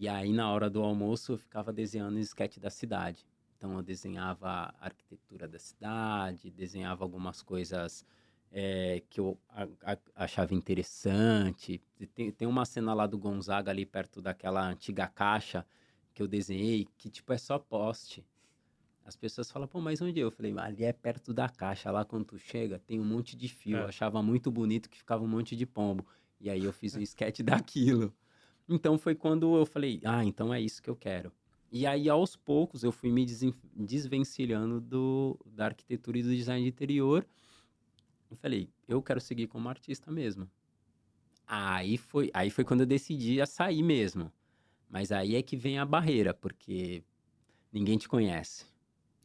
E 0.00 0.06
aí 0.08 0.32
na 0.32 0.48
hora 0.52 0.70
do 0.70 0.80
almoço 0.80 1.32
eu 1.32 1.38
ficava 1.38 1.72
desenhando 1.72 2.20
sketch 2.20 2.58
da 2.58 2.70
cidade. 2.70 3.26
Então 3.56 3.74
eu 3.74 3.82
desenhava 3.82 4.48
a 4.48 4.74
arquitetura 4.86 5.48
da 5.48 5.58
cidade, 5.58 6.52
desenhava 6.52 7.04
algumas 7.04 7.42
coisas 7.42 8.06
é, 8.52 9.02
que 9.10 9.18
eu 9.18 9.36
a, 9.48 9.64
a, 9.82 9.98
achava 10.14 10.54
interessante. 10.54 11.82
Tem, 12.14 12.30
tem 12.30 12.46
uma 12.46 12.64
cena 12.64 12.94
lá 12.94 13.08
do 13.08 13.18
Gonzaga 13.18 13.72
ali 13.72 13.84
perto 13.84 14.22
daquela 14.22 14.64
antiga 14.64 15.08
caixa 15.08 15.66
que 16.14 16.22
eu 16.22 16.28
desenhei, 16.28 16.86
que 16.96 17.10
tipo 17.10 17.32
é 17.32 17.38
só 17.38 17.58
poste. 17.58 18.24
As 19.04 19.16
pessoas 19.16 19.50
falam, 19.50 19.66
pô, 19.66 19.80
mas 19.80 20.00
onde 20.00 20.20
é? 20.20 20.22
eu? 20.22 20.30
falei, 20.30 20.54
ali 20.58 20.84
é 20.84 20.92
perto 20.92 21.34
da 21.34 21.48
caixa, 21.48 21.90
lá 21.90 22.04
quando 22.04 22.26
tu 22.26 22.38
chega 22.38 22.78
tem 22.78 23.00
um 23.00 23.04
monte 23.04 23.34
de 23.34 23.48
fio. 23.48 23.78
É. 23.78 23.80
Eu 23.80 23.88
achava 23.88 24.22
muito 24.22 24.48
bonito 24.48 24.88
que 24.88 24.98
ficava 24.98 25.24
um 25.24 25.28
monte 25.28 25.56
de 25.56 25.66
pombo. 25.66 26.06
E 26.40 26.48
aí 26.48 26.64
eu 26.64 26.72
fiz 26.72 26.94
um 26.94 27.00
sketch 27.00 27.40
daquilo. 27.42 28.14
Então 28.68 28.98
foi 28.98 29.14
quando 29.14 29.56
eu 29.56 29.64
falei, 29.64 30.00
ah, 30.04 30.24
então 30.24 30.52
é 30.52 30.60
isso 30.60 30.82
que 30.82 30.90
eu 30.90 30.96
quero. 30.96 31.32
E 31.70 31.86
aí, 31.86 32.08
aos 32.08 32.34
poucos, 32.34 32.82
eu 32.82 32.90
fui 32.90 33.10
me 33.10 33.26
desvencilhando 33.74 34.80
do, 34.80 35.38
da 35.44 35.66
arquitetura 35.66 36.18
e 36.18 36.22
do 36.22 36.34
design 36.34 36.62
de 36.62 36.68
interior 36.68 37.26
eu 38.30 38.36
falei, 38.36 38.68
eu 38.86 39.02
quero 39.02 39.20
seguir 39.20 39.46
como 39.46 39.68
artista 39.68 40.10
mesmo. 40.10 40.50
Aí 41.46 41.96
foi, 41.96 42.30
aí 42.34 42.50
foi 42.50 42.64
quando 42.64 42.80
eu 42.80 42.86
decidi 42.86 43.40
a 43.40 43.46
sair 43.46 43.82
mesmo. 43.82 44.30
Mas 44.88 45.10
aí 45.10 45.34
é 45.34 45.42
que 45.42 45.56
vem 45.56 45.78
a 45.78 45.84
barreira, 45.84 46.34
porque 46.34 47.02
ninguém 47.72 47.96
te 47.96 48.08
conhece. 48.08 48.66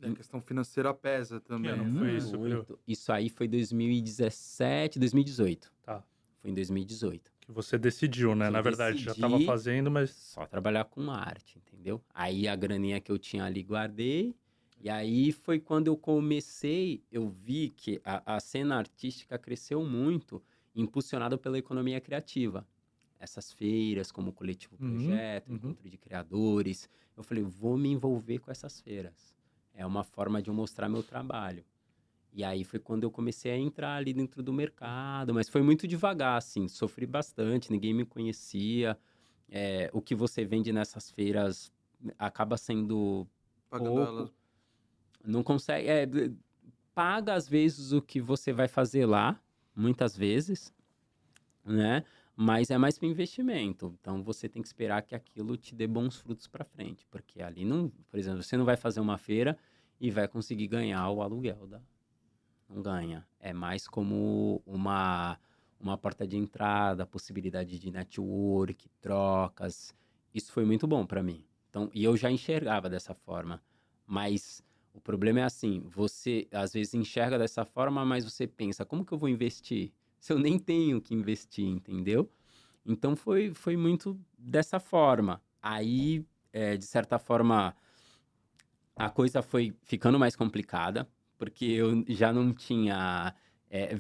a 0.02 0.12
questão 0.12 0.42
financeira 0.42 0.94
pesa 0.94 1.40
também. 1.42 1.72
É, 1.72 1.76
não 1.76 2.00
foi 2.00 2.16
isso. 2.16 2.80
Isso 2.88 3.12
aí 3.12 3.30
foi 3.30 3.48
2017, 3.48 5.00
2018. 5.00 5.74
Tá. 5.82 6.04
Foi 6.40 6.52
em 6.52 6.54
2018. 6.54 7.33
Que 7.46 7.52
você 7.52 7.78
decidiu, 7.78 8.36
né? 8.36 8.48
Que 8.48 8.52
Na 8.52 8.62
verdade, 8.62 8.98
já 8.98 9.12
estava 9.12 9.40
fazendo, 9.42 9.92
mas. 9.92 10.12
Só 10.12 10.46
trabalhar 10.46 10.86
com 10.86 11.12
arte, 11.12 11.58
entendeu? 11.58 12.02
Aí 12.14 12.48
a 12.48 12.56
graninha 12.56 13.00
que 13.02 13.12
eu 13.12 13.20
tinha 13.20 13.44
ali 13.44 13.62
guardei 13.62 14.36
e 14.84 14.90
aí 14.90 15.32
foi 15.32 15.62
quando 15.62 15.88
eu 15.88 15.96
comecei, 15.96 17.02
eu 17.10 17.30
vi 17.30 17.70
que 17.70 18.02
a, 18.04 18.36
a 18.36 18.40
cena 18.42 18.76
artística 18.76 19.40
cresceu 19.40 19.82
muito, 19.86 20.44
impulsionada 20.76 21.38
pela 21.38 21.58
economia 21.58 22.02
criativa. 22.02 22.68
Essas 23.18 23.54
feiras, 23.54 24.12
como 24.12 24.32
o 24.32 24.34
Coletivo 24.34 24.76
uhum, 24.78 24.90
Projeto, 24.90 25.48
uhum. 25.48 25.56
Encontro 25.56 25.90
de 25.90 25.98
Criadores. 25.98 26.90
Eu 27.16 27.24
falei, 27.24 27.46
vou 27.46 27.78
me 27.78 27.90
envolver 27.90 28.40
com 28.40 28.52
essas 28.52 28.82
feiras. 28.82 29.34
É 29.74 29.86
uma 29.86 30.04
forma 30.04 30.42
de 30.42 30.50
eu 30.50 30.54
mostrar 30.54 30.90
meu 30.90 31.02
trabalho. 31.02 31.64
E 32.34 32.44
aí 32.44 32.64
foi 32.64 32.80
quando 32.80 33.04
eu 33.04 33.12
comecei 33.12 33.52
a 33.52 33.58
entrar 33.58 33.96
ali 33.96 34.12
dentro 34.12 34.42
do 34.42 34.52
mercado, 34.52 35.34
mas 35.34 35.48
foi 35.48 35.62
muito 35.62 35.88
devagar, 35.88 36.38
assim, 36.38 36.68
sofri 36.68 37.06
bastante, 37.06 37.72
ninguém 37.72 37.94
me 37.94 38.06
conhecia. 38.06 38.98
É, 39.48 39.90
o 39.94 40.02
que 40.02 40.16
você 40.16 40.44
vende 40.44 40.74
nessas 40.74 41.12
feiras 41.12 41.72
acaba 42.18 42.58
sendo 42.58 43.28
Pagando 43.70 43.94
pouco. 43.94 44.34
Não 45.24 45.44
consegue. 45.44 45.88
É, 45.88 46.08
paga 46.94 47.36
às 47.36 47.48
vezes 47.48 47.92
o 47.92 48.02
que 48.02 48.20
você 48.20 48.52
vai 48.52 48.68
fazer 48.68 49.06
lá, 49.06 49.40
muitas 49.76 50.18
vezes, 50.18 50.74
né? 51.64 52.04
Mas 52.36 52.72
é 52.72 52.78
mais 52.80 52.98
para 52.98 53.08
investimento. 53.08 53.96
Então 54.02 54.24
você 54.24 54.50
tem 54.50 54.62
que 54.62 54.68
esperar 54.68 55.04
que 55.04 55.14
aquilo 55.14 55.56
te 55.56 55.76
dê 55.76 55.86
bons 55.86 56.18
frutos 56.18 56.48
para 56.48 56.66
frente, 56.66 57.06
porque 57.12 57.44
ali 57.44 57.64
não, 57.64 57.90
por 58.10 58.20
exemplo, 58.20 58.42
você 58.42 58.58
não 58.58 58.66
vai 58.66 58.76
fazer 58.76 59.00
uma 59.00 59.20
feira 59.20 59.56
e 60.00 60.10
vai 60.10 60.28
conseguir 60.28 60.68
ganhar 60.68 61.08
o 61.12 61.22
aluguel 61.22 61.68
da 61.68 61.80
não 62.74 62.82
ganha. 62.82 63.26
É 63.40 63.54
mais 63.54 63.88
como 63.88 64.62
uma 64.66 65.40
uma 65.80 65.98
porta 65.98 66.26
de 66.26 66.38
entrada, 66.38 67.06
possibilidade 67.06 67.78
de 67.78 67.92
network, 67.92 68.88
trocas. 69.02 69.94
Isso 70.34 70.50
foi 70.54 70.64
muito 70.64 70.88
bom 70.88 71.06
para 71.06 71.22
mim. 71.22 71.46
Então, 71.70 71.90
e 71.94 72.06
eu 72.06 72.16
já 72.16 72.32
enxergava 72.32 72.90
dessa 72.90 73.14
forma, 73.14 73.62
mas 74.08 74.64
o 74.94 75.02
problema 75.02 75.42
é 75.42 75.44
assim, 75.44 75.82
você 75.86 76.48
às 76.54 76.72
vezes 76.72 76.94
enxerga 76.94 77.38
dessa 77.38 77.66
forma, 77.66 78.06
mas 78.06 78.24
você 78.24 78.48
pensa, 78.48 78.86
como 78.86 79.04
que 79.04 79.12
eu 79.12 79.18
vou 79.18 79.28
investir? 79.28 79.92
Se 80.20 80.32
eu 80.32 80.40
nem 80.40 80.58
tenho 80.58 81.02
que 81.02 81.14
investir, 81.14 81.66
entendeu? 81.66 82.32
Então 82.86 83.14
foi, 83.14 83.54
foi 83.54 83.76
muito 83.76 84.18
dessa 84.38 84.80
forma. 84.80 85.42
Aí, 85.62 86.26
é, 86.54 86.78
de 86.78 86.86
certa 86.86 87.20
forma, 87.20 87.76
a 88.96 89.10
coisa 89.10 89.42
foi 89.42 89.76
ficando 89.82 90.18
mais 90.18 90.36
complicada, 90.36 91.10
porque 91.44 91.66
eu 91.66 92.06
já 92.08 92.32
não 92.32 92.54
tinha 92.54 93.36
é, 93.70 94.00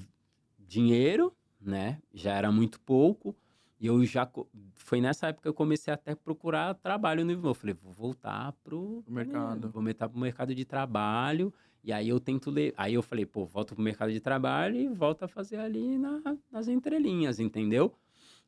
dinheiro, 0.57 1.35
né? 1.59 2.01
Já 2.13 2.35
era 2.35 2.49
muito 2.51 2.79
pouco. 2.79 3.35
E 3.79 3.87
eu 3.87 4.05
já. 4.05 4.31
Foi 4.75 5.01
nessa 5.01 5.27
época 5.27 5.41
que 5.41 5.47
eu 5.49 5.53
comecei 5.53 5.93
até 5.93 6.13
a 6.13 6.15
procurar 6.15 6.73
trabalho 6.75 7.25
no 7.25 7.33
Eu 7.33 7.53
falei, 7.53 7.75
vou 7.75 7.91
voltar 7.91 8.53
pro. 8.63 9.03
mercado. 9.05 9.69
Vou 9.69 9.83
meter 9.83 10.07
pro 10.07 10.17
mercado 10.17 10.55
de 10.55 10.63
trabalho. 10.63 11.53
E 11.83 11.91
aí 11.91 12.07
eu 12.07 12.17
tento 12.17 12.49
ler. 12.49 12.73
Aí 12.77 12.93
eu 12.93 13.03
falei, 13.03 13.25
pô, 13.25 13.45
volto 13.45 13.75
pro 13.75 13.83
mercado 13.83 14.13
de 14.13 14.21
trabalho 14.21 14.77
e 14.77 14.87
volto 14.87 15.23
a 15.23 15.27
fazer 15.27 15.57
ali 15.57 15.97
na, 15.97 16.21
nas 16.49 16.69
entrelinhas, 16.69 17.41
entendeu? 17.41 17.93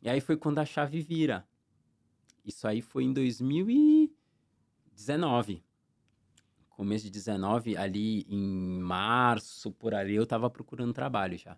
E 0.02 0.08
aí 0.08 0.22
foi 0.22 0.38
quando 0.38 0.60
a 0.60 0.66
chave 0.66 1.02
vira. 1.02 1.46
Isso 2.46 2.66
aí 2.66 2.82
foi 2.82 3.04
em 3.04 3.12
2019. 3.12 5.65
Começo 6.76 7.06
de 7.06 7.10
19, 7.12 7.78
ali 7.78 8.26
em 8.30 8.80
março, 8.82 9.72
por 9.72 9.94
ali, 9.94 10.14
eu 10.16 10.26
tava 10.26 10.50
procurando 10.50 10.92
trabalho 10.92 11.38
já. 11.38 11.58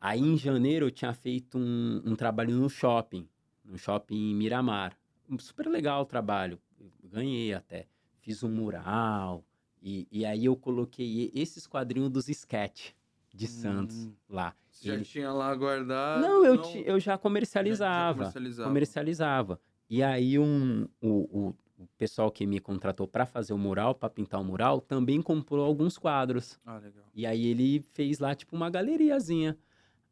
Aí 0.00 0.20
em 0.20 0.36
janeiro 0.36 0.86
eu 0.86 0.90
tinha 0.92 1.12
feito 1.12 1.58
um, 1.58 2.00
um 2.04 2.14
trabalho 2.14 2.54
no 2.56 2.68
shopping, 2.70 3.28
no 3.64 3.76
shopping 3.76 4.34
Miramar. 4.34 4.96
Super 5.38 5.66
legal 5.68 6.02
o 6.02 6.06
trabalho, 6.06 6.60
ganhei 7.02 7.52
até. 7.52 7.86
Fiz 8.20 8.44
um 8.44 8.48
mural, 8.48 9.44
e, 9.82 10.06
e 10.12 10.24
aí 10.24 10.44
eu 10.44 10.54
coloquei 10.54 11.32
esses 11.34 11.66
quadrinhos 11.66 12.10
dos 12.10 12.28
sketch 12.28 12.90
de 13.34 13.48
Santos 13.48 14.06
Hum. 14.06 14.12
lá. 14.28 14.54
Você 14.70 14.86
já 14.88 14.94
Ele- 14.94 15.04
tinha 15.04 15.32
lá 15.32 15.52
guardado? 15.54 16.20
Não, 16.20 16.44
eu, 16.44 16.62
ti- 16.62 16.84
eu 16.86 17.00
já 17.00 17.18
comercializava. 17.18 18.18
comercializava. 18.18 18.68
comercializava. 18.68 19.60
E 19.90 20.00
aí 20.02 20.38
um, 20.38 20.86
o, 21.00 21.48
o, 21.48 21.54
o 21.82 21.88
pessoal 21.98 22.30
que 22.30 22.46
me 22.46 22.60
contratou 22.60 23.06
para 23.06 23.26
fazer 23.26 23.52
o 23.52 23.58
mural, 23.58 23.94
para 23.94 24.08
pintar 24.08 24.40
o 24.40 24.44
mural, 24.44 24.80
também 24.80 25.20
comprou 25.20 25.64
alguns 25.64 25.98
quadros. 25.98 26.58
Ah, 26.64 26.78
legal. 26.78 27.04
E 27.14 27.26
aí 27.26 27.46
ele 27.46 27.80
fez 27.80 28.18
lá 28.18 28.34
tipo 28.34 28.54
uma 28.56 28.70
galeriazinha. 28.70 29.58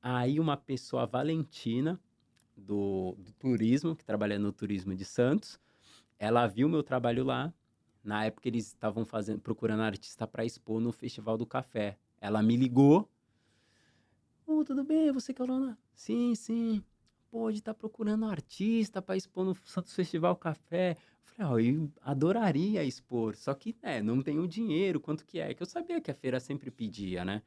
Aí 0.02 0.40
uma 0.40 0.56
pessoa, 0.56 1.06
Valentina, 1.06 2.00
do, 2.56 3.14
do 3.18 3.32
turismo, 3.32 3.94
que 3.94 4.04
trabalha 4.04 4.38
no 4.38 4.52
turismo 4.52 4.94
de 4.94 5.04
Santos, 5.04 5.60
ela 6.18 6.46
viu 6.46 6.68
meu 6.68 6.82
trabalho 6.82 7.24
lá. 7.24 7.52
Na 8.02 8.24
época 8.24 8.48
eles 8.48 8.66
estavam 8.66 9.04
fazendo, 9.04 9.40
procurando 9.40 9.82
artista 9.82 10.26
para 10.26 10.44
expor 10.44 10.80
no 10.80 10.92
Festival 10.92 11.36
do 11.36 11.46
Café. 11.46 11.98
Ela 12.20 12.42
me 12.42 12.56
ligou. 12.56 13.08
Ô, 14.46 14.64
tudo 14.64 14.82
bem? 14.82 15.12
Você 15.12 15.32
que 15.32 15.40
é 15.40 15.44
o? 15.44 15.76
Sim, 15.94 16.34
sim. 16.34 16.82
Pode 17.30 17.58
estar 17.58 17.74
procurando 17.74 18.24
artista 18.26 19.00
para 19.00 19.16
expor 19.16 19.44
no 19.44 19.54
Santos 19.64 19.94
Festival 19.94 20.34
Café. 20.36 20.96
Eu 21.24 21.32
falei, 21.32 21.52
ó, 21.52 21.58
eu 21.58 21.90
adoraria 22.02 22.84
expor, 22.84 23.36
só 23.36 23.54
que, 23.54 23.76
né, 23.82 24.02
não 24.02 24.20
tenho 24.20 24.48
dinheiro, 24.48 24.98
quanto 24.98 25.24
que 25.24 25.38
é? 25.38 25.54
Que 25.54 25.62
eu 25.62 25.66
sabia 25.66 26.00
que 26.00 26.10
a 26.10 26.14
feira 26.14 26.40
sempre 26.40 26.70
pedia, 26.70 27.24
né? 27.24 27.42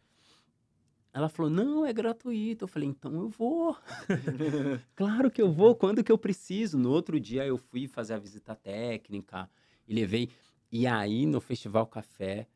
Ela 1.14 1.30
falou, 1.30 1.52
não, 1.52 1.86
é 1.86 1.94
gratuito. 1.94 2.64
Eu 2.64 2.68
falei, 2.68 2.90
então 2.90 3.14
eu 3.14 3.30
vou. 3.30 3.78
claro 4.96 5.30
que 5.30 5.42
eu 5.42 5.52
vou, 5.52 5.76
quando 5.76 6.04
que 6.04 6.12
eu 6.12 6.18
preciso? 6.18 6.76
No 6.78 6.90
outro 6.90 7.20
dia 7.20 7.46
eu 7.46 7.58
fui 7.58 7.88
fazer 7.88 8.16
a 8.16 8.20
visita 8.20 8.56
técnica 8.56 9.48
e 9.88 9.94
levei. 9.94 10.30
E 10.72 10.88
aí, 10.88 11.28
no 11.28 11.40
Festival 11.40 11.86
Café, 11.86 12.48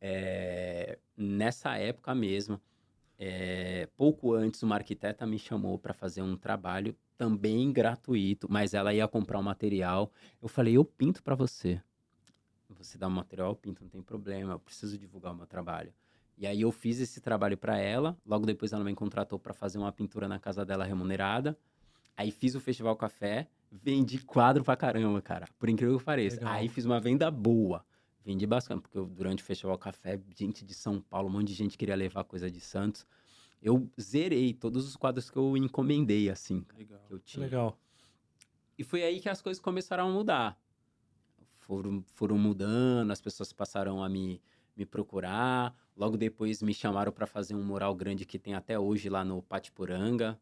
é, 0.00 0.98
nessa 1.14 1.76
época 1.76 2.14
mesmo, 2.14 2.58
é, 3.18 3.88
pouco 3.96 4.32
antes, 4.32 4.62
uma 4.62 4.76
arquiteta 4.76 5.26
me 5.26 5.38
chamou 5.38 5.78
para 5.78 5.92
fazer 5.92 6.22
um 6.22 6.36
trabalho 6.36 6.94
também 7.16 7.72
gratuito, 7.72 8.46
mas 8.48 8.74
ela 8.74 8.94
ia 8.94 9.08
comprar 9.08 9.40
o 9.40 9.42
material. 9.42 10.12
Eu 10.40 10.48
falei, 10.48 10.76
eu 10.76 10.84
pinto 10.84 11.22
para 11.22 11.34
você. 11.34 11.82
Você 12.70 12.96
dá 12.96 13.08
o 13.08 13.10
material, 13.10 13.48
eu 13.48 13.56
pinto, 13.56 13.82
não 13.82 13.90
tem 13.90 14.02
problema. 14.02 14.52
Eu 14.52 14.60
preciso 14.60 14.96
divulgar 14.96 15.32
o 15.32 15.36
meu 15.36 15.46
trabalho. 15.46 15.92
E 16.36 16.46
aí 16.46 16.60
eu 16.60 16.70
fiz 16.70 17.00
esse 17.00 17.20
trabalho 17.20 17.58
para 17.58 17.76
ela. 17.76 18.16
Logo 18.24 18.46
depois 18.46 18.72
ela 18.72 18.84
me 18.84 18.94
contratou 18.94 19.38
para 19.38 19.52
fazer 19.52 19.78
uma 19.78 19.90
pintura 19.90 20.28
na 20.28 20.38
casa 20.38 20.64
dela 20.64 20.84
remunerada. 20.84 21.58
Aí 22.16 22.30
fiz 22.30 22.54
o 22.54 22.60
Festival 22.60 22.94
Café, 22.96 23.48
vendi 23.70 24.18
quadro 24.18 24.62
pra 24.62 24.76
caramba, 24.76 25.20
cara. 25.20 25.48
Por 25.58 25.68
incrível 25.68 25.98
que 25.98 26.04
pareça. 26.04 26.36
Legal. 26.36 26.52
Aí 26.52 26.68
fiz 26.68 26.84
uma 26.84 27.00
venda 27.00 27.30
boa. 27.30 27.84
Vendi 28.24 28.46
bastante, 28.46 28.82
porque 28.82 28.98
eu, 28.98 29.06
durante 29.06 29.42
o 29.42 29.46
Festival 29.46 29.78
Café, 29.78 30.20
gente 30.36 30.64
de 30.64 30.74
São 30.74 31.00
Paulo, 31.00 31.28
um 31.28 31.32
monte 31.32 31.48
de 31.48 31.54
gente 31.54 31.78
queria 31.78 31.96
levar 31.96 32.24
coisa 32.24 32.50
de 32.50 32.60
Santos. 32.60 33.06
Eu 33.60 33.90
zerei 34.00 34.52
todos 34.52 34.86
os 34.86 34.96
quadros 34.96 35.30
que 35.30 35.36
eu 35.36 35.56
encomendei, 35.56 36.30
assim, 36.30 36.64
Legal. 36.76 37.00
que 37.06 37.14
eu 37.14 37.18
tinha. 37.18 37.44
Legal. 37.44 37.78
E 38.78 38.84
foi 38.84 39.02
aí 39.02 39.20
que 39.20 39.28
as 39.28 39.42
coisas 39.42 39.60
começaram 39.60 40.08
a 40.08 40.12
mudar. 40.12 40.60
Foram, 41.58 42.04
foram 42.14 42.38
mudando, 42.38 43.10
as 43.10 43.20
pessoas 43.20 43.52
passaram 43.52 44.02
a 44.02 44.08
me, 44.08 44.40
me 44.76 44.86
procurar. 44.86 45.76
Logo 45.96 46.16
depois 46.16 46.62
me 46.62 46.72
chamaram 46.72 47.10
para 47.10 47.26
fazer 47.26 47.56
um 47.56 47.64
mural 47.64 47.94
grande 47.94 48.24
que 48.24 48.38
tem 48.38 48.54
até 48.54 48.78
hoje 48.78 49.08
lá 49.08 49.24
no 49.24 49.42
Patipuranga, 49.42 50.40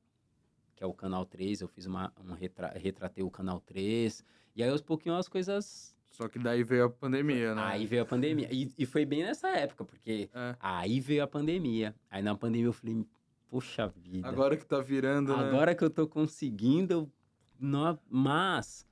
que 0.74 0.84
é 0.84 0.86
o 0.86 0.92
Canal 0.92 1.24
3. 1.24 1.62
Eu 1.62 1.68
fiz 1.68 1.86
uma, 1.86 2.12
um 2.22 2.34
retra, 2.34 2.68
retratei 2.76 3.24
o 3.24 3.30
Canal 3.30 3.60
3. 3.60 4.22
E 4.54 4.62
aí, 4.62 4.68
aos 4.68 4.82
pouquinhos, 4.82 5.18
as 5.18 5.28
coisas... 5.28 5.95
Só 6.16 6.28
que 6.30 6.38
daí 6.38 6.64
veio 6.64 6.86
a 6.86 6.88
pandemia, 6.90 7.54
né? 7.54 7.62
Aí 7.62 7.84
veio 7.86 8.02
a 8.02 8.06
pandemia. 8.06 8.48
E, 8.50 8.72
e 8.78 8.86
foi 8.86 9.04
bem 9.04 9.22
nessa 9.22 9.48
época, 9.50 9.84
porque 9.84 10.30
É. 10.32 10.56
aí 10.58 10.98
veio 10.98 11.22
a 11.22 11.26
pandemia. 11.26 11.94
Aí 12.10 12.22
na 12.22 12.34
pandemia 12.34 12.68
eu 12.68 12.72
falei, 12.72 13.04
poxa 13.50 13.86
vida. 13.88 14.26
Agora 14.26 14.56
que 14.56 14.64
tá 14.64 14.80
virando, 14.80 15.36
né? 15.36 15.44
Agora 15.46 15.74
que 15.74 15.84
eu 15.84 15.90
tô 15.90 16.08
conseguindo, 16.08 17.12
nó- 17.60 17.98
mas 18.08 18.86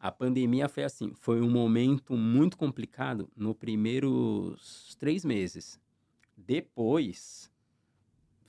a 0.00 0.10
pandemia 0.10 0.68
foi 0.68 0.82
assim, 0.82 1.12
foi 1.14 1.40
um 1.40 1.48
momento 1.48 2.16
muito 2.16 2.56
complicado 2.58 3.30
no 3.36 3.54
primeiros 3.54 4.96
três 4.98 5.24
meses. 5.24 5.78
Depois 6.36 7.48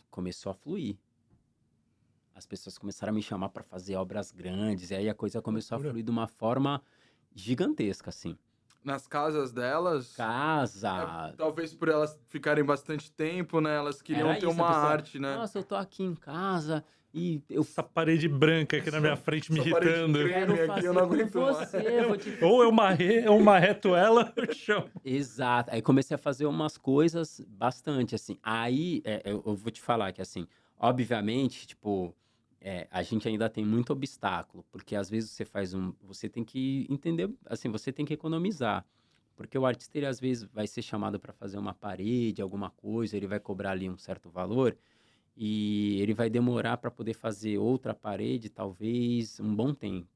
começou 0.09 0.51
a 0.51 0.55
fluir. 0.55 0.97
As 2.33 2.47
pessoas 2.47 2.75
começaram 2.79 3.11
a 3.11 3.15
me 3.15 3.21
chamar 3.21 3.49
para 3.49 3.61
fazer 3.63 3.95
obras 3.95 4.31
grandes, 4.31 4.89
e 4.89 4.95
aí 4.95 5.07
a 5.07 5.13
coisa 5.13 5.43
começou 5.43 5.75
a 5.75 5.79
fluir 5.79 6.03
de 6.03 6.09
uma 6.09 6.27
forma 6.27 6.81
gigantesca, 7.35 8.09
assim. 8.09 8.37
Nas 8.83 9.07
casas 9.07 9.51
delas. 9.51 10.15
Casa, 10.15 11.31
é, 11.33 11.35
talvez 11.35 11.73
por 11.73 11.89
elas 11.89 12.17
ficarem 12.29 12.63
bastante 12.63 13.11
tempo, 13.11 13.59
né? 13.59 13.75
Elas 13.75 14.01
queriam 14.01 14.29
Era 14.29 14.39
ter 14.39 14.45
isso, 14.45 14.55
uma 14.55 14.67
pessoa, 14.67 14.85
arte, 14.85 15.19
né? 15.19 15.35
Nossa, 15.35 15.57
eu 15.59 15.63
tô 15.63 15.75
aqui 15.75 16.03
em 16.03 16.13
casa 16.15 16.83
e 17.11 17.41
eu 17.49 17.61
Essa 17.61 17.81
parede 17.81 18.27
branca 18.27 18.75
aqui 18.75 18.91
na 18.91 18.99
minha 18.99 19.15
frente 19.15 19.51
me 19.51 19.59
irritando. 19.59 20.27
quero 20.27 20.67
fazer 20.67 20.87
eu 20.87 20.93
não 20.93 21.01
aguento 21.01 21.31
você, 21.31 22.17
te 22.17 22.43
Ou 22.43 22.61
eu 22.61 22.71
marre, 22.71 23.25
eu 23.25 23.39
marreto 23.39 23.95
ela, 23.95 24.33
eu 24.35 24.51
chamo. 24.53 24.89
Exato. 25.03 25.71
Aí 25.73 25.81
comecei 25.81 26.13
a 26.13 26.17
fazer 26.17 26.45
umas 26.45 26.77
coisas 26.77 27.41
bastante, 27.47 28.13
assim. 28.13 28.37
Aí, 28.43 29.01
é, 29.05 29.21
eu, 29.25 29.41
eu 29.45 29.55
vou 29.55 29.71
te 29.71 29.81
falar 29.81 30.11
que, 30.11 30.21
assim, 30.21 30.45
obviamente, 30.77 31.65
tipo, 31.65 32.13
é, 32.67 32.87
a 32.89 33.03
gente 33.03 33.27
ainda 33.27 33.47
tem 33.47 33.63
muito 33.63 33.93
obstáculo, 33.93 34.65
porque 34.71 34.95
às 34.95 35.07
vezes 35.07 35.29
você 35.29 35.45
faz 35.45 35.75
um. 35.75 35.93
Você 36.01 36.27
tem 36.27 36.43
que 36.43 36.87
entender, 36.89 37.31
assim, 37.45 37.69
você 37.69 37.93
tem 37.93 38.03
que 38.03 38.13
economizar. 38.15 38.83
Porque 39.35 39.55
o 39.55 39.67
artista, 39.67 39.95
ele 39.99 40.07
às 40.07 40.19
vezes 40.19 40.45
vai 40.45 40.65
ser 40.65 40.81
chamado 40.81 41.19
para 41.19 41.31
fazer 41.31 41.59
uma 41.59 41.75
parede, 41.75 42.41
alguma 42.41 42.71
coisa, 42.71 43.15
ele 43.15 43.27
vai 43.27 43.39
cobrar 43.39 43.69
ali 43.69 43.87
um 43.87 43.99
certo 43.99 44.31
valor 44.31 44.75
e 45.37 46.01
ele 46.01 46.15
vai 46.15 46.27
demorar 46.27 46.77
para 46.77 46.89
poder 46.89 47.13
fazer 47.13 47.59
outra 47.59 47.93
parede, 47.93 48.49
talvez 48.49 49.39
um 49.39 49.55
bom 49.55 49.71
tempo. 49.71 50.07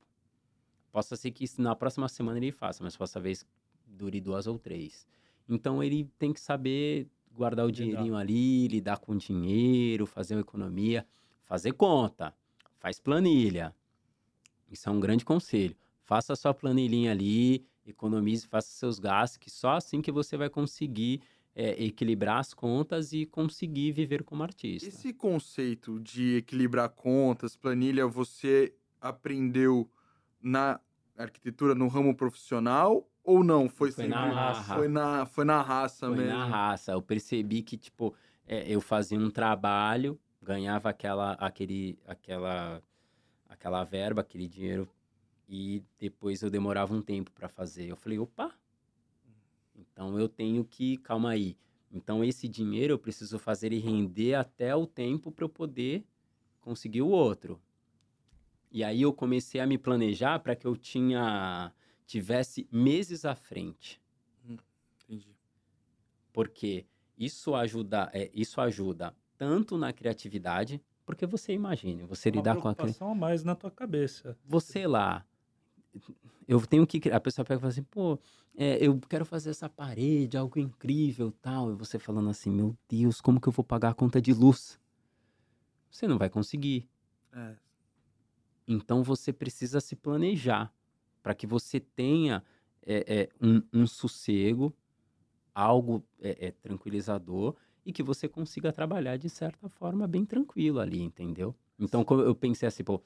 Possa 0.91 1.15
ser 1.15 1.29
que 1.29 1.45
na 1.61 1.75
próxima 1.75 2.07
semana 2.07 2.39
ele 2.39 2.51
faça, 2.51 2.83
mas 2.83 2.97
possa 2.97 3.19
vez 3.19 3.45
dure 3.85 4.19
duas 4.19 4.47
ou 4.47 4.57
três. 4.57 5.05
Então 5.47 5.83
ele 5.83 6.09
tem 6.17 6.33
que 6.33 6.39
saber 6.39 7.07
guardar 7.31 7.67
o 7.67 7.71
dinheirinho 7.71 8.15
ali, 8.15 8.67
lidar 8.67 8.97
com 8.97 9.11
o 9.11 9.17
dinheiro, 9.17 10.07
fazer 10.07 10.33
uma 10.33 10.41
economia, 10.41 11.05
fazer 11.43 11.73
conta, 11.73 12.33
faz 12.79 12.99
planilha. 12.99 13.75
Isso 14.71 14.89
é 14.89 14.91
um 14.91 14.99
grande 14.99 15.25
conselho. 15.25 15.75
Faça 16.01 16.33
a 16.33 16.35
sua 16.35 16.53
planilhinha 16.53 17.11
ali, 17.11 17.65
economize, 17.85 18.47
faça 18.47 18.69
seus 18.69 18.99
gastos, 18.99 19.37
que 19.37 19.49
só 19.49 19.71
assim 19.73 20.01
que 20.01 20.11
você 20.11 20.37
vai 20.37 20.49
conseguir 20.49 21.21
é, 21.55 21.83
equilibrar 21.83 22.39
as 22.39 22.53
contas 22.53 23.11
e 23.11 23.25
conseguir 23.25 23.91
viver 23.91 24.23
como 24.23 24.43
artista. 24.43 24.87
Esse 24.87 25.13
conceito 25.13 25.99
de 25.99 26.37
equilibrar 26.37 26.89
contas, 26.89 27.55
planilha, 27.55 28.07
você 28.07 28.73
aprendeu 29.01 29.89
na 30.41 30.79
arquitetura, 31.17 31.75
no 31.75 31.87
ramo 31.87 32.15
profissional 32.15 33.07
ou 33.23 33.43
não? 33.43 33.67
Foi, 33.67 33.91
Foi 33.91 34.07
na 34.07 34.31
raça. 34.31 34.75
Foi 34.75 34.87
na, 34.87 35.25
foi 35.25 35.45
na 35.45 35.61
raça 35.61 36.07
Foi 36.07 36.17
mesmo. 36.17 36.31
na 36.31 36.45
raça. 36.45 36.91
Eu 36.93 37.01
percebi 37.01 37.61
que, 37.61 37.77
tipo, 37.77 38.15
é, 38.47 38.71
eu 38.73 38.79
fazia 38.79 39.19
um 39.19 39.29
trabalho, 39.29 40.17
ganhava 40.49 40.89
aquela, 40.89 41.33
aquele, 41.33 41.99
aquela, 42.07 42.81
aquela 43.47 43.83
verba, 43.83 44.21
aquele 44.21 44.47
dinheiro, 44.47 44.89
e 45.47 45.83
depois 45.99 46.41
eu 46.41 46.49
demorava 46.49 46.91
um 46.91 47.03
tempo 47.03 47.31
para 47.31 47.47
fazer. 47.47 47.87
Eu 47.87 47.95
falei, 47.95 48.17
opa, 48.17 48.51
então 49.75 50.17
eu 50.17 50.27
tenho 50.27 50.65
que, 50.65 50.97
calma 50.97 51.29
aí. 51.29 51.55
Então 51.91 52.23
esse 52.23 52.47
dinheiro 52.47 52.93
eu 52.93 52.99
preciso 52.99 53.37
fazer 53.37 53.67
ele 53.67 53.79
render 53.79 54.33
até 54.33 54.75
o 54.75 54.87
tempo 54.87 55.31
para 55.31 55.45
eu 55.45 55.49
poder 55.49 56.03
conseguir 56.61 57.03
o 57.03 57.09
outro. 57.09 57.61
E 58.71 58.83
aí 58.83 59.03
eu 59.03 59.13
comecei 59.13 59.61
a 59.61 59.67
me 59.67 59.77
planejar 59.77 60.39
para 60.39 60.55
que 60.55 60.65
eu 60.65 60.75
tinha 60.75 61.71
tivesse 62.07 62.67
meses 62.71 63.23
à 63.23 63.35
frente 63.35 64.01
Entendi. 64.43 65.35
porque 66.33 66.87
isso 67.15 67.53
ajuda, 67.53 68.09
é, 68.13 68.31
isso 68.33 68.59
ajuda 68.59 69.15
tanto 69.39 69.77
na 69.77 69.93
criatividade, 69.93 70.79
porque 71.05 71.25
você 71.25 71.53
imagine, 71.53 72.03
você 72.03 72.29
lidar 72.29 72.57
com 72.57 72.67
a 72.67 72.75
cri- 72.75 72.83
preocupação 72.83 73.11
a 73.11 73.15
mais 73.15 73.43
na 73.43 73.55
tua 73.55 73.71
cabeça. 73.71 74.37
você 74.45 74.85
lá, 74.85 75.25
eu 76.47 76.59
tenho 76.67 76.85
que 76.85 77.09
a 77.09 77.19
pessoa 77.19 77.45
pega 77.45 77.57
e 77.57 77.61
fala 77.61 77.71
assim, 77.71 77.83
pô, 77.83 78.19
é, 78.55 78.77
eu 78.85 78.99
quero 79.09 79.25
fazer 79.25 79.49
essa 79.49 79.69
parede, 79.69 80.35
algo 80.37 80.59
incrível, 80.59 81.31
tal, 81.41 81.71
e 81.71 81.75
você 81.75 81.97
falando 81.97 82.29
assim, 82.29 82.51
meu 82.51 82.77
Deus, 82.87 83.21
como 83.21 83.39
que 83.39 83.47
eu 83.47 83.53
vou 83.53 83.63
pagar 83.63 83.89
a 83.91 83.93
conta 83.93 84.21
de 84.21 84.33
luz? 84.33 84.77
Você 85.89 86.05
não 86.05 86.17
vai 86.17 86.29
conseguir. 86.29 86.87
É, 87.33 87.55
Então 88.67 89.01
você 89.03 89.31
precisa 89.31 89.79
se 89.79 89.95
planejar 89.95 90.71
para 91.23 91.33
que 91.33 91.47
você 91.47 91.79
tenha 91.79 92.43
é, 92.85 93.21
é, 93.21 93.29
um, 93.41 93.61
um 93.73 93.87
sossego, 93.87 94.75
algo 95.55 96.03
é, 96.19 96.47
é, 96.47 96.51
tranquilizador 96.51 97.55
e 97.89 97.91
que 97.91 98.03
você 98.03 98.29
consiga 98.29 98.71
trabalhar 98.71 99.17
de 99.17 99.27
certa 99.27 99.67
forma 99.67 100.07
bem 100.07 100.23
tranquilo 100.23 100.79
ali, 100.79 101.01
entendeu? 101.01 101.55
Então 101.79 102.05
eu 102.23 102.35
pensei 102.35 102.67
assim, 102.67 102.83
pô, 102.83 103.01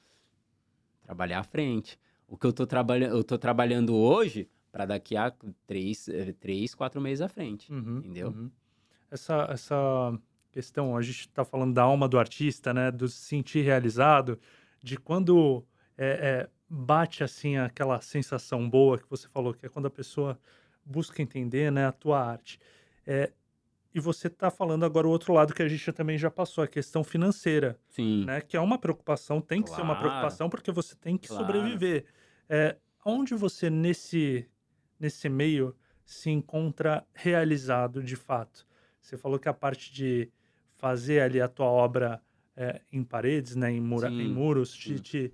trabalhar 1.02 1.38
à 1.40 1.42
frente. 1.42 1.98
O 2.28 2.36
que 2.36 2.46
eu 2.46 2.52
tô, 2.52 2.66
trabalha 2.66 3.06
eu 3.06 3.24
tô 3.24 3.38
trabalhando 3.38 3.94
hoje 3.96 4.46
para 4.70 4.84
daqui 4.84 5.16
a 5.16 5.32
três, 5.66 6.06
eh, 6.08 6.34
três, 6.38 6.74
quatro 6.74 7.00
meses 7.00 7.22
à 7.22 7.28
frente, 7.28 7.72
Uhum, 7.72 7.98
entendeu? 7.98 8.28
uhum. 8.28 8.50
Essa, 9.10 9.46
essa 9.50 10.18
questão, 10.52 10.96
a 10.96 11.00
gente 11.00 11.20
está 11.20 11.44
falando 11.46 11.72
da 11.72 11.82
alma 11.82 12.06
do 12.06 12.18
artista, 12.18 12.74
né? 12.74 12.90
Do 12.90 13.08
se 13.08 13.16
sentir 13.16 13.62
realizado, 13.62 14.38
de 14.82 14.98
quando 14.98 15.64
é, 15.96 16.06
é, 16.06 16.50
bate 16.68 17.24
assim 17.24 17.56
aquela 17.56 18.02
sensação 18.02 18.68
boa 18.68 18.98
que 18.98 19.08
você 19.08 19.28
falou, 19.28 19.54
que 19.54 19.64
é 19.64 19.68
quando 19.70 19.86
a 19.86 19.90
pessoa 19.90 20.38
busca 20.84 21.22
entender 21.22 21.72
né, 21.72 21.86
a 21.86 21.92
tua 21.92 22.20
arte. 22.20 22.58
É, 23.06 23.32
e 23.94 24.00
você 24.00 24.26
está 24.26 24.50
falando 24.50 24.84
agora 24.84 25.06
o 25.06 25.10
outro 25.10 25.32
lado 25.32 25.54
que 25.54 25.62
a 25.62 25.68
gente 25.68 25.92
também 25.92 26.18
já 26.18 26.30
passou, 26.30 26.64
a 26.64 26.68
questão 26.68 27.04
financeira, 27.04 27.78
Sim. 27.88 28.24
né? 28.24 28.40
Que 28.40 28.56
é 28.56 28.60
uma 28.60 28.76
preocupação, 28.78 29.40
tem 29.40 29.62
que 29.62 29.70
ser 29.70 29.82
uma 29.82 29.94
Claro. 29.94 30.00
preocupação 30.00 30.50
porque 30.50 30.72
você 30.72 30.96
tem 30.96 31.16
que 31.16 31.28
Claro. 31.28 31.44
sobreviver. 31.44 32.04
É, 32.48 32.76
onde 33.06 33.34
você 33.34 33.70
nesse 33.70 34.48
nesse 34.98 35.28
meio 35.28 35.76
se 36.04 36.30
encontra 36.30 37.06
realizado 37.14 38.02
de 38.02 38.16
fato? 38.16 38.66
Você 39.00 39.16
falou 39.16 39.38
que 39.38 39.48
a 39.48 39.54
parte 39.54 39.92
de 39.92 40.30
fazer 40.76 41.20
ali 41.20 41.40
a 41.40 41.48
tua 41.48 41.66
obra 41.66 42.20
é, 42.56 42.80
em 42.92 43.04
paredes, 43.04 43.54
né, 43.56 43.70
em, 43.70 43.80
mura, 43.80 44.08
em 44.08 44.28
muros, 44.28 44.72
te, 44.72 44.98
te, 45.00 45.32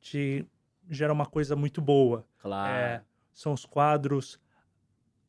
te 0.00 0.46
gera 0.88 1.12
uma 1.12 1.26
coisa 1.26 1.56
muito 1.56 1.80
boa. 1.80 2.26
Claro. 2.38 2.70
É, 2.72 3.02
são 3.32 3.52
os 3.52 3.64
quadros, 3.64 4.38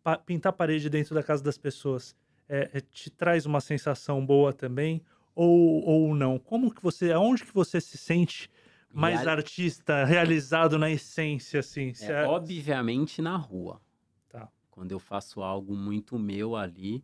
pa- 0.03 0.17
pintar 0.17 0.53
parede 0.53 0.89
dentro 0.89 1.15
da 1.15 1.23
casa 1.23 1.43
das 1.43 1.57
pessoas 1.57 2.15
é, 2.50 2.70
é, 2.74 2.82
te 2.82 3.10
traz 3.10 3.45
uma 3.45 3.62
sensação 3.62 4.26
boa 4.26 4.52
também 4.52 5.02
ou, 5.36 5.84
ou 5.86 6.16
não? 6.16 6.38
Como 6.39 6.74
que 6.74 6.82
você, 6.82 7.12
aonde 7.12 7.45
que 7.45 7.54
você 7.54 7.80
se 7.80 7.97
sente 7.97 8.50
mais 8.91 9.20
Real- 9.22 9.38
artista, 9.38 10.04
realizado 10.04 10.78
na 10.80 10.89
essência, 10.89 11.60
assim? 11.60 11.93
Se 11.93 12.12
É, 12.12 12.26
obviamente 12.26 13.22
na 13.22 13.38
rua. 13.38 13.80
Tá. 14.28 14.50
Quando 14.72 14.91
eu 14.91 15.00
faço 15.00 15.41
algo 15.43 15.76
muito 15.76 16.18
meu 16.18 16.56
ali, 16.56 17.04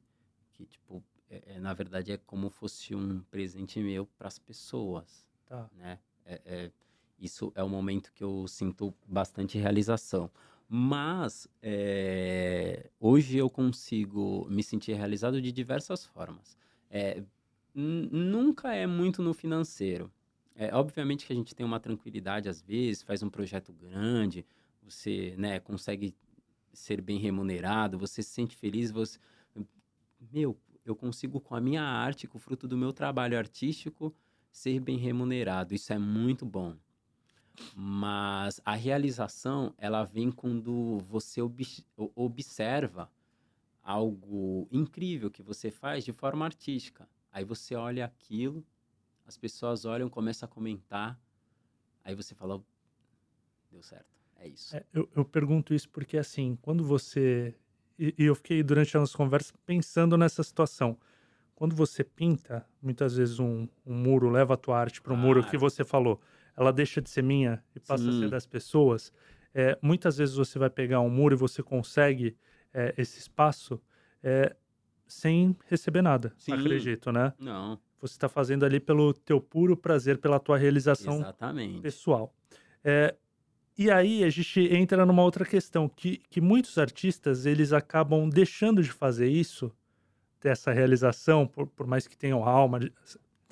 que 0.51 0.65
tipo, 0.65 1.03
é- 1.29 1.43
é, 1.55 1.59
na 1.59 1.73
verdade 1.73 2.11
é 2.11 2.17
como 2.17 2.49
fosse 2.49 2.95
um 2.95 3.19
presente 3.29 3.79
meu 3.79 4.07
para 4.17 4.27
as 4.27 4.39
pessoas, 4.39 5.23
Tá. 5.45 5.69
né? 5.77 5.99
É- 6.25 6.41
é- 6.45 6.71
isso 7.19 7.51
é 7.55 7.63
o 7.63 7.69
momento 7.69 8.11
que 8.13 8.23
eu 8.23 8.47
sinto 8.47 8.93
bastante 9.07 9.57
realização. 9.57 10.29
Mas 10.67 11.47
é, 11.61 12.89
hoje 12.99 13.37
eu 13.37 13.49
consigo 13.49 14.47
me 14.49 14.63
sentir 14.63 14.93
realizado 14.93 15.41
de 15.41 15.51
diversas 15.51 16.05
formas. 16.05 16.57
É, 16.89 17.23
nunca 17.73 18.73
é 18.73 18.87
muito 18.87 19.21
no 19.21 19.33
financeiro. 19.33 20.11
É, 20.55 20.73
obviamente 20.73 21.25
que 21.25 21.33
a 21.33 21.35
gente 21.35 21.53
tem 21.53 21.65
uma 21.65 21.79
tranquilidade 21.79 22.49
às 22.49 22.61
vezes, 22.61 23.03
faz 23.03 23.21
um 23.21 23.29
projeto 23.29 23.73
grande, 23.73 24.45
você 24.81 25.35
né, 25.37 25.59
consegue 25.59 26.15
ser 26.73 27.01
bem 27.01 27.19
remunerado, 27.19 27.97
você 27.97 28.23
se 28.23 28.29
sente 28.29 28.55
feliz, 28.55 28.91
você... 28.91 29.19
Meu, 30.31 30.57
eu 30.85 30.95
consigo 30.95 31.39
com 31.41 31.55
a 31.55 31.61
minha 31.61 31.83
arte, 31.83 32.27
com 32.27 32.37
o 32.37 32.41
fruto 32.41 32.67
do 32.67 32.77
meu 32.77 32.93
trabalho 32.93 33.37
artístico, 33.37 34.13
ser 34.51 34.79
bem 34.79 34.97
remunerado. 34.97 35.75
Isso 35.75 35.91
é 35.91 35.99
muito 35.99 36.45
bom. 36.45 36.75
Mas 37.75 38.59
a 38.65 38.73
realização, 38.75 39.73
ela 39.77 40.03
vem 40.03 40.31
quando 40.31 40.99
você 41.07 41.41
obs- 41.41 41.85
o- 41.97 42.11
observa 42.15 43.09
algo 43.83 44.67
incrível 44.71 45.29
que 45.29 45.43
você 45.43 45.69
faz 45.69 46.03
de 46.03 46.11
forma 46.11 46.45
artística. 46.45 47.07
Aí 47.31 47.43
você 47.43 47.75
olha 47.75 48.05
aquilo, 48.05 48.65
as 49.25 49.37
pessoas 49.37 49.85
olham, 49.85 50.09
começam 50.09 50.47
a 50.47 50.49
comentar, 50.49 51.19
aí 52.03 52.15
você 52.15 52.33
fala, 52.33 52.61
deu 53.71 53.81
certo, 53.83 54.05
é 54.37 54.47
isso. 54.47 54.75
É, 54.75 54.83
eu, 54.93 55.09
eu 55.15 55.25
pergunto 55.25 55.73
isso 55.73 55.89
porque, 55.89 56.17
assim, 56.17 56.57
quando 56.61 56.83
você. 56.83 57.55
E, 57.97 58.13
e 58.17 58.23
eu 58.25 58.35
fiquei 58.35 58.61
durante 58.63 58.95
a 58.97 58.99
nossa 58.99 59.15
conversa 59.15 59.53
pensando 59.65 60.17
nessa 60.17 60.43
situação. 60.43 60.97
Quando 61.53 61.73
você 61.73 62.03
pinta, 62.03 62.67
muitas 62.81 63.15
vezes 63.15 63.39
um, 63.39 63.65
um 63.85 63.93
muro 63.95 64.29
leva 64.29 64.55
a 64.55 64.57
tua 64.57 64.77
arte 64.77 65.01
para 65.01 65.13
o 65.13 65.17
muro 65.17 65.41
que 65.41 65.51
Claro. 65.51 65.59
você 65.59 65.85
falou, 65.85 66.19
ela 66.55 66.71
deixa 66.71 67.01
de 67.01 67.09
ser 67.09 67.21
minha 67.21 67.63
e 67.75 67.79
passa 67.79 68.03
a 68.03 68.11
ser 68.11 68.19
Sim. 68.19 68.29
das 68.29 68.45
pessoas. 68.45 69.11
É, 69.53 69.77
muitas 69.81 70.17
vezes 70.17 70.35
você 70.35 70.59
vai 70.59 70.69
pegar 70.69 70.99
um 70.99 71.09
muro 71.09 71.35
e 71.35 71.37
você 71.37 71.63
consegue 71.63 72.35
é, 72.73 72.93
esse 72.97 73.19
espaço 73.19 73.81
é, 74.21 74.55
sem 75.07 75.55
receber 75.67 76.01
nada, 76.01 76.33
Sim. 76.37 76.53
acredito, 76.53 77.11
né? 77.11 77.33
Não, 77.39 77.79
Você 78.01 78.13
está 78.13 78.27
fazendo 78.27 78.65
ali 78.65 78.79
pelo 78.79 79.13
teu 79.13 79.39
puro 79.39 79.77
prazer, 79.77 80.17
pela 80.17 80.39
tua 80.39 80.57
realização 80.57 81.15
exatamente. 81.17 81.81
pessoal. 81.81 82.33
É, 82.83 83.15
e 83.77 83.91
aí 83.91 84.23
a 84.23 84.29
gente 84.29 84.59
entra 84.73 85.05
numa 85.05 85.21
outra 85.21 85.45
questão, 85.45 85.87
que, 85.89 86.17
que 86.29 86.39
muitos 86.39 86.77
artistas, 86.77 87.45
eles 87.45 87.73
acabam 87.73 88.29
deixando 88.29 88.81
de 88.81 88.91
fazer 88.91 89.27
isso, 89.27 89.71
ter 90.39 90.49
essa 90.49 90.71
realização, 90.71 91.45
por, 91.45 91.67
por 91.67 91.85
mais 91.85 92.07
que 92.07 92.17
tenham 92.17 92.43
alma. 92.47 92.79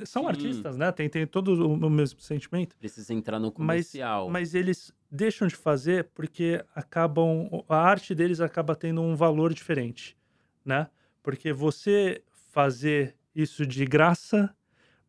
São 0.06 0.24
Sim. 0.24 0.28
artistas, 0.28 0.76
né? 0.78 0.92
Tem, 0.92 1.08
tem 1.08 1.26
todo 1.28 1.68
o, 1.68 1.90
mesmo 1.90 2.20
sentimento. 2.20 2.76
Precisa 2.78 3.14
entrar 3.14 3.40
no 3.40 3.48
Mas, 3.48 3.54
comercial. 3.54 4.30
mas 4.30 4.56
eles 4.56 4.92
deixam 5.12 5.48
de 5.48 5.56
fazer 5.56 6.10
porque 6.16 6.64
acabam... 6.74 7.50
A 7.70 7.78
arte 7.78 8.16
deles 8.16 8.42
acaba 8.42 8.76
tendo 8.76 9.02
um 9.02 9.16
valor 9.16 9.54
diferente, 9.54 10.18
né? 10.66 10.90
Porque 11.22 11.54
você 11.54 12.24
fazer 12.52 13.16
isso 13.36 13.66
de 13.66 13.86
graça, 13.86 14.56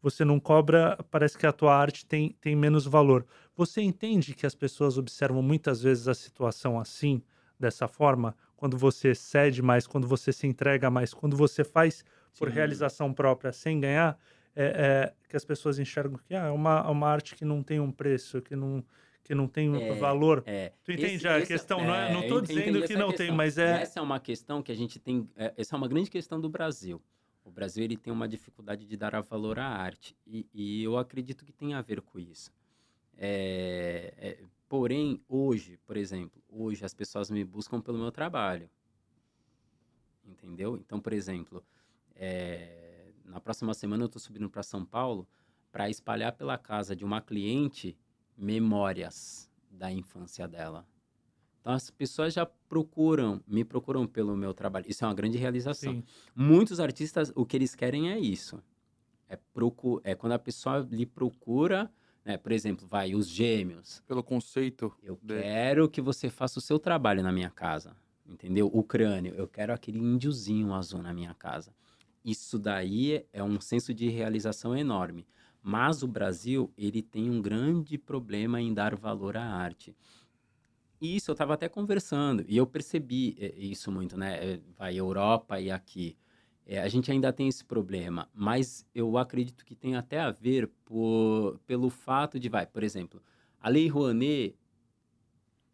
você 0.03 0.24
não 0.24 0.39
cobra, 0.39 0.99
parece 1.11 1.37
que 1.37 1.47
a 1.47 1.53
tua 1.53 1.74
arte 1.74 2.05
tem, 2.05 2.37
tem 2.41 2.55
menos 2.55 2.85
valor. 2.87 3.26
Você 3.57 3.80
entende 3.80 4.35
que 4.35 4.47
as 4.47 4.55
pessoas 4.55 4.99
observam 4.99 5.43
muitas 5.43 5.82
vezes 5.82 6.09
a 6.09 6.14
situação 6.14 6.78
assim, 6.78 7.22
dessa 7.59 7.89
forma? 7.89 8.37
Quando 8.57 8.76
você 8.76 9.14
cede 9.14 9.62
mais, 9.62 9.87
quando 9.87 10.07
você 10.07 10.32
se 10.32 10.47
entrega 10.47 10.91
mais, 10.91 11.14
quando 11.14 11.37
você 11.37 11.64
faz 11.64 12.05
por 12.39 12.49
Sim. 12.49 12.55
realização 12.55 13.12
própria 13.12 13.53
sem 13.53 13.80
ganhar, 13.80 14.18
é, 14.57 15.12
é 15.24 15.28
que 15.28 15.36
as 15.36 15.44
pessoas 15.44 15.78
enxergam 15.78 16.18
que 16.18 16.34
ah, 16.34 16.46
é 16.46 16.50
uma, 16.50 16.88
uma 16.90 17.09
arte 17.09 17.34
que 17.34 17.44
não 17.44 17.62
tem 17.62 17.80
um 17.80 17.90
preço, 17.90 18.40
que 18.42 18.55
não, 18.55 18.84
que 19.22 19.34
não 19.34 19.48
tem 19.48 19.74
É, 19.74 19.92
valor. 19.94 20.42
É, 20.46 20.72
Tu 20.84 20.92
entende 20.92 21.14
esse- 21.16 21.28
a 21.28 21.38
esse- 21.38 21.46
questão, 21.48 21.84
não 21.84 21.94
é? 21.94 22.12
Não 22.12 22.26
tô 22.26 22.38
ent- 22.38 22.46
dizendo 22.48 22.82
que 22.86 22.94
não 22.96 23.09
tem, 23.09 23.16
questão. 23.16 23.36
mas 23.36 23.59
é- 23.59 23.82
Essa 23.82 24.00
é 24.00 24.02
uma 24.02 24.20
questão 24.20 24.62
que 24.62 24.70
a 24.70 24.74
gente 24.74 24.98
tem. 24.98 25.28
é, 25.36 25.52
essa 25.57 25.74
é 25.74 25.76
uma 25.76 25.88
grande 25.88 26.11
questão 26.11 26.40
do 26.40 26.48
Brasil. 26.48 27.02
O 27.44 27.50
Brasil 27.50 27.84
ele 27.84 27.96
tem 27.96 28.12
uma 28.12 28.26
dificuldade 28.26 28.86
de 28.86 28.96
dar 28.96 29.14
a 29.14 29.20
valor 29.20 29.59
à 29.59 29.66
arte. 29.66 30.16
E, 30.26 30.46
e 30.55 30.82
eu 30.82 30.96
acredito 30.96 31.44
que 31.44 31.52
tem 31.52 31.74
a 31.74 31.82
ver 31.82 32.00
com 32.00 32.18
isso. 32.18 32.50
É, 33.16 34.14
é, 34.16 34.38
porém, 34.68 35.20
hoje, 35.28 35.78
por 35.86 35.96
exemplo, 35.96 36.42
hoje 36.48 36.84
as 36.84 36.94
pessoas 36.94 37.30
me 37.30 37.44
buscam 37.44 37.80
pelo 37.80 37.98
meu 37.98 38.11
trabalho. 38.11 38.68
Entendeu? 40.26 40.76
Então, 40.76 41.00
por 41.00 41.12
exemplo, 41.12 41.62
é, 42.16 42.84
na 43.24 43.40
próxima 43.40 43.74
semana 43.74 44.04
eu 44.04 44.06
estou 44.06 44.20
subindo 44.20 44.48
para 44.48 44.62
São 44.62 44.84
Paulo 44.84 45.26
para 45.72 45.90
espalhar 45.90 46.32
pela 46.32 46.56
casa 46.56 46.94
de 46.94 47.04
uma 47.04 47.20
cliente 47.20 47.96
memórias 48.36 49.50
da 49.70 49.90
infância 49.90 50.46
dela. 50.46 50.86
Então 51.60 51.72
as 51.72 51.90
pessoas 51.90 52.34
já 52.34 52.44
procuram, 52.44 53.42
me 53.46 53.64
procuram 53.64 54.06
pelo 54.06 54.36
meu 54.36 54.52
trabalho. 54.52 54.84
Isso 54.88 55.04
é 55.04 55.08
uma 55.08 55.14
grande 55.14 55.38
realização. 55.38 55.94
Sim. 55.94 56.04
Muitos 56.34 56.78
artistas, 56.78 57.32
o 57.34 57.46
que 57.46 57.56
eles 57.56 57.74
querem 57.74 58.10
é 58.10 58.18
isso. 58.18 58.62
É, 59.28 59.36
procu 59.52 60.00
é 60.04 60.14
quando 60.14 60.32
a 60.32 60.38
pessoa 60.38 60.86
lhe 60.90 61.06
procura, 61.06 61.90
né? 62.24 62.36
Por 62.36 62.52
exemplo, 62.52 62.86
vai, 62.86 63.14
os 63.14 63.28
gêmeos. 63.28 64.02
Pelo 64.06 64.22
conceito. 64.22 64.92
Eu 65.02 65.18
dele. 65.22 65.42
quero 65.42 65.88
que 65.88 66.00
você 66.00 66.30
faça 66.30 66.58
o 66.58 66.62
seu 66.62 66.78
trabalho 66.78 67.22
na 67.22 67.32
minha 67.32 67.50
casa. 67.50 67.96
Entendeu? 68.26 68.70
O 68.72 68.82
crânio. 68.82 69.34
Eu 69.34 69.46
quero 69.46 69.72
aquele 69.72 69.98
índiozinho 69.98 70.72
azul 70.72 71.02
na 71.02 71.12
minha 71.12 71.34
casa. 71.34 71.74
Isso 72.24 72.58
daí 72.58 73.24
é 73.32 73.42
um 73.42 73.60
senso 73.60 73.92
de 73.92 74.08
realização 74.08 74.76
enorme. 74.76 75.26
Mas 75.62 76.02
o 76.02 76.08
Brasil, 76.08 76.72
ele 76.76 77.02
tem 77.02 77.30
um 77.30 77.40
grande 77.40 77.96
problema 77.98 78.60
em 78.60 78.72
dar 78.72 78.94
valor 78.96 79.36
à 79.36 79.44
arte. 79.44 79.94
E 81.00 81.16
Isso 81.16 81.30
eu 81.30 81.34
estava 81.34 81.54
até 81.54 81.68
conversando 81.68 82.44
e 82.48 82.56
eu 82.56 82.66
percebi 82.66 83.36
eh, 83.38 83.54
isso 83.58 83.90
muito, 83.92 84.16
né? 84.16 84.54
Eh, 84.54 84.60
Vai 84.76 84.96
Europa 84.98 85.60
e 85.60 85.70
aqui. 85.70 86.16
Eh, 86.66 86.78
a 86.80 86.88
gente 86.88 87.10
ainda 87.10 87.32
tem 87.32 87.48
esse 87.48 87.64
problema, 87.64 88.28
mas 88.32 88.86
eu 88.94 89.18
acredito 89.18 89.64
que 89.64 89.74
tem 89.74 89.96
até 89.96 90.20
a 90.20 90.30
ver 90.30 90.68
por, 90.84 91.58
pelo 91.66 91.90
fato 91.90 92.38
de, 92.40 92.48
vai, 92.48 92.66
por 92.66 92.82
exemplo, 92.82 93.22
a 93.60 93.68
Lei 93.68 93.88
Rouanet, 93.88 94.56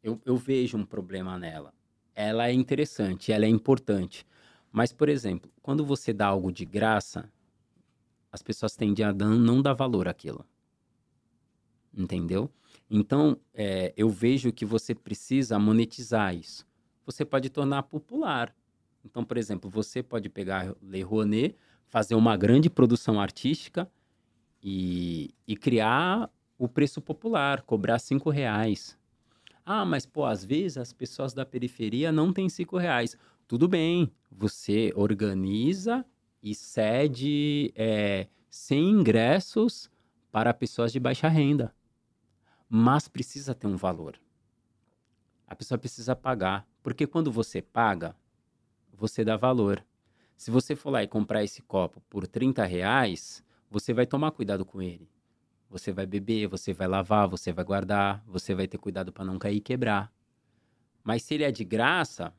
eu, 0.02 0.20
eu 0.24 0.36
vejo 0.36 0.76
um 0.78 0.84
problema 0.86 1.38
nela. 1.38 1.72
Ela 2.14 2.48
é 2.48 2.52
interessante, 2.52 3.32
ela 3.32 3.44
é 3.44 3.48
importante. 3.48 4.26
Mas, 4.72 4.92
por 4.92 5.08
exemplo, 5.08 5.50
quando 5.62 5.84
você 5.84 6.12
dá 6.12 6.26
algo 6.26 6.52
de 6.52 6.64
graça, 6.64 7.30
as 8.30 8.42
pessoas 8.42 8.76
tendem 8.76 9.04
a 9.04 9.12
não 9.12 9.60
dar 9.60 9.74
valor 9.74 10.06
àquilo. 10.06 10.44
Entendeu? 11.92 12.50
Então, 12.88 13.36
é, 13.52 13.92
eu 13.96 14.08
vejo 14.08 14.52
que 14.52 14.64
você 14.64 14.94
precisa 14.94 15.58
monetizar 15.58 16.34
isso. 16.34 16.64
Você 17.04 17.24
pode 17.24 17.50
tornar 17.50 17.82
popular. 17.84 18.54
Então, 19.04 19.24
por 19.24 19.36
exemplo, 19.36 19.68
você 19.68 20.02
pode 20.02 20.28
pegar 20.28 20.74
Lei 20.80 21.02
Rouanet, 21.02 21.56
fazer 21.88 22.14
uma 22.14 22.36
grande 22.36 22.70
produção 22.70 23.20
artística 23.20 23.90
e, 24.62 25.34
e 25.46 25.56
criar 25.56 26.30
o 26.56 26.68
preço 26.68 27.00
popular, 27.00 27.62
cobrar 27.62 27.98
cinco 27.98 28.30
reais. 28.30 28.96
Ah, 29.64 29.84
mas 29.84 30.06
pô, 30.06 30.24
às 30.24 30.44
vezes 30.44 30.76
as 30.76 30.92
pessoas 30.92 31.32
da 31.32 31.44
periferia 31.44 32.12
não 32.12 32.32
têm 32.32 32.48
cinco 32.48 32.76
reais. 32.76 33.16
Tudo 33.50 33.66
bem, 33.66 34.08
você 34.30 34.92
organiza 34.94 36.06
e 36.40 36.54
cede 36.54 37.72
é, 37.74 38.28
100 38.48 38.90
ingressos 38.90 39.90
para 40.30 40.54
pessoas 40.54 40.92
de 40.92 41.00
baixa 41.00 41.26
renda. 41.26 41.74
Mas 42.68 43.08
precisa 43.08 43.52
ter 43.52 43.66
um 43.66 43.76
valor. 43.76 44.20
A 45.48 45.56
pessoa 45.56 45.76
precisa 45.76 46.14
pagar. 46.14 46.64
Porque 46.80 47.08
quando 47.08 47.32
você 47.32 47.60
paga, 47.60 48.14
você 48.92 49.24
dá 49.24 49.36
valor. 49.36 49.84
Se 50.36 50.48
você 50.52 50.76
for 50.76 50.90
lá 50.90 51.02
e 51.02 51.08
comprar 51.08 51.42
esse 51.42 51.60
copo 51.60 52.00
por 52.08 52.28
30 52.28 52.64
reais, 52.64 53.42
você 53.68 53.92
vai 53.92 54.06
tomar 54.06 54.30
cuidado 54.30 54.64
com 54.64 54.80
ele. 54.80 55.10
Você 55.68 55.90
vai 55.90 56.06
beber, 56.06 56.46
você 56.46 56.72
vai 56.72 56.86
lavar, 56.86 57.26
você 57.26 57.52
vai 57.52 57.64
guardar, 57.64 58.22
você 58.28 58.54
vai 58.54 58.68
ter 58.68 58.78
cuidado 58.78 59.12
para 59.12 59.24
não 59.24 59.40
cair 59.40 59.56
e 59.56 59.60
quebrar. 59.60 60.12
Mas 61.02 61.24
se 61.24 61.34
ele 61.34 61.42
é 61.42 61.50
de 61.50 61.64
graça, 61.64 62.32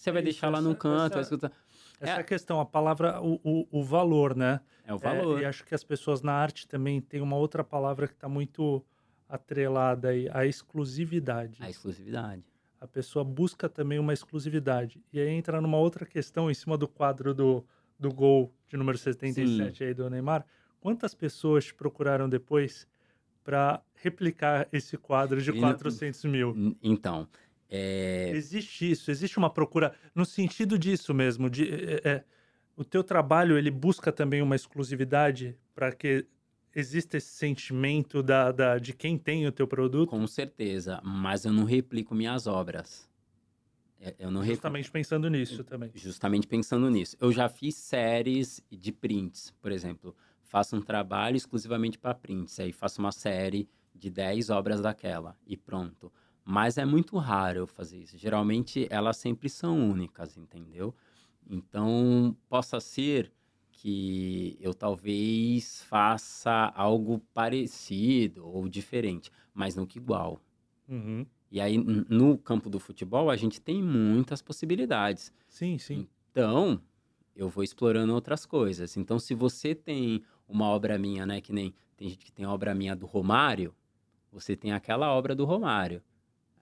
você 0.00 0.10
vai 0.10 0.20
Isso, 0.22 0.24
deixar 0.32 0.48
lá 0.50 0.60
no 0.60 0.74
canto. 0.74 1.12
essa- 1.18 1.20
escutar. 1.34 1.52
Essa 2.00 2.12
é 2.12 2.16
É. 2.16 2.20
a 2.20 2.24
questão, 2.24 2.58
a 2.60 2.64
palavra, 2.64 3.20
o, 3.20 3.38
o, 3.44 3.68
o 3.80 3.84
valor, 3.84 4.34
né? 4.34 4.60
É 4.86 4.94
o 4.94 4.98
valor. 4.98 5.40
e 5.40 5.44
acho 5.44 5.64
que 5.64 5.74
as 5.74 5.84
pessoas 5.84 6.22
na 6.22 6.32
arte 6.32 6.66
também 6.66 7.00
tem 7.00 7.20
uma 7.20 7.36
outra 7.36 7.62
palavra 7.62 8.08
que 8.08 8.14
está 8.14 8.28
muito 8.28 8.82
atrelada 9.28 10.08
aí, 10.08 10.28
a 10.32 10.44
exclusividade. 10.46 11.58
A 11.62 11.68
exclusividade. 11.70 12.42
A 12.80 12.86
pessoa 12.86 13.22
busca 13.24 13.68
também 13.68 13.98
uma 13.98 14.12
exclusividade. 14.14 15.02
E 15.12 15.20
aí 15.20 15.28
entra 15.28 15.60
numa 15.60 15.76
outra 15.76 16.06
questão 16.06 16.50
em 16.50 16.54
cima 16.54 16.78
do 16.78 16.88
quadro 16.88 17.34
do, 17.34 17.64
do 17.98 18.10
gol 18.12 18.52
de 18.66 18.76
número 18.78 18.96
77 18.96 19.84
aí 19.84 19.92
do 19.94 20.08
Neymar. 20.08 20.44
Quantas 20.80 21.14
pessoas 21.14 21.66
te 21.66 21.74
procuraram 21.74 22.26
depois 22.28 22.88
para 23.44 23.82
replicar 23.94 24.66
esse 24.72 24.96
quadro 24.96 25.40
de 25.42 25.50
E 25.50 25.52
não- 25.54 25.60
400 25.60 26.24
mil? 26.24 26.74
Então, 26.82 27.28
é, 27.70 28.30
Existe 28.34 28.90
isso, 28.90 29.10
existe 29.10 29.38
uma 29.38 29.48
procura 29.50 29.94
no 30.14 30.24
sentido 30.24 30.78
disso 30.78 31.14
mesmo. 31.14 31.48
De, 31.48 31.68
é, 31.72 32.00
é, 32.04 32.24
o 32.76 32.84
teu 32.84 33.04
trabalho 33.04 33.56
ele 33.56 33.70
busca 33.70 34.10
também 34.10 34.42
uma 34.42 34.56
exclusividade 34.56 35.56
para 35.74 35.92
que 35.92 36.26
exista 36.74 37.16
esse 37.16 37.28
sentimento 37.30 38.22
da, 38.22 38.50
da- 38.52 38.78
de 38.78 38.92
quem 38.92 39.16
tem 39.18 39.46
o 39.46 39.52
teu 39.52 39.66
produto. 39.66 40.08
com 40.10 40.26
certeza, 40.26 41.00
mas 41.04 41.44
eu 41.44 41.52
não 41.52 41.64
replico 41.64 42.14
minhas 42.14 42.46
obras. 42.46 43.08
É, 44.00 44.14
Eu 44.18 44.30
não 44.30 44.40
replico. 44.40 44.56
Justamente 44.62 44.90
pensando 44.90 45.28
nisso 45.28 45.62
também. 45.62 45.90
Justamente 45.94 46.46
pensando 46.46 46.88
nisso. 46.88 47.16
Eu 47.20 47.30
já 47.32 47.48
fiz 47.48 47.74
séries 47.74 48.62
de 48.70 48.92
prints, 48.92 49.52
por 49.60 49.70
exemplo. 49.72 50.16
Faço 50.42 50.74
um 50.74 50.80
trabalho 50.80 51.36
exclusivamente 51.36 51.98
para 51.98 52.14
prints. 52.14 52.58
Aí 52.58 52.72
faço 52.72 53.00
uma 53.00 53.12
série 53.12 53.68
de 53.94 54.10
10 54.10 54.48
obras 54.48 54.80
daquela 54.80 55.36
e 55.46 55.56
pronto. 55.56 56.10
Mas 56.44 56.78
é 56.78 56.84
muito 56.84 57.16
raro 57.16 57.60
eu 57.60 57.66
fazer 57.66 57.98
isso. 57.98 58.16
Geralmente 58.18 58.86
elas 58.90 59.16
sempre 59.16 59.48
são 59.48 59.90
únicas, 59.90 60.36
entendeu? 60.36 60.94
Então, 61.48 62.36
possa 62.48 62.80
ser 62.80 63.32
que 63.72 64.58
eu 64.60 64.74
talvez 64.74 65.82
faça 65.84 66.72
algo 66.74 67.18
parecido 67.32 68.46
ou 68.46 68.68
diferente, 68.68 69.30
mas 69.54 69.74
nunca 69.74 69.96
igual. 69.96 70.40
Uhum. 70.88 71.24
E 71.50 71.60
aí, 71.60 71.78
no 71.78 72.38
campo 72.38 72.70
do 72.70 72.78
futebol, 72.78 73.30
a 73.30 73.36
gente 73.36 73.60
tem 73.60 73.82
muitas 73.82 74.40
possibilidades. 74.40 75.32
Sim, 75.48 75.78
sim. 75.78 76.06
Então, 76.30 76.80
eu 77.34 77.48
vou 77.48 77.64
explorando 77.64 78.14
outras 78.14 78.46
coisas. 78.46 78.96
Então, 78.96 79.18
se 79.18 79.34
você 79.34 79.74
tem 79.74 80.22
uma 80.46 80.66
obra 80.66 80.98
minha, 80.98 81.24
né? 81.26 81.40
Que 81.40 81.52
nem 81.52 81.74
tem 81.96 82.08
gente 82.08 82.24
que 82.24 82.32
tem 82.32 82.46
obra 82.46 82.74
minha 82.74 82.94
do 82.94 83.06
Romário, 83.06 83.74
você 84.30 84.54
tem 84.54 84.72
aquela 84.72 85.12
obra 85.12 85.34
do 85.34 85.44
Romário. 85.44 86.02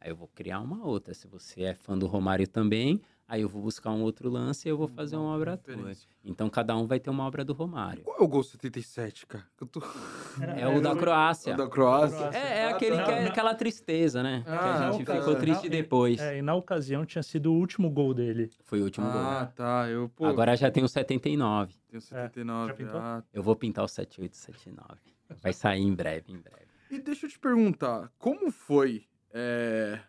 Aí 0.01 0.11
eu 0.11 0.17
vou 0.17 0.29
criar 0.35 0.61
uma 0.61 0.85
outra. 0.85 1.13
Se 1.15 1.27
você 1.27 1.63
é 1.65 1.75
fã 1.75 1.97
do 1.99 2.07
Romário 2.07 2.47
também, 2.47 3.01
aí 3.27 3.43
eu 3.43 3.49
vou 3.49 3.61
buscar 3.63 3.91
um 3.91 4.03
outro 4.03 4.31
lance 4.31 4.69
e 4.69 4.71
eu 4.71 4.77
vou 4.79 4.87
fazer 4.87 5.17
uma 5.17 5.35
obra 5.35 5.57
tua. 5.57 5.93
Então, 6.25 6.49
cada 6.49 6.77
um 6.77 6.87
vai 6.87 7.01
ter 7.01 7.11
uma 7.11 7.25
obra 7.27 7.45
do 7.45 7.53
Romário. 7.53 8.03
Qual 8.05 8.17
é 8.19 8.23
o 8.23 8.29
gol 8.29 8.43
77, 8.45 9.27
cara? 9.27 9.45
Eu 9.61 9.67
tô... 9.67 9.81
É 10.57 10.69
o 10.69 10.81
da 10.81 10.95
Croácia. 10.95 11.55
O 11.55 11.57
da 11.57 11.67
Croácia? 11.69 12.31
É, 12.33 12.59
é 12.61 12.65
Ah, 12.67 12.71
aquele 12.77 12.97
tá. 12.97 13.05
que 13.05 13.11
é 13.11 13.27
aquela 13.27 13.55
tristeza, 13.57 14.23
né? 14.23 14.43
que 14.45 14.51
Ah, 14.51 14.89
a 14.89 14.93
gente 14.93 15.05
tá. 15.05 15.17
ficou 15.17 15.35
triste 15.35 15.69
depois. 15.69 16.21
É, 16.21 16.39
e 16.39 16.43
na 16.43 16.55
ocasião 16.55 17.05
tinha 17.05 17.23
sido 17.25 17.53
o 17.53 17.57
último 17.57 17.91
gol 17.91 18.15
dele. 18.15 18.51
Foi 18.63 18.81
o 18.81 18.85
último 18.85 19.11
gol. 19.11 19.21
Ah, 19.21 19.51
tá. 19.55 19.89
Eu, 19.89 20.09
pô, 20.11 20.27
Agora 20.27 20.57
já 20.57 20.71
tem 20.71 20.85
o 20.85 20.89
79. 20.89 21.75
tenho 21.89 22.01
79. 22.01 22.69
já 22.69 22.75
pintou? 22.75 23.01
ah, 23.01 23.25
Eu 23.33 23.43
vou 23.43 23.57
pintar 23.57 23.85
o 23.85 23.89
7879. 23.89 25.01
Vai 25.43 25.53
sair 25.53 25.83
em 25.83 25.95
breve, 25.95 26.33
em 26.33 26.39
breve. 26.39 26.69
E 26.91 26.99
deixa 26.99 27.27
eu 27.27 27.31
te 27.31 27.39
perguntar, 27.39 28.11
como 28.19 28.51
foi 28.51 29.05
é, 29.33 30.01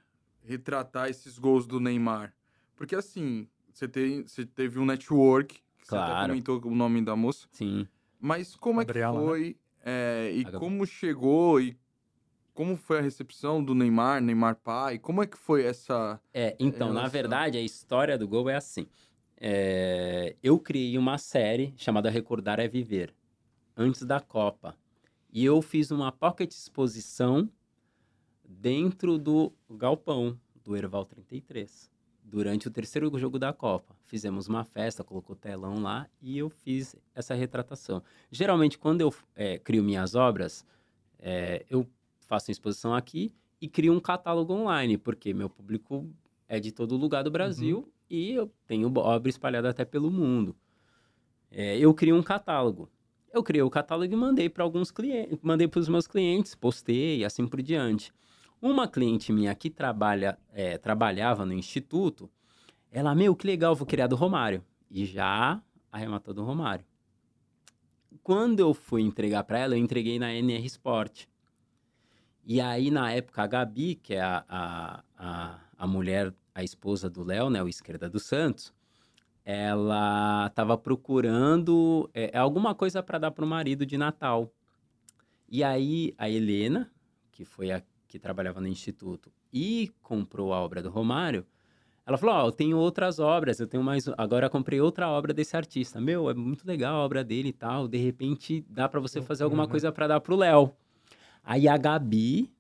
retratar 0.44 1.10
esses 1.10 1.38
gols 1.38 1.68
do 1.68 1.80
Neymar? 1.80 2.34
Porque 2.76 2.96
assim, 2.96 3.48
você, 3.74 3.88
tem, 3.88 4.24
você 4.24 4.46
teve 4.46 4.80
um 4.80 4.86
network, 4.86 5.56
que 5.56 5.88
você 5.88 5.96
até 5.96 6.06
Claro. 6.06 6.28
comentou 6.30 6.62
o 6.66 6.76
nome 6.76 7.02
da 7.02 7.16
moça, 7.16 7.48
Sim. 7.52 7.88
mas 8.20 8.56
como 8.56 8.80
Gabriela, 8.80 9.16
é 9.16 9.20
né? 9.20 9.22
que 9.22 9.28
foi 9.28 9.58
é, 9.84 10.32
e 10.34 10.46
como 10.46 10.86
chegou 10.86 11.60
e 11.62 11.78
como 12.54 12.76
foi 12.76 13.00
a 13.00 13.02
recepção 13.02 13.64
do 13.64 13.74
Neymar, 13.74 14.22
Neymar 14.22 14.56
pai? 14.58 15.00
Como 15.00 15.24
é 15.24 15.28
que 15.28 15.38
foi 15.38 15.64
essa... 15.64 16.20
É, 16.34 16.58
então, 16.60 16.90
na 16.90 16.96
relação. 16.96 17.12
verdade, 17.12 17.58
a 17.58 17.62
história 17.62 18.18
do 18.18 18.28
gol 18.28 18.50
é 18.50 18.56
assim. 18.56 18.86
É, 19.38 20.36
eu 20.44 20.60
criei 20.60 20.98
uma 20.98 21.18
série 21.18 21.74
chamada 21.78 22.10
Recordar 22.10 22.60
é 22.60 22.68
Viver, 22.68 23.14
antes 23.78 24.04
da 24.04 24.20
Copa. 24.20 24.76
E 25.32 25.46
eu 25.46 25.62
fiz 25.62 25.90
uma 25.90 26.12
pocket 26.12 26.52
exposição 26.52 27.50
dentro 28.50 29.20
do 29.20 29.54
galpão 29.70 30.40
do 30.64 30.76
Erval 30.76 31.06
33, 31.06 31.92
durante 32.24 32.68
o 32.68 32.72
terceiro 32.72 33.16
jogo 33.20 33.38
da 33.38 33.54
Copa. 33.54 33.96
Fizemos 34.06 34.48
uma 34.48 34.64
festa, 34.64 35.04
colocou 35.04 35.36
telão 35.36 35.82
lá 35.82 36.08
e 36.20 36.38
eu 36.38 36.50
fiz 36.50 36.96
essa 37.14 37.36
retratação. 37.36 38.02
Geralmente, 38.32 38.78
quando 38.78 39.02
eu 39.02 39.14
é, 39.36 39.60
crio 39.60 39.84
minhas 39.84 40.16
obras, 40.16 40.66
é, 41.20 41.64
eu 41.70 41.88
faço 42.28 42.50
a 42.50 42.52
exposição 42.52 42.94
aqui 42.94 43.32
e 43.62 43.68
crio 43.68 43.94
um 43.94 44.00
catálogo 44.00 44.54
online, 44.54 44.98
porque 44.98 45.34
meu 45.34 45.50
público 45.50 46.10
é 46.48 46.60
de 46.60 46.72
todo 46.72 46.98
lugar 46.98 47.24
do 47.24 47.32
Brasil 47.32 47.92
e 48.10 48.32
eu 48.32 48.52
tenho 48.66 48.92
obra 48.98 49.30
espalhada 49.30 49.70
até 49.70 49.86
pelo 49.86 50.10
mundo. 50.10 50.56
É, 51.52 51.78
eu 51.78 51.94
crio 51.94 52.16
um 52.16 52.24
catálogo. 52.24 52.90
Eu 53.32 53.44
criei 53.44 53.62
o 53.62 53.70
catálogo 53.70 54.12
e 54.12 54.18
mandei 54.18 54.50
para 54.50 54.64
alguns 54.64 54.90
clientes, 54.90 55.38
mandei 55.44 55.68
para 55.68 55.80
os 55.80 55.88
meus 55.88 56.08
clientes, 56.08 56.56
postei 56.56 57.20
e 57.20 57.26
assim 57.26 57.46
por 57.46 57.62
diante. 57.62 58.12
Uma 58.62 58.88
cliente 58.88 59.32
minha 59.32 59.56
que 59.56 59.70
trabalha, 59.70 60.38
é, 60.52 60.78
trabalhava 60.78 61.46
no 61.46 61.54
instituto, 61.54 62.30
ela, 62.92 63.16
meu, 63.16 63.36
que 63.36 63.48
legal, 63.48 63.76
vou 63.76 63.88
criar 63.88 64.08
do 64.08 64.16
Romário. 64.16 64.64
E 64.90 65.06
já 65.06 65.62
arrematou 65.92 66.34
do 66.34 66.44
Romário. 66.44 66.86
Quando 68.24 68.60
eu 68.60 68.74
fui 68.74 69.02
entregar 69.02 69.44
para 69.44 69.60
ela, 69.60 69.76
eu 69.76 69.80
entreguei 69.80 70.20
na 70.20 70.34
NR 70.34 70.66
Sport. 70.66 71.26
E 72.44 72.60
aí, 72.60 72.90
na 72.90 73.12
época, 73.12 73.44
a 73.44 73.48
Gabi, 73.48 73.96
que 73.96 74.16
é 74.16 74.22
a, 74.22 74.44
a, 74.50 75.04
a, 75.18 75.60
a 75.78 75.88
mulher, 75.88 76.34
a 76.54 76.64
esposa 76.64 77.10
do 77.10 77.24
Léo, 77.24 77.50
né, 77.50 77.62
o 77.62 77.68
esquerda 77.68 78.10
do 78.10 78.20
Santos, 78.20 78.74
ela 79.46 80.48
estava 80.48 80.78
procurando 80.78 82.10
é, 82.14 82.38
alguma 82.38 82.76
coisa 82.76 83.02
para 83.02 83.20
dar 83.20 83.32
para 83.32 83.46
o 83.46 83.48
marido 83.48 83.86
de 83.86 83.98
Natal. 83.98 84.52
E 85.48 85.64
aí, 85.64 86.14
a 86.18 86.30
Helena, 86.30 86.92
que 87.32 87.46
foi 87.46 87.72
a 87.72 87.82
que 88.10 88.20
trabalhava 88.20 88.60
no 88.60 88.68
instituto 88.68 89.32
e 89.54 89.90
comprou 90.02 90.52
a 90.52 90.60
obra 90.60 90.82
do 90.82 90.90
Romário, 90.90 91.46
ela 92.06 92.18
falou: 92.18 92.36
Ó, 92.36 92.48
eu 92.48 92.52
tenho 92.52 92.76
outras 92.78 93.20
obras, 93.20 93.60
eu 93.60 93.68
tenho 93.68 93.84
mais. 93.84 94.08
Agora 94.18 94.48
eu 94.48 94.50
comprei 94.50 94.82
outra 94.82 95.08
obra 95.08 95.32
desse 95.34 95.56
artista. 95.56 96.02
Meu, 96.02 96.30
é 96.30 96.34
muito 96.34 96.68
legal 96.68 96.96
a 96.96 97.06
obra 97.06 97.24
dele 97.24 97.50
e 97.50 97.54
tal. 97.54 97.88
De 97.88 97.98
repente 98.00 98.66
dá 98.68 98.90
para 98.90 99.00
você 99.00 99.22
fazer 99.22 99.44
alguma 99.44 99.64
Uhum. 99.64 99.70
coisa 99.70 99.92
para 99.92 100.08
dar 100.08 100.20
pro 100.20 100.36
Léo. 100.36 100.74
Aí 101.44 101.68
a 101.68 101.78
Gabi 101.78 102.52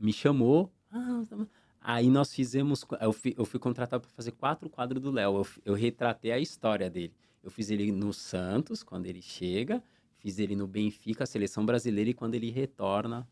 me 0.00 0.12
chamou. 0.12 0.70
"Ah, 0.92 1.22
tá 1.30 1.36
bom." 1.36 1.46
aí 1.80 2.10
nós 2.10 2.34
fizemos. 2.34 2.84
Eu 3.00 3.12
fui, 3.12 3.34
eu 3.38 3.44
fui 3.44 3.60
contratado 3.60 4.02
para 4.02 4.10
fazer 4.10 4.32
quatro 4.32 4.68
quadros 4.68 5.00
do 5.00 5.12
Léo. 5.12 5.36
Eu, 5.36 5.46
eu 5.64 5.74
retratei 5.74 6.32
a 6.32 6.38
história 6.38 6.90
dele. 6.90 7.14
Eu 7.42 7.50
fiz 7.52 7.70
ele 7.70 7.92
no 7.92 8.12
Santos, 8.12 8.82
quando 8.82 9.06
ele 9.06 9.22
chega. 9.22 9.80
Fiz 10.18 10.40
ele 10.40 10.56
no 10.56 10.66
Benfica, 10.66 11.22
a 11.22 11.26
seleção 11.26 11.64
brasileira, 11.64 12.10
e 12.10 12.14
quando 12.14 12.34
ele 12.34 12.50
retorna 12.50 13.26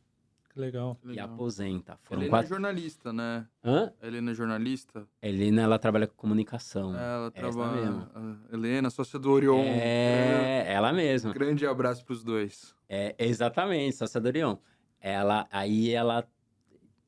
Que 0.56 0.60
legal. 0.60 0.98
e 1.04 1.08
Legal. 1.08 1.34
aposenta. 1.34 1.98
Foram 2.02 2.22
Helena 2.22 2.26
é 2.28 2.40
quatro. 2.40 2.48
jornalista, 2.48 3.12
né? 3.12 3.46
Hã? 3.62 3.92
Helena 4.02 4.30
é 4.30 4.34
jornalista. 4.34 5.06
Helena, 5.20 5.60
ela 5.60 5.78
trabalha 5.78 6.06
com 6.06 6.14
comunicação. 6.14 6.96
Ela 6.96 7.30
trabalha... 7.30 8.08
Helena, 8.50 8.88
sócia 8.88 9.18
do 9.18 9.30
Orion. 9.30 9.60
É, 9.62 10.64
ela 10.66 10.94
mesma. 10.94 11.30
Grande 11.34 11.66
abraço 11.66 12.02
pros 12.06 12.24
dois. 12.24 12.74
É, 12.88 13.14
exatamente, 13.18 13.96
sócia 13.96 14.18
do 14.18 14.28
Orion. 14.28 14.56
Ela, 14.98 15.46
aí 15.52 15.90
ela 15.90 16.26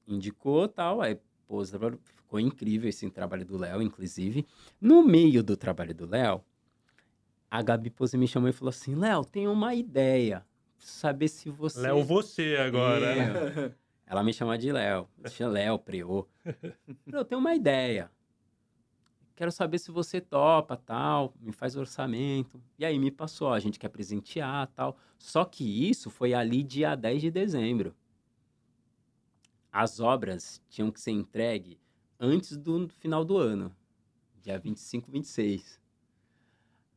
indicou 0.06 0.68
tal, 0.68 1.00
aí 1.00 1.18
pôs, 1.46 1.72
ficou 2.16 2.38
incrível 2.38 2.86
esse 2.90 3.08
trabalho 3.08 3.46
do 3.46 3.56
Léo, 3.56 3.80
inclusive. 3.80 4.46
No 4.78 5.02
meio 5.02 5.42
do 5.42 5.56
trabalho 5.56 5.94
do 5.94 6.04
Léo, 6.06 6.44
a 7.50 7.62
Gabi 7.62 7.88
Pose 7.88 8.18
me 8.18 8.28
chamou 8.28 8.50
e 8.50 8.52
falou 8.52 8.68
assim, 8.68 8.94
Léo, 8.94 9.24
tem 9.24 9.48
uma 9.48 9.74
ideia. 9.74 10.44
Saber 10.78 11.28
se 11.28 11.50
você. 11.50 11.80
Léo, 11.80 12.04
você 12.04 12.56
agora. 12.56 13.14
né? 13.14 13.64
É. 13.66 13.88
Ela 14.10 14.22
me 14.22 14.32
chama 14.32 14.56
de 14.56 14.72
Léo. 14.72 15.06
Tinha 15.28 15.48
Léo, 15.48 15.78
Preô. 15.78 16.26
Eu 17.12 17.24
tenho 17.24 17.40
uma 17.40 17.54
ideia. 17.54 18.10
Quero 19.36 19.52
saber 19.52 19.78
se 19.78 19.90
você 19.92 20.20
topa, 20.20 20.76
tal, 20.76 21.32
me 21.38 21.52
faz 21.52 21.76
orçamento. 21.76 22.60
E 22.78 22.84
aí 22.84 22.98
me 22.98 23.10
passou, 23.10 23.48
ó, 23.48 23.52
a 23.52 23.60
gente 23.60 23.78
quer 23.78 23.88
presentear, 23.88 24.66
tal. 24.74 24.96
Só 25.16 25.44
que 25.44 25.88
isso 25.88 26.10
foi 26.10 26.34
ali 26.34 26.62
dia 26.62 26.96
10 26.96 27.20
de 27.20 27.30
dezembro. 27.30 27.94
As 29.70 30.00
obras 30.00 30.60
tinham 30.68 30.90
que 30.90 31.00
ser 31.00 31.12
entregues 31.12 31.76
antes 32.18 32.56
do 32.56 32.88
final 32.88 33.24
do 33.24 33.36
ano, 33.36 33.72
dia 34.40 34.58
25, 34.58 35.10
26. 35.10 35.78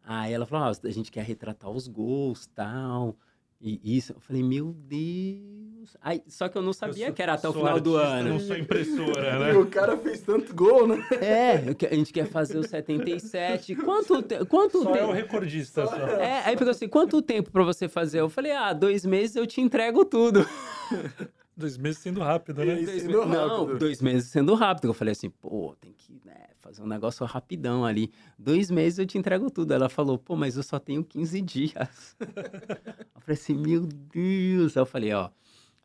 Aí 0.03 0.33
ela 0.33 0.45
falou, 0.45 0.67
ó, 0.67 0.87
a 0.87 0.91
gente 0.91 1.11
quer 1.11 1.23
retratar 1.23 1.69
os 1.69 1.87
gols, 1.87 2.47
tal. 2.47 3.15
E 3.63 3.79
isso, 3.97 4.13
eu 4.13 4.19
falei, 4.19 4.41
meu 4.41 4.73
Deus. 4.75 5.95
Aí, 6.01 6.23
só 6.27 6.47
que 6.49 6.57
eu 6.57 6.61
não 6.63 6.73
sabia 6.73 7.05
sou- 7.07 7.13
que 7.13 7.21
era 7.21 7.33
até 7.33 7.47
o 7.47 7.53
final 7.53 7.79
do 7.79 7.95
artista, 7.95 8.17
ano. 8.19 8.29
Não 8.29 8.39
sou 8.39 8.57
impressora, 8.57 9.35
E 9.35 9.39
né? 9.39 9.53
o 9.53 9.65
cara 9.67 9.95
fez 9.97 10.21
tanto 10.21 10.53
gol, 10.55 10.87
né? 10.87 11.03
É, 11.21 11.69
eu 11.69 11.75
que- 11.75 11.85
a 11.85 11.93
gente 11.93 12.11
quer 12.11 12.25
fazer 12.25 12.57
o 12.57 12.63
77. 12.67 13.75
Quanto, 13.75 14.21
te- 14.23 14.43
quanto 14.45 14.81
Só 14.81 14.89
é 14.89 14.93
o 14.93 14.97
tempo? 15.07 15.11
recordista. 15.11 15.85
Só. 15.85 15.95
É, 15.95 16.41
aí 16.45 16.57
pegou 16.57 16.71
assim, 16.71 16.87
quanto 16.87 17.21
tempo 17.21 17.51
pra 17.51 17.63
você 17.63 17.87
fazer? 17.87 18.19
Eu 18.21 18.29
falei, 18.29 18.51
ah, 18.51 18.73
dois 18.73 19.05
meses 19.05 19.35
eu 19.35 19.45
te 19.45 19.61
entrego 19.61 20.03
tudo. 20.05 20.43
Dois 21.55 21.77
meses 21.77 21.99
sendo 21.99 22.21
rápido, 22.21 22.63
né? 22.63 22.81
E 22.81 22.85
Dois 22.85 23.01
sendo 23.01 23.25
me- 23.25 23.35
Não, 23.35 23.59
rápido. 23.65 23.79
dois 23.79 24.01
meses 24.01 24.29
sendo 24.29 24.53
rápido. 24.55 24.87
Eu 24.87 24.93
falei 24.93 25.11
assim, 25.11 25.29
pô, 25.29 25.75
tem 25.79 25.93
que 25.93 26.19
né, 26.25 26.47
fazer 26.59 26.81
um 26.81 26.87
negócio 26.87 27.25
rapidão 27.25 27.85
ali. 27.85 28.11
Dois 28.39 28.71
meses 28.71 28.99
eu 28.99 29.05
te 29.05 29.17
entrego 29.17 29.49
tudo. 29.51 29.73
Ela 29.73 29.89
falou, 29.89 30.17
pô, 30.17 30.35
mas 30.35 30.55
eu 30.57 30.63
só 30.63 30.79
tenho 30.79 31.03
15 31.03 31.41
dias. 31.41 32.15
eu 33.15 33.21
falei 33.21 33.33
assim, 33.33 33.53
meu 33.53 33.85
Deus. 33.85 34.75
Aí 34.77 34.81
eu 34.81 34.85
falei, 34.85 35.13
ó, 35.13 35.29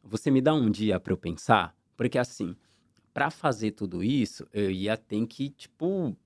você 0.03 0.31
me 0.31 0.41
dá 0.41 0.55
um 0.55 0.71
dia 0.71 1.01
pra 1.01 1.12
eu 1.12 1.17
pensar? 1.17 1.75
Porque 1.97 2.17
assim, 2.19 2.55
pra 3.12 3.31
fazer 3.31 3.73
tudo 3.73 4.05
isso, 4.05 4.47
eu 4.53 4.71
ia 4.71 4.97
ter 4.97 5.27
que, 5.27 5.51
tipo, 5.51 6.17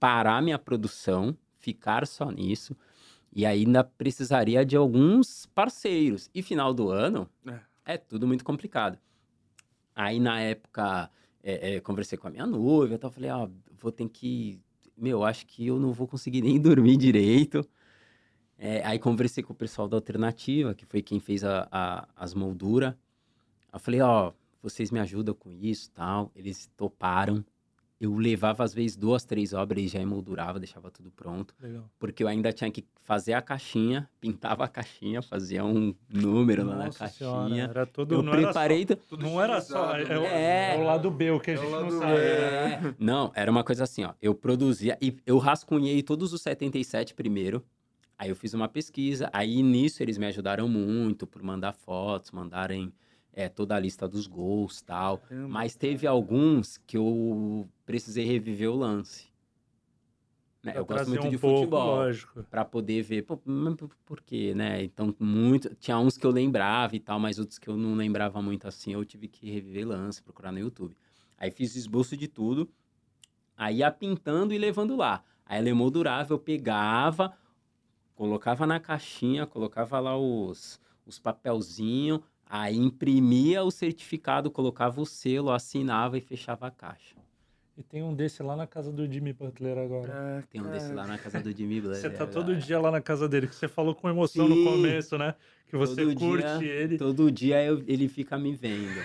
parar 0.00 0.42
minha 0.42 0.58
produção, 0.58 1.36
ficar 1.58 2.06
só 2.06 2.30
nisso. 2.30 2.76
E 3.32 3.44
ainda 3.46 3.82
precisaria 3.82 4.64
de 4.64 4.76
alguns 4.76 5.46
parceiros. 5.46 6.28
E 6.34 6.40
final 6.42 6.72
do 6.72 6.88
ano, 6.90 7.28
é 7.46 7.58
tudo 7.98 8.26
muito 8.26 8.44
complicado. 8.44 8.98
Aí, 9.94 10.18
na 10.20 10.40
época, 10.40 11.10
é, 11.42 11.76
é, 11.76 11.80
conversei 11.80 12.18
com 12.18 12.26
a 12.28 12.30
minha 12.30 12.46
noiva, 12.46 12.94
então 12.94 13.08
eu 13.08 13.12
falei, 13.14 13.30
ó, 13.30 13.48
vou 13.72 13.92
ter 13.92 14.08
que... 14.08 14.60
Meu, 14.96 15.24
acho 15.24 15.46
que 15.46 15.66
eu 15.66 15.78
não 15.78 15.92
vou 15.92 16.06
conseguir 16.06 16.42
nem 16.42 16.60
dormir 16.60 16.96
direito. 16.96 17.68
É, 18.58 18.84
aí 18.86 18.98
conversei 18.98 19.42
com 19.42 19.52
o 19.52 19.56
pessoal 19.56 19.88
da 19.88 19.96
Alternativa, 19.96 20.74
que 20.74 20.86
foi 20.86 21.02
quem 21.02 21.20
fez 21.20 21.44
a, 21.44 21.68
a- 21.70 22.08
as 22.16 22.34
molduras. 22.34 22.94
Eu 23.72 23.78
falei, 23.80 24.00
ó, 24.00 24.32
vocês 24.62 24.90
me 24.90 25.00
ajudam 25.00 25.34
com 25.34 25.50
isso 25.52 25.90
tal. 25.92 26.30
Eles 26.34 26.70
toparam. 26.76 27.44
Eu 28.04 28.14
levava, 28.16 28.62
às 28.62 28.74
vezes, 28.74 28.96
duas, 28.96 29.24
três 29.24 29.52
obras 29.54 29.82
e 29.82 29.88
já 29.88 29.98
emoldurava, 29.98 30.58
deixava 30.58 30.90
tudo 30.90 31.10
pronto 31.10 31.54
Legal. 31.60 31.88
porque 31.98 32.22
eu 32.22 32.28
ainda 32.28 32.52
tinha 32.52 32.70
que 32.70 32.84
fazer 33.02 33.32
a 33.32 33.40
caixinha, 33.40 34.08
pintava 34.20 34.64
a 34.64 34.68
caixinha, 34.68 35.22
fazia 35.22 35.64
um 35.64 35.94
número 36.12 36.66
lá 36.66 36.76
na 36.76 36.84
Nossa 36.86 36.98
caixinha. 36.98 37.28
senhora, 37.48 37.70
era 37.70 37.86
todo... 37.86 38.14
eu 38.14 38.22
não 38.22 38.32
era 38.34 38.42
preparei. 38.42 38.86
só- 38.86 38.96
Tudo 39.08 39.22
Não 39.24 39.40
era 39.40 39.60
só... 39.60 39.96
É, 39.96 40.18
o- 40.18 40.22
né? 40.22 40.74
é 40.74 40.78
o 40.78 40.84
lado 40.84 41.10
B, 41.10 41.30
o 41.30 41.40
que 41.40 41.52
a 41.52 41.54
É 41.54 41.56
gente 41.56 41.70
lado 41.70 41.84
não 41.84 41.98
sabe. 41.98 42.12
É, 42.20 42.94
não, 42.98 43.32
era 43.34 43.50
uma 43.50 43.64
coisa 43.64 43.84
assim, 43.84 44.04
ó. 44.04 44.12
Eu 44.20 44.34
produzia 44.34 44.98
e 45.00 45.16
eu 45.24 45.38
rascunhei 45.38 46.02
todos 46.02 46.32
os 46.34 46.42
77 46.42 47.14
primeiro. 47.14 47.64
Aí 48.18 48.28
eu 48.28 48.36
fiz 48.36 48.52
uma 48.54 48.68
pesquisa. 48.68 49.28
Aí 49.32 49.62
nisso 49.62 50.02
eles 50.02 50.18
me 50.18 50.26
ajudaram 50.26 50.68
muito 50.68 51.26
por 51.26 51.42
mandar 51.42 51.72
fotos, 51.72 52.30
mandarem 52.30 52.92
é, 53.34 53.48
toda 53.48 53.74
a 53.74 53.80
lista 53.80 54.08
dos 54.08 54.26
gols 54.26 54.80
tal. 54.80 55.18
Caramba. 55.18 55.48
Mas 55.48 55.74
teve 55.74 56.06
alguns 56.06 56.78
que 56.78 56.96
eu 56.96 57.68
precisei 57.84 58.24
reviver 58.24 58.70
o 58.70 58.76
lance. 58.76 59.32
Né, 60.62 60.72
Pra 60.72 60.80
Eu 60.80 60.86
gosto 60.86 61.08
muito 61.08 61.26
um 61.26 61.30
de 61.30 61.38
pouco, 61.38 61.58
futebol. 61.58 61.96
Lógico. 61.96 62.42
Pra 62.44 62.64
poder 62.64 63.02
ver, 63.02 63.22
pô, 63.22 63.36
por, 64.06 64.22
quê, 64.22 64.54
né? 64.54 64.82
Então, 64.82 65.14
muito. 65.18 65.74
Tinha 65.74 65.98
uns 65.98 66.16
que 66.16 66.26
eu 66.26 66.30
lembrava 66.30 66.96
e 66.96 67.00
tal, 67.00 67.18
mas 67.20 67.38
outros 67.38 67.58
que 67.58 67.68
eu 67.68 67.76
não 67.76 67.94
lembrava 67.94 68.40
muito 68.40 68.66
assim, 68.66 68.92
eu 68.92 69.04
tive 69.04 69.28
que 69.28 69.50
reviver 69.50 69.86
lance, 69.86 70.22
procurar 70.22 70.52
no 70.52 70.58
YouTube. 70.58 70.96
Aí 71.36 71.50
fiz 71.50 71.76
esboço 71.76 72.16
de 72.16 72.28
tudo, 72.28 72.70
aí 73.56 73.78
ia 73.78 73.90
pintando 73.90 74.54
e 74.54 74.58
levando 74.58 74.96
lá. 74.96 75.22
Aí 75.44 75.58
ela 75.58 75.68
emoldurava, 75.68 76.32
eu 76.32 76.38
pegava, 76.38 77.36
colocava 78.14 78.66
na 78.66 78.80
caixinha, 78.80 79.46
colocava 79.46 80.00
lá 80.00 80.16
os, 80.16 80.80
os 81.04 81.18
papelzinhos, 81.18 82.20
aí 82.46 82.76
imprimia 82.76 83.62
o 83.62 83.70
certificado, 83.70 84.50
colocava 84.50 85.00
o 85.00 85.06
selo, 85.06 85.50
assinava 85.50 86.16
e 86.18 86.20
fechava 86.20 86.66
a 86.66 86.70
caixa. 86.70 87.16
E 87.76 87.82
tem 87.82 88.04
um 88.04 88.14
desse 88.14 88.40
lá 88.40 88.54
na 88.54 88.68
casa 88.68 88.92
do 88.92 89.04
Jimmy 89.12 89.32
Butler 89.32 89.76
agora. 89.76 90.12
É, 90.38 90.42
Tem 90.48 90.60
um 90.60 90.70
desse 90.70 90.92
lá 90.92 91.06
na 91.08 91.18
casa 91.18 91.40
do 91.40 91.50
Jimmy 91.50 91.80
Blair. 91.82 91.96
Você 92.00 92.08
tá 92.08 92.22
é 92.22 92.26
todo 92.26 92.46
verdade. 92.46 92.66
dia 92.66 92.78
lá 92.78 92.90
na 92.90 93.00
casa 93.00 93.28
dele, 93.28 93.48
que 93.48 93.54
você 93.56 93.66
falou 93.66 93.96
com 93.96 94.08
emoção 94.08 94.48
no 94.48 94.54
Sim. 94.54 94.64
começo, 94.64 95.18
né? 95.18 95.34
Que 95.66 95.76
você 95.76 96.04
Todo 96.04 96.14
curte 96.16 96.58
dia- 96.60 96.72
ele. 96.72 96.96
Todo 96.98 97.32
dia 97.32 97.64
eu- 97.64 97.82
ele 97.88 98.06
fica 98.08 98.38
me 98.38 98.54
vendo. 98.54 99.00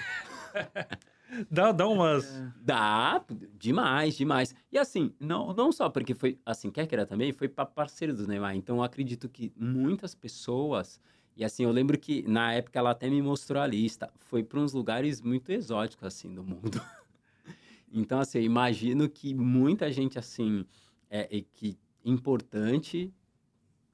Dá, 1.50 1.72
dá 1.72 1.88
umas. 1.88 2.26
É. 2.36 2.52
Dá, 2.62 3.24
demais, 3.58 4.16
demais. 4.16 4.56
E 4.72 4.78
assim, 4.80 5.14
não, 5.20 5.54
não 5.54 5.72
só 5.72 5.88
porque 5.88 6.16
foi, 6.16 6.40
assim, 6.46 6.72
quer 6.72 6.88
queira 6.88 7.06
também, 7.06 7.32
foi 7.32 7.48
para 7.48 7.66
parceiro 7.68 8.16
do 8.16 8.28
Neymar. 8.28 8.56
Então 8.56 8.78
eu 8.78 8.84
acredito 8.84 9.30
que 9.30 9.52
muitas 9.56 10.16
pessoas, 10.16 11.00
e 11.36 11.44
assim, 11.44 11.64
eu 11.64 11.72
lembro 11.72 11.98
que 11.98 12.22
na 12.28 12.54
época 12.54 12.78
ela 12.80 12.92
até 12.92 13.10
me 13.10 13.22
mostrou 13.22 13.62
a 13.62 13.68
lista, 13.68 14.12
foi 14.18 14.44
para 14.44 14.60
uns 14.60 14.74
lugares 14.74 15.22
muito 15.22 15.52
exóticos, 15.52 16.06
assim, 16.06 16.34
do 16.34 16.44
mundo. 16.44 16.82
então, 17.92 18.20
assim, 18.20 18.40
eu 18.40 18.44
imagino 18.44 19.10
que 19.10 19.34
muita 19.34 19.92
gente, 19.92 20.20
assim, 20.20 20.66
é, 21.10 21.38
é 21.38 21.42
que 21.42 21.78
importante 22.04 23.14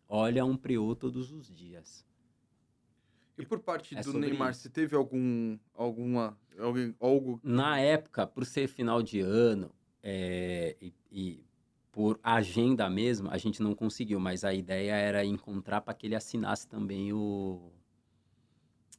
olha 0.08 0.46
um 0.46 0.56
Priô 0.56 0.96
todos 0.96 1.32
os 1.32 1.54
dias. 1.54 2.06
E 3.38 3.46
por 3.46 3.60
parte 3.60 3.98
É 3.98 4.02
do 4.02 4.14
Neymar, 4.14 4.52
isso. 4.52 4.62
você 4.62 4.70
teve 4.70 4.96
algum, 4.96 5.58
alguma, 5.74 6.38
alguém, 6.58 6.96
algo... 7.00 7.40
Na 7.44 7.78
época, 7.80 8.26
por 8.26 8.46
ser 8.46 8.68
final 8.68 9.04
de 9.04 9.20
ano 9.20 9.72
é, 10.02 10.78
e, 10.82 10.94
e 11.12 11.45
por 11.96 12.20
agenda 12.22 12.90
mesmo, 12.90 13.32
a 13.32 13.38
gente 13.38 13.64
não 13.64 13.74
conseguiu, 13.74 14.20
mas 14.20 14.44
a 14.44 14.54
ideia 14.54 14.92
era 14.96 15.24
encontrar 15.24 15.80
para 15.80 15.94
que 15.94 16.06
ele 16.06 16.16
assinasse 16.16 16.68
também 16.68 17.14
o, 17.14 17.72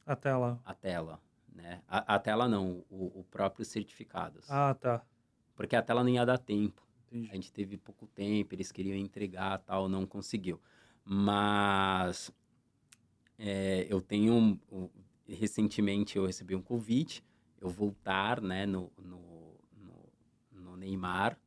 Até 0.03 0.35
lá. 0.35 0.59
a 0.65 0.73
tela. 0.73 1.21
Né? 1.53 1.83
A, 1.87 2.15
a 2.15 2.19
tela 2.19 2.47
não, 2.47 2.83
o, 2.89 3.19
o 3.19 3.23
próprio 3.23 3.63
certificados. 3.63 4.49
Ah, 4.49 4.73
tá. 4.73 5.05
Porque 5.55 5.75
a 5.75 5.81
tela 5.83 6.03
não 6.03 6.09
ia 6.09 6.25
dar 6.25 6.39
tempo. 6.39 6.87
Entendi. 7.05 7.29
A 7.29 7.35
gente 7.35 7.53
teve 7.53 7.77
pouco 7.77 8.07
tempo, 8.07 8.55
eles 8.55 8.71
queriam 8.71 8.97
entregar 8.97 9.59
tal, 9.59 9.87
não 9.87 10.03
conseguiu. 10.03 10.59
Mas 11.05 12.31
é, 13.37 13.85
eu 13.87 14.01
tenho. 14.01 14.59
recentemente 15.27 16.17
eu 16.17 16.25
recebi 16.25 16.55
um 16.55 16.63
convite, 16.63 17.23
eu 17.61 17.69
voltar 17.69 18.41
né, 18.41 18.65
no, 18.65 18.91
no, 18.97 19.55
no, 19.75 20.09
no 20.51 20.75
Neymar, 20.75 21.37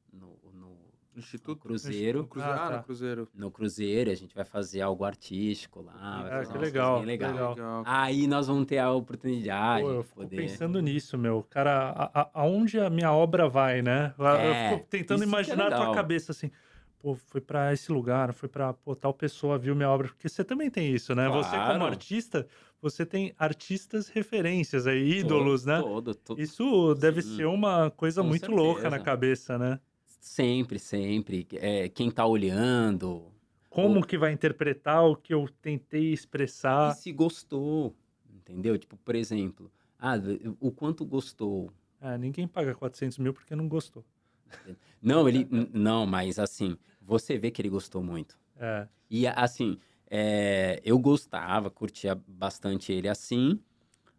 no 1.20 1.24
Instituto? 1.24 1.60
Cruzeiro. 1.60 2.18
No 2.20 2.26
Cruzeiro. 2.26 2.58
Ah, 2.58 2.64
Ah, 2.66 2.70
tá. 2.70 2.76
no 2.78 2.82
Cruzeiro. 2.82 3.28
No 3.34 3.50
Cruzeiro, 3.50 4.10
a 4.10 4.14
gente 4.14 4.34
vai 4.34 4.44
fazer 4.44 4.80
algo 4.80 5.04
artístico 5.04 5.82
lá. 5.82 5.92
vai 6.22 6.30
Ah, 6.32 6.36
fazer 6.38 6.52
que 6.52 6.58
legal, 6.58 7.00
que 7.00 7.06
legal. 7.06 7.50
legal. 7.50 7.82
Aí 7.86 8.26
nós 8.26 8.46
vamos 8.46 8.66
ter 8.66 8.78
a 8.78 8.90
oportunidade 8.90 9.82
Pô, 9.84 9.90
eu 9.90 10.02
de 10.02 10.08
fico 10.08 10.20
poder. 10.20 10.36
pensando 10.36 10.80
nisso, 10.80 11.16
meu. 11.18 11.46
Cara, 11.50 11.90
a- 11.90 12.20
a- 12.22 12.30
aonde 12.34 12.78
a 12.80 12.88
minha 12.90 13.12
obra 13.12 13.48
vai, 13.48 13.82
né? 13.82 14.14
Eu- 14.18 14.26
É, 14.26 14.72
eu 14.72 14.76
fico 14.78 14.88
tentando 14.90 15.22
é 15.22 15.26
imaginar 15.26 15.72
a 15.72 15.76
tua 15.76 15.94
cabeça 15.94 16.32
assim. 16.32 16.50
Pô, 16.98 17.14
foi 17.14 17.40
pra 17.40 17.72
esse 17.72 17.90
lugar, 17.90 18.30
foi 18.34 18.46
pra 18.48 18.74
pô, 18.74 18.94
tal 18.94 19.14
pessoa 19.14 19.56
viu 19.56 19.74
minha 19.74 19.88
obra. 19.88 20.08
Porque 20.08 20.28
você 20.28 20.44
também 20.44 20.68
tem 20.70 20.92
isso, 20.92 21.14
né? 21.14 21.28
Você, 21.30 21.50
como 21.56 21.64
Claro. 21.66 21.84
artista, 21.84 22.46
você 22.82 23.06
tem 23.06 23.32
artistas 23.38 24.08
referências 24.08 24.86
aí, 24.86 25.20
ídolos, 25.20 25.64
né? 25.64 25.80
Todo, 25.80 26.14
todo, 26.14 26.38
Isso 26.38 26.94
deve 26.96 27.22
Sim. 27.22 27.36
ser 27.36 27.46
uma 27.46 27.90
coisa 27.90 28.20
Com 28.20 28.28
muito 28.28 28.50
louca 28.50 28.82
na 28.82 28.90
certeza. 28.90 29.04
cabeça, 29.04 29.58
né? 29.58 29.80
Sempre, 30.20 30.78
sempre. 30.78 31.48
É, 31.54 31.88
quem 31.88 32.10
tá 32.10 32.26
olhando. 32.26 33.32
Como 33.70 34.00
O- 34.00 34.06
que 34.06 34.18
vai 34.18 34.32
interpretar 34.32 35.04
o 35.04 35.16
que 35.16 35.32
eu 35.32 35.48
tentei 35.62 36.12
expressar? 36.12 36.92
E 36.92 36.94
se 36.94 37.10
gostou. 37.12 37.96
Entendeu? 38.32 38.76
Tipo, 38.78 38.96
por 38.98 39.14
exemplo, 39.14 39.70
ah, 39.98 40.14
o 40.60 40.70
quanto 40.70 41.04
gostou. 41.04 41.72
Ah, 42.00 42.18
ninguém 42.18 42.46
paga 42.46 42.74
400 42.74 43.18
mil 43.18 43.32
porque 43.32 43.54
não 43.56 43.68
gostou. 43.68 44.04
Não, 45.00 45.28
ele. 45.28 45.46
Não, 45.72 46.04
mas 46.04 46.38
assim, 46.38 46.76
você 47.00 47.38
vê 47.38 47.50
que 47.50 47.62
ele 47.62 47.68
gostou 47.68 48.02
muito. 48.02 48.38
É, 48.56 48.86
E 49.08 49.26
assim, 49.26 49.78
é, 50.10 50.80
eu 50.84 50.98
gostava, 50.98 51.70
curtia 51.70 52.14
bastante 52.26 52.92
ele 52.92 53.08
assim, 53.08 53.58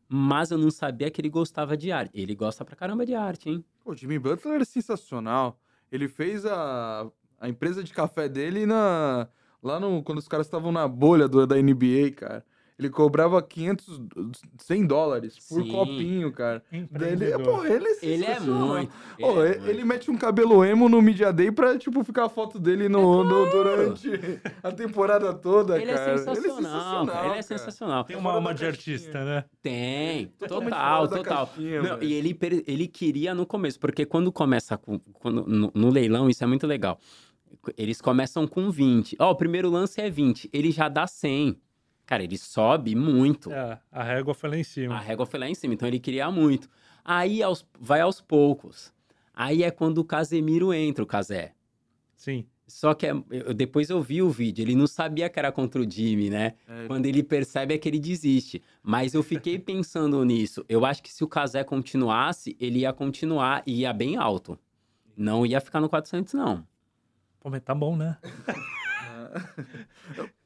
mas 0.08 0.50
eu 0.52 0.58
não 0.58 0.72
sabia 0.72 1.12
que 1.12 1.22
ele 1.22 1.30
gostava 1.30 1.78
de 1.78 1.92
arte. 1.92 2.12
Ele 2.20 2.34
gosta 2.34 2.66
pra 2.66 2.76
caramba 2.76 3.06
de 3.06 3.14
arte, 3.14 3.50
hein? 3.50 3.64
O 3.86 3.94
Jimmy 3.94 4.18
Butler 4.18 4.62
é 4.62 4.66
sensacional. 4.66 5.60
Ele 5.92 6.08
fez 6.08 6.46
a, 6.46 7.10
a 7.40 7.50
empresa 7.50 7.84
de 7.84 7.94
café 7.94 8.30
dele 8.30 8.66
na, 8.66 9.28
lá 9.62 9.80
no, 9.80 10.02
quando 10.04 10.20
os 10.20 10.28
caras 10.28 10.48
estavam 10.48 10.72
na 10.72 10.88
bolha 10.88 11.28
do, 11.28 11.46
da 11.46 11.56
NBA, 11.62 12.12
cara. 12.16 12.46
Ele 12.80 12.90
cobrava 12.90 13.42
500, 13.42 14.02
100 14.58 14.86
dólares 14.88 15.38
por 15.48 15.64
Sim. 15.64 15.72
copinho, 15.72 16.32
cara. 16.32 16.64
Ele, 16.72 17.38
pô, 17.40 17.64
ele 17.64 17.86
é 17.88 18.06
Ele 18.06 18.26
é 18.26 18.40
muito. 18.40 18.92
Ele 19.20 19.28
é 19.28 19.42
ele, 19.42 19.56
muito. 19.60 19.70
ele 19.70 19.86
mete 19.86 20.10
um 20.10 20.18
cabelo 20.18 20.64
emo 20.66 20.90
no 20.90 21.02
Media 21.02 21.32
Day 21.32 21.52
pra, 21.52 21.78
tipo, 21.78 22.04
ficar 22.04 22.26
a 22.26 22.30
foto 22.30 22.58
dele 22.60 22.90
no, 22.90 23.24
no- 23.24 23.50
durante 23.52 24.10
a 24.64 24.72
temporada 24.72 25.34
toda, 25.34 25.80
Ele 25.80 25.92
é 25.92 25.94
cara. 25.96 26.18
sensacional, 26.18 27.06
cara. 27.06 27.20
Ele 27.20 27.28
é 27.28 27.30
cara. 27.32 27.44
sensacional. 27.44 28.04
Tem 28.04 28.16
uma 28.18 28.30
da 28.32 28.36
alma 28.38 28.54
de 28.54 28.66
artista, 28.66 29.24
né? 29.24 29.46
Tem, 29.62 30.28
Totalmente 30.40 30.70
total, 30.72 31.08
total. 31.08 31.48
caixinha, 31.48 31.82
Não, 31.84 32.02
e 32.02 32.14
ele, 32.14 32.38
ele 32.66 32.88
queria 32.88 33.36
no 33.36 33.46
começo, 33.46 33.80
porque 33.80 34.06
quando 34.06 34.32
começa 34.32 34.78
com, 34.78 34.98
quando, 35.14 35.46
no, 35.46 35.72
no 35.74 35.90
leilão, 35.90 36.30
isso 36.30 36.44
é 36.44 36.48
muito 36.48 36.66
legal. 36.66 37.00
Eles 37.78 38.02
começam 38.02 38.48
com 38.48 38.72
20. 38.72 39.16
Ó, 39.20 39.30
o 39.32 39.36
primeiro 39.36 39.70
lance 39.70 40.02
é 40.02 40.10
20, 40.10 40.50
ele 40.52 40.72
já 40.72 40.90
dá 40.90 41.06
100. 41.06 41.60
Cara, 42.12 42.24
ele 42.26 42.38
sobe 42.38 42.94
muito. 42.94 43.50
É, 43.54 43.80
a 43.90 44.04
régua 44.04 44.34
foi 44.34 44.50
lá 44.50 44.58
em 44.58 44.62
A 44.62 44.66
cima. 44.66 45.00
régua 45.00 45.26
foi 45.26 45.40
lá 45.40 45.48
em 45.48 45.56
cima, 45.56 45.74
então 45.74 45.88
ele 45.88 45.98
queria 45.98 46.30
muito. 46.30 46.70
Aí 47.06 47.42
aos- 47.42 47.66
vai 47.80 48.02
aos 48.02 48.20
poucos. 48.20 48.94
Aí 49.34 49.64
é 49.64 49.72
quando 49.72 50.00
o 50.00 50.04
Casemiro 50.04 50.74
entra, 50.74 51.02
o 51.06 51.08
Casé. 51.08 51.54
Sim. 52.18 52.46
Só 52.68 52.94
que 52.94 53.08
é- 53.08 53.14
eu- 53.30 53.54
depois 53.54 53.90
eu 53.90 54.02
vi 54.02 54.22
o 54.22 54.30
vídeo, 54.30 54.62
ele 54.62 54.76
não 54.76 54.88
sabia 54.88 55.30
que 55.30 55.40
era 55.40 55.54
contra 55.54 55.80
o 55.80 55.90
Jimmy, 55.90 56.30
né? 56.30 56.56
É, 56.68 56.86
Quando 56.86 57.06
ele 57.06 57.24
percebe 57.24 57.76
é 57.76 57.78
que 57.78 57.88
ele 57.88 57.98
desiste. 57.98 58.62
Mas 58.84 59.14
eu 59.14 59.24
fiquei 59.24 59.58
pensando 59.64 60.22
nisso. 60.26 60.66
Eu 60.68 60.86
acho 60.86 61.02
que 61.02 61.14
se 61.14 61.24
o 61.24 61.30
Casé 61.30 61.64
continuasse, 61.64 62.58
ele 62.60 62.80
ia 62.80 62.92
continuar 62.92 63.64
e 63.66 63.80
ia 63.84 63.94
bem 63.94 64.18
alto. 64.18 64.60
Não 65.16 65.46
ia 65.46 65.62
ficar 65.62 65.80
no 65.80 65.88
400, 65.88 66.34
não. 66.34 66.68
Pô, 67.40 67.50
mas 67.50 67.62
tá 67.64 67.74
bom, 67.74 67.96
né? 67.96 68.18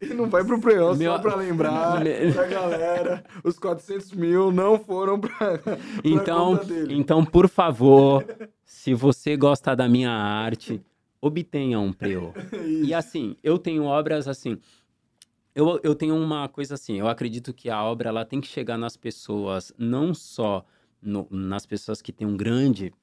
E 0.02 0.08
não 0.14 0.30
vai 0.30 0.44
pro 0.44 0.60
playoff, 0.60 0.98
Meu- 1.00 1.14
só 1.14 1.20
pra 1.20 1.36
lembrar 1.36 2.00
Me- 2.04 2.32
pra 2.34 2.46
galera. 2.48 3.24
Os 3.44 3.58
400 3.58 4.12
mil 4.14 4.52
não 4.52 4.78
foram 4.80 5.20
pra, 5.20 5.58
pra 5.58 5.78
Então, 6.04 6.58
conta 6.58 6.66
dele. 6.66 6.94
então, 6.96 7.26
por 7.26 7.48
favor, 7.50 8.26
se 8.64 8.94
você 8.94 9.36
gosta 9.36 9.76
da 9.76 9.88
minha 9.90 10.12
arte, 10.12 10.82
obtenha 11.22 11.80
um 11.80 11.92
preo. 11.92 12.34
E 12.86 12.94
assim, 12.94 13.36
eu 13.44 13.58
tenho 13.58 13.84
obras 13.86 14.28
assim. 14.28 14.58
Eu, 15.56 15.80
eu 15.84 15.96
tenho 15.96 16.16
uma 16.16 16.50
coisa 16.50 16.74
assim, 16.74 17.00
eu 17.00 17.08
acredito 17.08 17.54
que 17.54 17.70
a 17.70 17.82
obra 17.84 18.10
ela 18.10 18.26
tem 18.26 18.42
que 18.42 18.48
chegar 18.48 18.78
nas 18.78 18.98
pessoas, 18.98 19.72
não 19.78 20.14
só 20.14 20.66
no- 21.02 21.28
nas 21.32 21.66
pessoas 21.66 22.02
que 22.02 22.12
têm 22.12 22.28
um 22.28 22.36
grande, 22.36 22.94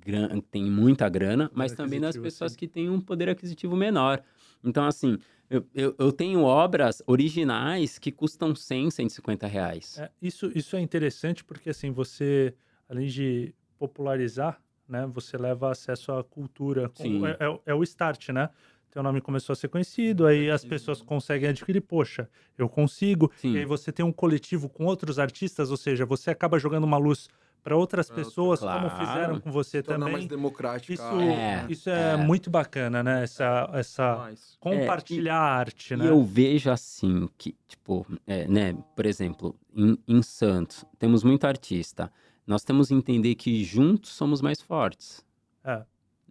gran, 0.00 0.40
tem 0.40 0.62
muita 0.70 1.08
grana, 1.08 1.50
mas 1.52 1.72
também 1.72 1.98
nas 1.98 2.16
pessoas 2.16 2.52
sim. 2.52 2.58
que 2.58 2.68
têm 2.68 2.88
um 2.88 3.00
poder 3.00 3.28
aquisitivo 3.28 3.74
menor. 3.74 4.22
Então, 4.66 4.84
assim, 4.84 5.16
eu, 5.48 5.64
eu, 5.74 5.94
eu 5.98 6.12
tenho 6.12 6.42
obras 6.42 7.02
originais 7.06 7.98
que 7.98 8.10
custam 8.10 8.54
100, 8.54 8.90
150 8.90 9.46
reais. 9.46 9.98
É, 9.98 10.10
isso, 10.20 10.50
isso 10.54 10.76
é 10.76 10.80
interessante 10.80 11.44
porque, 11.44 11.70
assim, 11.70 11.90
você, 11.90 12.54
além 12.88 13.06
de 13.06 13.54
popularizar, 13.78 14.60
né, 14.88 15.06
você 15.06 15.36
leva 15.36 15.70
acesso 15.70 16.12
à 16.12 16.22
cultura. 16.24 16.90
Sim. 16.94 17.24
É, 17.26 17.30
é- 17.44 17.60
é 17.66 17.74
o 17.74 17.82
start, 17.82 18.30
né? 18.30 18.50
Teu 18.90 19.02
nome 19.02 19.20
começou 19.20 19.52
a 19.52 19.56
ser 19.56 19.68
conhecido, 19.68 20.26
aí 20.26 20.50
as 20.50 20.64
pessoas 20.64 21.02
conseguem 21.02 21.50
adquirir, 21.50 21.82
poxa, 21.82 22.30
eu 22.56 22.68
consigo. 22.68 23.30
Sim. 23.36 23.52
E 23.54 23.58
aí 23.58 23.64
você 23.64 23.92
tem 23.92 24.04
um 24.04 24.12
coletivo 24.12 24.68
com 24.70 24.86
outros 24.86 25.18
artistas, 25.18 25.70
ou 25.70 25.76
seja, 25.76 26.06
você 26.06 26.30
acaba 26.30 26.58
jogando 26.58 26.84
uma 26.84 26.96
luz 26.96 27.28
para 27.66 27.76
outras 27.76 28.06
Pra 28.06 28.14
outras- 28.18 28.28
pessoas, 28.28 28.60
como 28.60 28.70
Claro. 28.90 28.96
fizeram 29.06 29.40
com 29.40 29.50
você 29.50 29.82
Tornar 29.82 29.98
também. 29.98 30.12
mais 30.12 30.26
democrática. 30.28 30.92
Isso, 30.94 31.02
arte, 31.02 31.24
É, 31.28 31.66
isso 31.68 31.90
é, 31.90 32.12
é. 32.12 32.16
muito 32.16 32.48
bacana, 32.48 33.02
né? 33.02 33.24
Essa, 33.24 33.68
essa 33.72 34.16
Mais. 34.18 34.56
compartilhar 34.60 35.34
a 35.36 35.56
arte, 35.56 35.94
E 35.94 35.96
né? 35.96 36.08
eu 36.08 36.22
vejo 36.22 36.70
assim, 36.70 37.28
que, 37.36 37.56
tipo, 37.66 38.06
é, 38.24 38.46
né, 38.46 38.72
por 38.94 39.04
exemplo, 39.04 39.56
em, 39.74 39.98
em 40.06 40.22
Santos, 40.22 40.84
temos 40.96 41.24
muito 41.24 41.44
artista. 41.44 42.12
Nós 42.46 42.62
temos 42.62 42.86
que 42.86 42.94
entender 42.94 43.34
que 43.34 43.64
juntos 43.64 44.10
somos 44.12 44.40
mais 44.40 44.60
fortes. 44.60 45.24
É. 45.64 45.82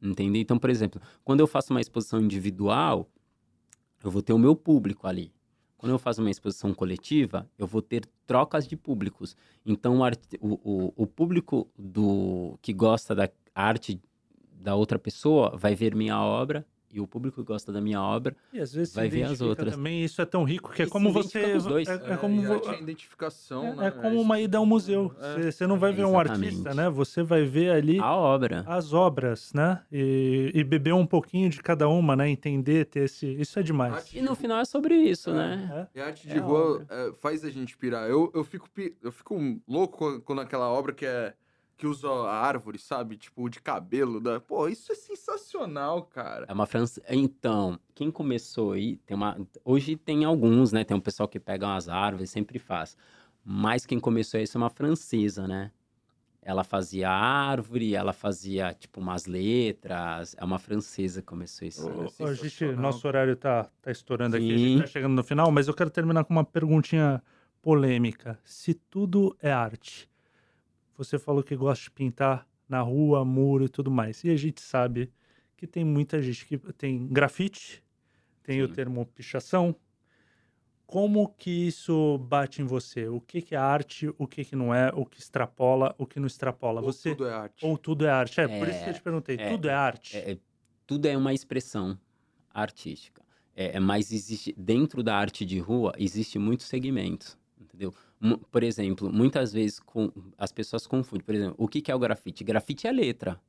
Entender? 0.02 0.40
Então, 0.40 0.58
por 0.58 0.70
exemplo, 0.70 1.02
quando 1.26 1.42
eu 1.42 1.48
faço 1.48 1.74
uma 1.74 1.82
exposição 1.82 2.22
individual, 2.22 3.10
eu 4.02 4.10
vou 4.10 4.22
ter 4.22 4.32
o 4.32 4.38
meu 4.40 4.56
público 4.56 5.06
ali. 5.06 5.34
Quando 5.78 5.92
eu 5.92 6.00
faço 6.00 6.22
uma 6.22 6.32
exposição 6.32 6.74
coletiva, 6.74 7.50
eu 7.58 7.68
vou 7.68 7.82
ter 7.82 8.06
trocas 8.26 8.68
de 8.68 8.76
públicos. 8.76 9.36
Então, 9.66 10.00
o, 10.40 10.54
o, 10.64 10.94
o 10.96 11.08
público 11.08 11.70
do 11.78 12.58
que 12.62 12.74
gosta 12.74 13.14
da 13.14 13.30
arte 13.54 14.02
da 14.52 14.76
outra 14.76 14.98
pessoa 14.98 15.56
vai 15.56 15.76
ver 15.76 15.94
minha 15.96 16.20
obra 16.20 16.66
e 16.92 17.00
o 17.02 17.08
público 17.08 17.44
gosta 17.44 17.72
da 17.74 17.82
minha 17.82 18.02
obra 18.02 18.36
E 18.54 18.60
às 18.60 18.74
vezes 18.74 18.94
Vai 18.94 19.10
ver 19.10 19.24
as 19.24 19.42
outras. 19.42 19.76
também, 19.76 20.04
isso 20.04 20.22
é 20.22 20.26
tão 20.26 20.44
rico 20.44 20.72
que 20.72 20.84
é 20.84 20.86
E 20.86 20.90
como 20.90 21.12
você. 21.12 21.42
com 21.52 21.58
os 21.58 21.66
dois. 21.66 21.88
É, 21.88 21.94
é 21.96 22.14
É, 22.14 22.18
como 22.18 22.42
vo- 22.42 22.54
arte 22.54 22.70
é 22.70 22.80
identificação, 22.82 23.66
é, 23.68 23.76
né? 23.76 23.88
é 23.88 23.92
como 23.92 24.20
uma 24.22 24.40
ida 24.40 24.58
ao 24.58 24.66
museu. 24.66 25.14
É. 25.20 25.34
Você, 25.36 25.52
você 25.52 25.68
não 25.68 25.78
vai 25.78 25.92
ver 25.92 26.06
um 26.06 26.18
artista, 26.18 26.74
né? 26.74 26.90
Você 26.90 27.22
vai 27.24 27.44
ver 27.44 27.72
ali 27.72 28.00
a 28.00 28.16
obra. 28.16 28.64
as 28.68 28.94
obras, 28.94 29.52
né? 29.54 29.82
E, 29.92 30.52
e 30.54 30.64
beber 30.64 30.94
um 30.94 31.06
pouquinho 31.06 31.50
de 31.50 31.62
cada 31.62 31.88
uma, 31.90 32.16
né? 32.16 32.30
Entender, 32.30 32.86
ter 32.86 33.02
esse. 33.06 33.28
Isso 33.28 33.60
é 33.60 33.64
demais. 33.64 33.94
Arte 33.94 34.18
E 34.18 34.22
no 34.22 34.36
final 34.36 34.60
é 34.60 34.66
sobre 34.66 34.96
isso, 34.96 35.30
É. 35.32 35.34
né? 35.34 35.88
É. 35.94 36.00
E 36.00 36.02
a 36.02 36.06
arte 36.08 36.28
É 36.30 36.34
de 36.34 36.40
a 36.40 36.42
rua 36.44 36.76
obra. 36.76 36.86
é, 36.90 37.14
faz 37.14 37.44
a 37.44 37.50
gente 37.50 37.78
pirar. 37.78 38.10
Eu, 38.10 38.32
eu, 38.34 38.44
fico, 38.44 38.70
eu 39.04 39.12
fico 39.12 39.36
louco 39.68 39.98
quando- 39.98 40.22
quando 40.22 40.42
aquela 40.42 40.70
obra 40.70 40.94
que 40.94 41.06
é 41.06 41.34
que 41.78 41.86
usa 41.86 42.08
a 42.08 42.34
árvore, 42.34 42.78
sabe? 42.78 43.18
Tipo, 43.18 43.50
de 43.50 43.62
cabelo. 43.62 44.20
Da... 44.20 44.40
Pô, 44.40 44.68
isso 44.68 44.92
é 44.92 44.96
sensacional, 44.96 46.04
cara. 46.04 46.46
É 46.48 46.54
uma 46.54 46.66
França. 46.66 47.02
Então, 47.10 47.80
quem 47.94 48.10
começou 48.10 48.74
aí, 48.74 48.98
tem 48.98 49.16
uma. 49.16 49.38
Hoje 49.64 49.96
tem 49.96 50.24
alguns, 50.24 50.72
né? 50.72 50.84
Tem 50.84 50.96
um 50.96 51.02
pessoal 51.02 51.28
que 51.28 51.40
pega 51.40 51.66
umas 51.66 51.90
árvores, 51.90 52.30
sempre 52.30 52.60
faz. 52.60 52.98
Mas 53.44 53.86
quem 53.86 54.00
começou 54.00 54.40
isso 54.40 54.58
é 54.58 54.60
uma 54.60 54.70
francesa, 54.70 55.48
né? 55.48 55.72
Ela 56.42 56.64
fazia 56.64 57.10
árvore, 57.10 57.96
ela 57.96 58.14
fazia, 58.14 58.74
tipo, 58.74 59.02
umas 59.02 59.26
letras. 59.26 60.36
É 60.38 60.46
uma 60.46 60.60
francesa 60.60 61.22
que 61.22 61.28
começou 61.28 61.68
isso. 61.68 61.90
É 62.20 62.24
a 62.24 62.34
gente, 62.34 62.66
nosso 62.74 63.08
horário 63.08 63.36
tá, 63.36 63.68
tá 63.82 63.92
estourando 63.92 64.36
aqui, 64.36 64.54
a 64.54 64.58
Sim. 64.58 64.68
gente 64.68 64.82
tá 64.82 64.88
chegando 64.88 65.14
no 65.14 65.24
final, 65.24 65.52
mas 65.52 65.68
eu 65.68 65.74
quero 65.74 65.90
terminar 65.90 66.24
com 66.24 66.34
uma 66.34 66.44
perguntinha 66.44 67.22
polêmica. 67.64 68.40
Se 68.44 68.76
tudo 68.76 69.36
é 69.42 69.52
arte, 69.52 70.08
você 70.98 71.18
falou 71.20 71.44
que 71.44 71.56
gosta 71.56 71.84
de 71.86 71.92
pintar 71.92 72.48
na 72.68 72.82
rua, 72.82 73.24
muro 73.26 73.66
e 73.66 73.70
tudo 73.70 73.92
mais. 73.92 74.24
E 74.24 74.30
a 74.30 74.36
gente 74.36 74.62
sabe 74.62 75.12
que 75.58 75.68
tem 75.68 75.84
muita 75.84 76.22
gente 76.22 76.46
que 76.46 76.58
tem 76.74 77.08
grafite, 77.08 77.84
tem 78.44 78.62
o 78.62 78.68
Sim. 78.68 78.74
termo 78.74 79.06
pichação. 79.06 79.76
Como 80.88 81.30
que 81.30 81.50
isso 81.68 82.18
bate 82.20 82.62
em 82.62 82.66
você? 82.66 83.08
O 83.08 83.20
que, 83.20 83.42
que 83.42 83.56
é 83.56 83.58
arte, 83.58 84.08
o 84.20 84.28
que, 84.28 84.46
que 84.46 84.56
não 84.56 84.74
é, 84.74 84.92
o 84.94 85.04
que 85.06 85.20
extrapola, 85.20 85.96
o 85.98 86.06
que 86.06 86.20
não 86.20 86.28
extrapola? 86.28 86.80
Ou 86.80 86.94
você 86.94 87.12
tudo 87.12 87.28
é 87.28 87.34
arte. 87.34 87.66
ou 87.66 87.78
tudo 87.78 88.06
é 88.06 88.10
arte? 88.10 88.40
É, 88.40 88.48
por 88.48 88.68
isso 88.68 88.84
que 88.84 88.90
eu 88.90 88.92
É, 88.92 88.94
te 88.94 89.02
perguntei. 89.02 89.36
é, 89.38 89.50
tudo 89.50 89.68
é 89.68 89.74
arte? 89.74 90.16
É, 90.18 90.32
é- 90.34 90.38
tudo 90.86 91.08
é 91.08 91.18
uma 91.18 91.34
expressão 91.34 91.98
artística. 92.54 93.24
É, 93.56 93.78
é, 93.78 93.80
mas 93.80 94.12
existe 94.12 94.54
dentro 94.56 95.02
da 95.02 95.16
arte 95.18 95.44
de 95.44 95.58
rua 95.60 95.94
existe 95.98 96.38
muitos 96.38 96.68
segmentos, 96.68 97.36
entendeu? 97.66 97.94
Por 98.52 98.64
exemplo, 98.64 99.12
muitas 99.12 99.52
vezes 99.52 99.80
com, 99.80 100.12
as 100.38 100.52
pessoas 100.52 100.88
confundem. 100.88 101.26
Por 101.26 101.36
exemplo, 101.36 101.56
o 101.58 101.68
que, 101.68 101.82
que 101.82 101.92
é 101.92 101.96
o 101.96 102.00
grafite? 102.00 102.44
Grafite 102.44 102.88
é 102.88 102.92
letra. 102.92 103.40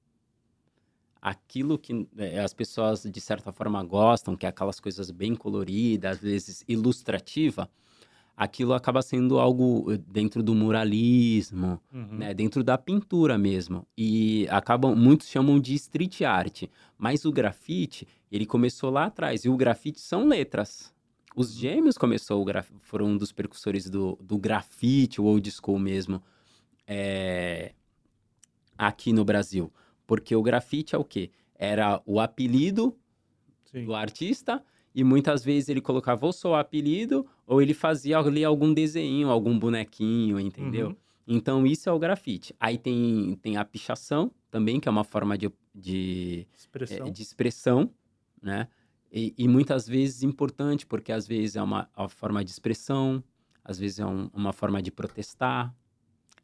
Aquilo 1.21 1.79
que 1.79 2.07
é, 2.19 2.41
as 2.41 2.53
pessoas 2.55 3.03
de 3.03 3.21
certa 3.21 3.51
forma 3.53 3.83
gostam, 3.83 4.37
que 4.37 4.47
é 4.47 4.49
aquelas 4.49 4.79
coisas 4.79 5.11
bem 5.11 5.35
coloridas, 5.35 6.17
às 6.17 6.23
vezes 6.23 6.65
ilustrativa, 6.69 7.69
aquilo 8.37 8.75
acaba 8.75 9.03
sendo 9.03 9.39
algo 9.39 9.91
eh, 9.93 9.99
dentro 10.07 10.43
do 10.43 10.55
muralismo, 10.55 11.81
Uhum. 11.93 12.19
né, 12.19 12.35
dentro 12.35 12.63
da 12.63 12.77
pintura 12.79 13.37
mesmo. 13.39 13.87
E 13.97 14.47
acabam, 14.51 14.95
muitos 14.95 15.29
chamam 15.29 15.59
de 15.59 15.75
street 15.75 16.21
art, 16.21 16.65
mas 16.99 17.25
o 17.25 17.33
grafite, 17.33 18.07
ele 18.31 18.47
começou 18.47 18.91
lá 18.91 19.07
atrás, 19.07 19.45
e 19.45 19.49
o 19.49 19.57
grafite 19.57 19.99
são 20.01 20.29
letras. 20.29 20.95
Os 21.37 21.55
gêmeos 21.55 21.99
começou 21.99 22.43
graf... 22.47 22.71
foram 22.81 23.09
um 23.09 23.17
dos 23.19 23.31
precursores 23.31 23.91
do, 23.91 24.19
do 24.23 24.39
grafite, 24.39 25.21
o 25.21 25.25
old 25.25 25.51
school 25.51 25.79
mesmo, 25.79 26.23
é, 26.87 27.75
aqui 28.79 29.13
no 29.13 29.23
Brasil. 29.23 29.71
Porque 30.07 30.35
o 30.35 30.43
grafite 30.43 30.95
é 30.95 30.99
o 30.99 31.05
quê? 31.05 31.31
Era 31.55 32.01
o 32.07 32.21
apelido 32.21 32.97
Sim. 33.67 33.85
do 33.85 33.95
artista 33.95 34.65
e 34.95 35.05
muitas 35.05 35.45
vezes 35.45 35.69
ele 35.69 35.83
colocava 35.83 36.25
ou 36.25 36.33
só 36.33 36.53
o 36.53 36.55
apelido 36.55 37.27
ou 37.47 37.61
ele 37.61 37.75
fazia 37.75 38.19
ali 38.19 38.43
algum 38.43 38.73
desenho, 38.73 39.29
algum 39.29 39.59
bonequinho, 39.59 40.41
entendeu? 40.41 40.89
Uhum. 40.89 40.97
Então 41.27 41.67
isso 41.67 41.87
é 41.87 41.93
o 41.93 41.99
grafite. 41.99 42.55
Aí 42.59 42.79
tem, 42.79 43.39
tem 43.43 43.59
a 43.59 43.65
pichação 43.65 44.33
também, 44.51 44.81
que 44.81 44.89
é 44.89 44.91
uma 44.91 45.05
forma 45.05 45.37
de, 45.37 45.53
de, 45.75 46.47
Expressão. 46.57 47.07
é, 47.09 47.11
de 47.11 47.23
expressão, 47.23 47.91
né? 48.41 48.69
E, 49.19 49.33
e 49.39 49.49
muitas 49.49 49.89
vezes 49.89 50.23
importante, 50.23 50.85
porque 50.85 51.11
às 51.11 51.27
vezes 51.27 51.57
é 51.57 51.63
uma, 51.63 51.89
uma 51.97 52.07
forma 52.09 52.45
de 52.45 52.51
expressão, 52.51 53.25
às 53.65 53.79
vezes 53.79 53.99
é 53.99 54.05
um- 54.05 54.29
uma 54.35 54.53
forma 54.53 54.83
de 54.83 54.91
protestar, 54.91 55.75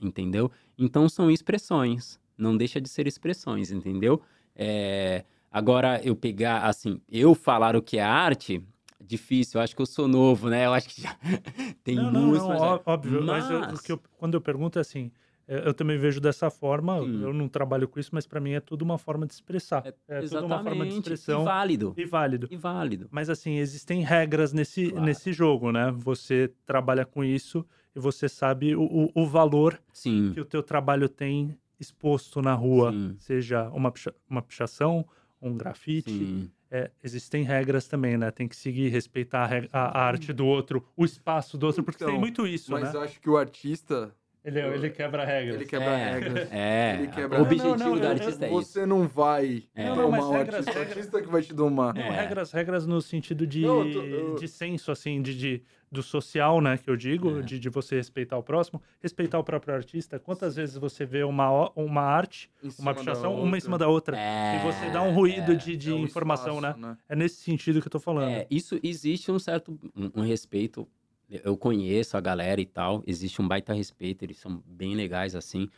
entendeu? 0.01 0.51
Então 0.79 1.07
são 1.09 1.31
expressões, 1.31 2.19
não 2.37 2.57
deixa 2.57 2.81
de 2.81 2.89
ser 2.89 3.07
expressões, 3.07 3.71
entendeu? 3.71 4.23
É, 4.57 5.25
agora 5.51 6.01
eu 6.03 6.17
pegar, 6.17 6.63
assim, 6.67 6.99
eu 7.11 7.35
falar 7.35 7.77
o 7.77 7.83
que 7.83 7.99
é 7.99 8.03
arte, 8.03 8.63
difícil. 8.99 9.59
Eu 9.61 9.65
acho 9.65 9.77
que 9.77 9.83
eu 9.83 9.87
sou 9.87 10.09
novo, 10.09 10.49
né? 10.49 10.65
Eu 10.67 10.73
acho 10.73 10.89
que 10.89 11.03
já 11.03 11.15
tem 11.85 11.97
não, 11.97 12.11
não, 12.11 12.23
muitos. 12.23 12.43
não, 12.43 12.49
mas- 12.49 12.63
ó- 12.63 12.83
óbvio. 12.87 13.23
Mas, 13.23 13.51
eu- 13.51 13.61
Mas- 13.61 13.79
o 13.81 13.83
que 13.83 13.93
eu- 13.93 14.01
quando 14.17 14.35
eu 14.35 14.41
pergunto 14.41 14.79
é 14.79 14.83
assim, 14.83 15.11
é, 15.11 15.11
eu 15.49 15.75
também 15.75 15.99
vejo 15.99 16.21
dessa 16.21 16.51
forma. 16.51 17.01
Sim. 17.01 17.23
Eu 17.23 17.33
não 17.33 17.49
trabalho 17.49 17.89
com 17.89 17.99
isso, 17.99 18.11
mas 18.13 18.27
para 18.27 18.41
mim 18.41 18.53
é 18.53 18.61
tudo 18.61 18.83
uma 18.83 18.99
forma 18.99 19.27
de 19.27 19.33
expressar. 19.35 19.83
É, 19.87 19.95
É, 20.09 20.21
tudo 20.23 20.47
uma 20.47 20.63
forma 20.63 20.87
de 20.87 20.95
expressão 20.95 21.43
E 21.43 21.45
válido. 21.45 21.95
e 21.97 22.05
válido. 22.05 22.49
E 22.51 22.57
válido. 22.57 23.09
Mas 23.11 23.29
assim, 23.31 23.57
existem 23.59 24.03
regras 24.03 24.53
nesse, 24.53 24.91
Claro. 24.91 25.05
nesse 25.07 25.33
jogo, 25.33 25.73
né? 25.73 25.93
Você 25.99 26.51
trabalha 26.67 27.05
com 27.05 27.23
isso 27.25 27.65
e 27.95 28.01
você 28.01 28.29
sabe 28.29 28.75
o, 28.75 28.83
o, 28.83 29.11
o 29.15 29.27
valor 29.27 29.79
Sim. 29.93 30.31
que 30.33 30.41
o 30.41 30.45
teu 30.45 30.63
trabalho 30.63 31.09
tem 31.09 31.57
exposto 31.79 32.41
na 32.41 32.55
rua, 32.55 32.93
Sim. 32.93 33.17
seja 33.19 33.69
uma, 33.71 33.91
picha- 33.91 34.15
uma 34.31 34.41
pichação, 34.41 35.05
um 35.41 35.57
grafite. 35.57 36.49
É, 36.71 36.91
existem 37.03 37.43
regras 37.43 37.87
também, 37.87 38.17
né? 38.17 38.31
Tem 38.31 38.49
que 38.49 38.57
seguir, 38.57 38.89
respeitar 38.89 39.51
a, 39.73 39.79
a- 39.79 39.99
a 39.99 40.03
arte 40.07 40.33
do 40.33 40.47
outro, 40.47 40.83
o 40.97 41.05
espaço 41.05 41.59
do 41.59 41.67
outro, 41.67 41.83
porque 41.83 42.03
Então, 42.03 42.15
tem 42.15 42.19
muito 42.21 42.47
isso, 42.47 42.73
Mas 42.73 42.85
né? 42.85 42.99
eu 42.99 43.03
acho 43.03 43.21
que 43.21 43.29
o 43.29 43.37
artista, 43.37 44.15
Ele, 44.45 44.59
ele 44.61 44.91
quebra 44.91 45.25
regras. 45.25 45.55
ele 45.55 45.65
quebra 45.67 45.87
é, 45.91 46.13
regras. 46.15 46.49
É, 46.53 46.95
Ele 46.99 47.07
quebra- 47.09 47.39
o 47.39 47.43
objetivo 47.43 47.77
Não, 47.77 47.91
não, 47.91 47.97
do 47.97 48.03
eu- 48.05 48.11
artista 48.11 48.45
é 48.45 48.49
isso. 48.49 48.63
Você 48.63 48.85
não 48.87 49.07
vai 49.07 49.63
É. 49.73 49.85
Não, 49.85 49.95
domar 49.97 50.21
mas 50.21 50.31
regras- 50.31 50.55
artista, 50.57 50.73
regras- 50.81 50.97
artista 50.97 51.23
que 51.23 51.29
vai 51.29 51.43
te 51.43 51.55
domar. 51.55 51.95
Não, 51.95 52.03
É. 52.03 52.11
regras, 52.11 52.51
regras 52.51 52.85
no 52.87 53.01
sentido 53.01 53.47
de, 53.47 53.61
Não, 53.61 53.87
eu 53.87 53.93
tô- 53.93 54.03
eu- 54.03 54.35
de 54.35 54.49
senso, 54.49 54.91
assim, 54.91 55.23
de, 55.23 55.37
de- 55.39 55.63
do 55.93 56.03
social, 56.03 56.61
né, 56.61 56.77
que 56.77 56.91
eu 56.91 56.97
digo, 56.97 57.39
É. 57.39 57.43
de, 57.43 57.59
de 57.61 57.69
você 57.69 57.97
respeitar 57.97 58.37
o 58.37 58.43
próximo, 58.43 58.83
respeitar 59.01 59.39
o 59.39 59.45
próprio 59.45 59.75
artista. 59.75 60.19
Quantas 60.19 60.57
vezes 60.57 60.77
você 60.77 61.05
vê 61.05 61.23
uma, 61.23 61.71
uma 61.77 62.01
arte, 62.03 62.51
Em 62.65 62.71
uma 62.81 62.95
pichação, 62.95 63.35
uma 63.41 63.57
em 63.57 63.61
cima 63.61 63.79
da 63.79 63.87
outra, 63.87 64.17
É, 64.19 64.57
e 64.57 64.63
você 64.65 64.91
dá 64.91 65.03
um 65.03 65.15
ruído 65.15 65.53
é. 65.53 65.55
de, 65.55 65.77
de 65.77 65.91
É 65.91 65.95
o 65.95 65.99
informação, 65.99 66.57
espaço, 66.57 66.81
né? 66.81 66.97
É 67.09 67.15
nesse 67.15 67.37
sentido 67.43 67.81
que 67.81 67.87
eu 67.87 67.93
tô 67.93 68.01
falando. 68.01 68.31
É, 68.31 68.47
isso 68.51 68.81
existe 68.83 69.31
um 69.31 69.39
certo 69.39 69.79
um, 69.95 70.11
um 70.21 70.23
respeito. 70.23 70.89
Eu 71.45 71.57
conheço 71.57 72.17
a 72.17 72.21
galera 72.21 72.61
e 72.61 72.67
tal, 72.67 73.03
existe 73.07 73.41
um 73.41 73.49
baita 73.49 73.73
respeito, 73.73 74.23
eles 74.25 74.39
são 74.39 74.63
bem 74.67 74.95
legais 74.95 75.35
assim. 75.35 75.69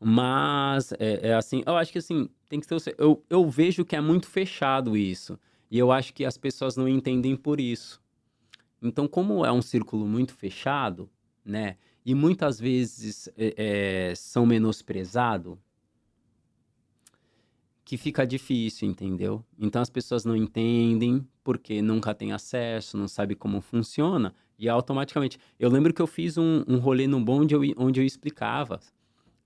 Mas 0.00 0.92
é, 0.98 1.28
é 1.28 1.34
assim, 1.34 1.62
eu 1.66 1.76
acho 1.76 1.92
que 1.92 1.98
assim, 1.98 2.28
tem 2.48 2.60
que 2.60 2.66
ter. 2.66 2.74
o- 2.76 2.80
Eu, 2.98 3.24
eu 3.30 3.48
vejo 3.50 3.84
que 3.84 3.94
é 3.96 4.00
muito 4.00 4.26
fechado 4.26 4.96
isso. 4.96 5.38
E 5.70 5.78
eu 5.78 5.90
acho 5.92 6.12
que 6.12 6.24
as 6.24 6.36
pessoas 6.36 6.76
não 6.76 6.88
entendem 6.88 7.36
por 7.36 7.60
isso. 7.60 8.00
Então, 8.82 9.08
como 9.08 9.44
é 9.46 9.52
um 9.52 9.62
círculo 9.62 10.06
muito 10.06 10.34
fechado, 10.34 11.08
né? 11.44 11.76
E 12.04 12.14
muitas 12.14 12.58
vezes 12.60 13.28
é, 13.36 14.10
é, 14.10 14.14
são 14.14 14.44
menosprezados, 14.44 15.56
que 17.84 17.96
fica 17.96 18.26
difícil, 18.26 18.88
entendeu? 18.88 19.44
Então 19.58 19.82
as 19.82 19.90
pessoas 19.90 20.24
não 20.24 20.36
entendem 20.36 21.26
porque 21.42 21.82
nunca 21.82 22.14
têm 22.14 22.32
acesso, 22.32 22.96
não 22.96 23.08
sabe 23.08 23.34
como 23.34 23.60
funciona 23.60 24.34
e 24.62 24.68
automaticamente. 24.68 25.38
Eu 25.58 25.68
lembro 25.68 25.92
que 25.92 26.00
eu 26.00 26.06
fiz 26.06 26.38
um, 26.38 26.62
um 26.68 26.78
rolê 26.78 27.08
no 27.08 27.20
bonde 27.20 27.52
eu- 27.52 27.62
onde 27.76 28.00
eu 28.00 28.06
explicava, 28.06 28.78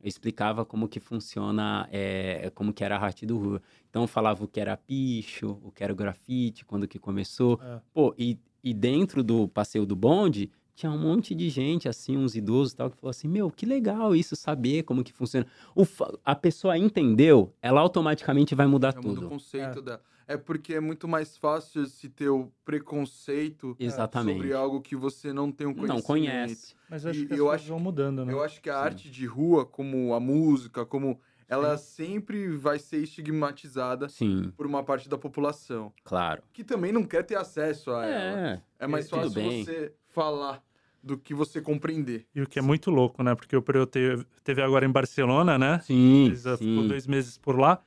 eu 0.02 0.06
explicava 0.06 0.62
como 0.62 0.86
que 0.86 1.00
funciona, 1.00 1.88
é, 1.90 2.50
como 2.54 2.70
que 2.70 2.84
era 2.84 2.98
a 2.98 3.02
arte 3.02 3.24
do 3.24 3.38
rua. 3.38 3.62
Então 3.88 4.02
eu 4.02 4.06
falava 4.06 4.44
o 4.44 4.46
que 4.46 4.60
era 4.60 4.76
picho, 4.76 5.58
o 5.64 5.72
que 5.72 5.82
era 5.82 5.90
o 5.90 5.96
grafite, 5.96 6.66
quando 6.66 6.86
que 6.86 6.98
começou. 6.98 7.58
É. 7.62 7.80
Pô, 7.94 8.14
e, 8.18 8.38
e 8.62 8.74
dentro 8.74 9.24
do 9.24 9.48
passeio 9.48 9.86
do 9.86 9.96
bonde 9.96 10.50
tinha 10.74 10.92
um 10.92 10.98
monte 10.98 11.34
de 11.34 11.48
gente, 11.48 11.88
assim, 11.88 12.18
uns 12.18 12.34
idosos 12.36 12.74
e 12.74 12.76
tal, 12.76 12.90
que 12.90 12.98
falou 12.98 13.08
assim, 13.10 13.26
meu, 13.26 13.50
que 13.50 13.64
legal 13.64 14.14
isso, 14.14 14.36
saber 14.36 14.82
como 14.82 15.02
que 15.02 15.14
funciona. 15.14 15.46
O 15.74 15.86
a 16.22 16.34
pessoa 16.34 16.76
entendeu, 16.76 17.54
ela 17.62 17.80
automaticamente 17.80 18.54
vai 18.54 18.66
mudar 18.66 18.92
Já 18.92 19.00
muda 19.00 19.12
o 19.12 19.14
tudo. 19.14 19.28
conceito 19.30 19.80
dela. 19.80 20.02
É 20.28 20.36
porque 20.36 20.74
é 20.74 20.80
muito 20.80 21.06
mais 21.06 21.36
fácil 21.36 21.86
se 21.86 22.08
ter 22.08 22.28
o 22.28 22.50
preconceito 22.64 23.76
Exatamente. 23.78 24.36
sobre 24.36 24.52
algo 24.52 24.80
que 24.80 24.96
você 24.96 25.32
não 25.32 25.52
tem 25.52 25.66
um 25.66 25.72
conhecimento. 25.74 25.98
Não 25.98 26.02
conhece. 26.02 26.74
Mas 26.88 27.04
eu 27.04 27.10
acho 27.10 27.20
E 27.20 27.26
que 27.26 27.32
as 27.34 27.38
eu 27.38 27.44
coisas 27.46 27.60
acho 27.62 27.70
vão 27.70 27.80
mudando, 27.80 28.24
né? 28.24 28.32
Eu 28.32 28.42
acho 28.42 28.60
que 28.60 28.68
a 28.70 28.74
Sim. 28.74 28.84
arte 28.84 29.10
de 29.10 29.26
rua, 29.26 29.64
como 29.64 30.14
a 30.14 30.20
música, 30.20 30.84
como 30.84 31.20
ela 31.48 31.78
sempre 31.78 32.48
vai 32.56 32.78
ser 32.78 32.98
estigmatizada 32.98 34.08
Sim, 34.08 34.52
por 34.56 34.66
uma 34.66 34.82
parte 34.82 35.08
da 35.08 35.16
população 35.16 35.92
claro. 36.02 36.42
que 36.52 36.64
também 36.64 36.90
não 36.92 37.04
quer 37.04 37.22
ter 37.24 37.36
acesso 37.36 37.92
a 37.92 38.04
ela. 38.04 38.40
É, 38.40 38.62
É 38.80 38.86
mais 38.88 39.08
tudo 39.08 39.22
fácil 39.22 39.34
bem. 39.34 39.64
você 39.64 39.92
falar 40.08 40.60
do 41.00 41.16
que 41.16 41.32
você 41.32 41.60
compreender. 41.60 42.26
E 42.34 42.42
o 42.42 42.48
que 42.48 42.58
é 42.58 42.62
muito 42.62 42.90
louco, 42.90 43.22
né? 43.22 43.32
Porque 43.36 43.56
o 43.56 43.62
Preu 43.62 43.86
teve, 43.86 44.60
agora 44.60 44.84
em 44.84 44.90
Barcelona, 44.90 45.56
né? 45.56 45.78
sim, 45.78 46.26
Ele 46.26 46.34
já 46.34 46.56
ficou 46.56 46.82
sim. 46.82 46.88
dois 46.88 47.06
meses 47.06 47.38
por 47.38 47.56
lá. 47.56 47.80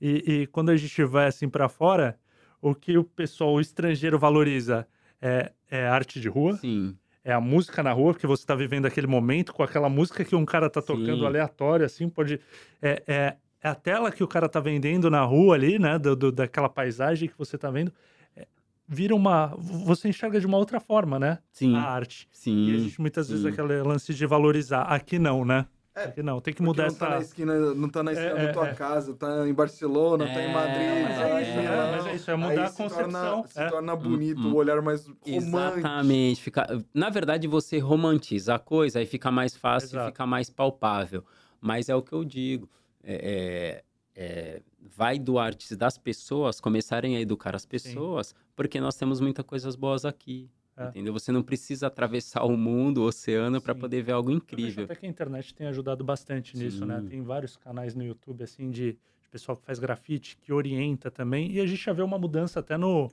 E, 0.00 0.42
e 0.42 0.46
quando 0.48 0.70
a 0.70 0.76
gente 0.76 1.04
vai 1.04 1.26
assim 1.26 1.48
para 1.48 1.68
fora, 1.68 2.18
o 2.60 2.74
que 2.74 2.96
o 2.98 3.04
pessoal 3.04 3.54
o 3.54 3.60
estrangeiro 3.60 4.18
valoriza 4.18 4.86
é, 5.20 5.52
é 5.70 5.86
a 5.86 5.94
arte 5.94 6.20
de 6.20 6.28
rua, 6.28 6.56
Sim, 6.56 6.96
é 7.24 7.32
a 7.32 7.40
música 7.40 7.82
na 7.82 7.92
rua, 7.92 8.12
porque 8.12 8.26
você 8.26 8.42
está 8.44 8.54
vivendo 8.54 8.86
aquele 8.86 9.06
momento 9.06 9.52
com 9.52 9.62
aquela 9.62 9.88
música 9.88 10.24
que 10.24 10.36
um 10.36 10.44
cara 10.44 10.70
tá 10.70 10.80
tocando 10.80 11.20
Sim. 11.20 11.26
aleatório, 11.26 11.84
assim, 11.84 12.08
pode. 12.08 12.38
É, 12.80 13.02
é, 13.06 13.36
é 13.62 13.68
a 13.68 13.74
tela 13.74 14.12
que 14.12 14.22
o 14.22 14.28
cara 14.28 14.48
tá 14.48 14.60
vendendo 14.60 15.10
na 15.10 15.22
rua 15.22 15.56
ali, 15.56 15.76
né? 15.78 15.98
Do, 15.98 16.14
do- 16.14 16.30
daquela 16.32 16.68
paisagem 16.68 17.28
que 17.28 17.36
você 17.36 17.58
tá 17.58 17.68
vendo. 17.68 17.92
É, 18.36 18.46
vira 18.86 19.12
uma. 19.14 19.48
Você 19.58 20.08
enxerga 20.08 20.38
de 20.38 20.46
uma 20.46 20.56
outra 20.56 20.78
forma, 20.78 21.18
né? 21.18 21.38
sim, 21.50 21.74
A 21.74 21.80
arte. 21.80 22.28
E 22.30 22.36
sim. 22.36 22.70
existe 22.74 23.00
muitas 23.00 23.28
vezes 23.28 23.42
sim. 23.44 23.50
aquele 23.50 23.82
lance 23.82 24.14
de 24.14 24.24
valorizar. 24.26 24.82
Aqui 24.82 25.18
não, 25.18 25.44
né? 25.44 25.66
É, 25.96 26.22
não. 26.22 26.40
Tem 26.42 26.52
que 26.52 26.62
mudar 26.62 26.82
não 26.84 26.88
essa. 26.88 26.98
tá 26.98 27.08
na 27.10 27.18
esquina, 27.20 27.74
não 27.74 27.88
tá 27.88 28.02
na 28.02 28.12
esquina 28.12 28.30
É, 28.38 28.46
da 28.48 28.52
tua 28.52 28.68
é, 28.68 28.70
é. 28.70 28.74
casa, 28.74 29.14
tá 29.14 29.48
em 29.48 29.54
Barcelona, 29.54 30.26
tá 30.26 30.32
em 30.42 30.50
É, 30.50 30.52
Madrid. 30.52 31.02
mas 31.08 31.16
tá 31.16 31.28
é 31.28 31.42
isso, 31.42 31.52
tá 31.54 31.60
é, 31.62 31.90
mas 31.96 32.06
é 32.06 32.14
isso, 32.14 32.30
é 32.30 32.36
mudar 32.36 32.50
Aí 32.52 32.58
a 32.58 32.66
se 32.68 32.76
torna- 32.76 32.94
concepção, 32.94 33.44
Se 33.48 33.60
é. 33.62 33.68
torna 33.70 33.96
bonito, 33.96 34.40
Hum, 34.40 34.52
o 34.52 34.56
olhar 34.56 34.82
mais 34.82 35.06
romântico. 35.06 35.28
Exatamente. 35.30 36.40
Fica... 36.42 36.84
Na 36.92 37.08
verdade, 37.08 37.48
você 37.48 37.78
romantiza 37.78 38.54
a 38.54 38.58
coisa 38.58 39.00
e 39.00 39.06
fica 39.06 39.30
mais 39.30 39.56
fácil, 39.56 39.96
Exato. 39.96 40.06
fica 40.08 40.26
mais 40.26 40.50
palpável. 40.50 41.24
Mas 41.60 41.88
é 41.88 41.94
o 41.96 42.02
que 42.02 42.12
eu 42.12 42.24
digo. 42.24 42.68
É, 43.02 43.82
é- 43.82 43.86
é, 44.18 44.62
vai 44.80 45.18
do 45.18 45.38
arte 45.38 45.76
das 45.76 45.98
pessoas 45.98 46.58
começarem 46.60 47.16
a 47.16 47.20
educar 47.20 47.54
as 47.54 47.66
pessoas, 47.66 48.34
porque 48.54 48.80
nós 48.80 48.96
temos 48.96 49.20
muitas 49.20 49.44
coisas 49.44 49.76
boas 49.76 50.04
aqui. 50.06 50.50
É. 50.76 50.88
Entendeu? 50.88 51.12
Você 51.12 51.32
não 51.32 51.42
precisa 51.42 51.86
atravessar 51.86 52.44
o 52.44 52.56
mundo, 52.56 52.98
o 52.98 53.06
oceano, 53.06 53.60
para 53.62 53.72
Sim. 53.72 53.80
poder 53.80 54.02
ver 54.02 54.12
algo 54.12 54.28
vejo 54.28 54.42
incrível. 54.42 54.84
até 54.84 54.94
que 54.94 55.06
a 55.06 55.08
internet 55.08 55.54
tem 55.54 55.66
ajudado 55.66 56.04
bastante 56.04 56.56
nisso, 56.56 56.84
né? 56.84 57.00
Sim. 57.00 57.08
Tem 57.08 57.22
vários 57.22 57.56
canais 57.56 57.94
no 57.94 58.04
YouTube, 58.04 58.44
assim, 58.44 58.70
de, 58.70 58.92
de 58.92 59.28
pessoal 59.30 59.56
que 59.56 59.64
faz 59.64 59.78
grafite, 59.78 60.36
que 60.36 60.52
orienta 60.52 61.10
também. 61.10 61.50
E 61.50 61.60
a 61.60 61.66
gente 61.66 61.82
já 61.82 61.94
vê 61.94 62.02
uma 62.02 62.18
mudança 62.18 62.60
até 62.60 62.76
no, 62.76 63.10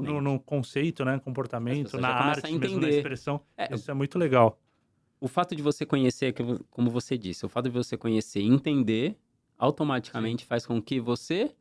no, 0.00 0.20
no 0.22 0.40
conceito, 0.40 1.04
né? 1.04 1.18
Comportamento, 1.18 2.00
na 2.00 2.08
arte 2.08 2.50
mesmo, 2.58 2.80
na 2.80 2.88
expressão. 2.88 3.42
É, 3.58 3.74
Isso 3.74 3.90
é 3.90 3.94
muito 3.94 4.18
legal. 4.18 4.58
o 5.20 5.28
fato 5.28 5.54
de 5.54 5.60
você 5.60 5.84
conhecer, 5.84 6.34
como 6.70 6.90
você 6.90 7.18
disse, 7.18 7.44
o 7.44 7.48
fato 7.48 7.66
de 7.66 7.74
você 7.74 7.94
conhecer 7.94 8.40
e 8.40 8.46
entender, 8.46 9.18
automaticamente 9.58 10.46
faz 10.46 10.64
com 10.64 10.80
que 10.80 10.98
você 10.98 11.54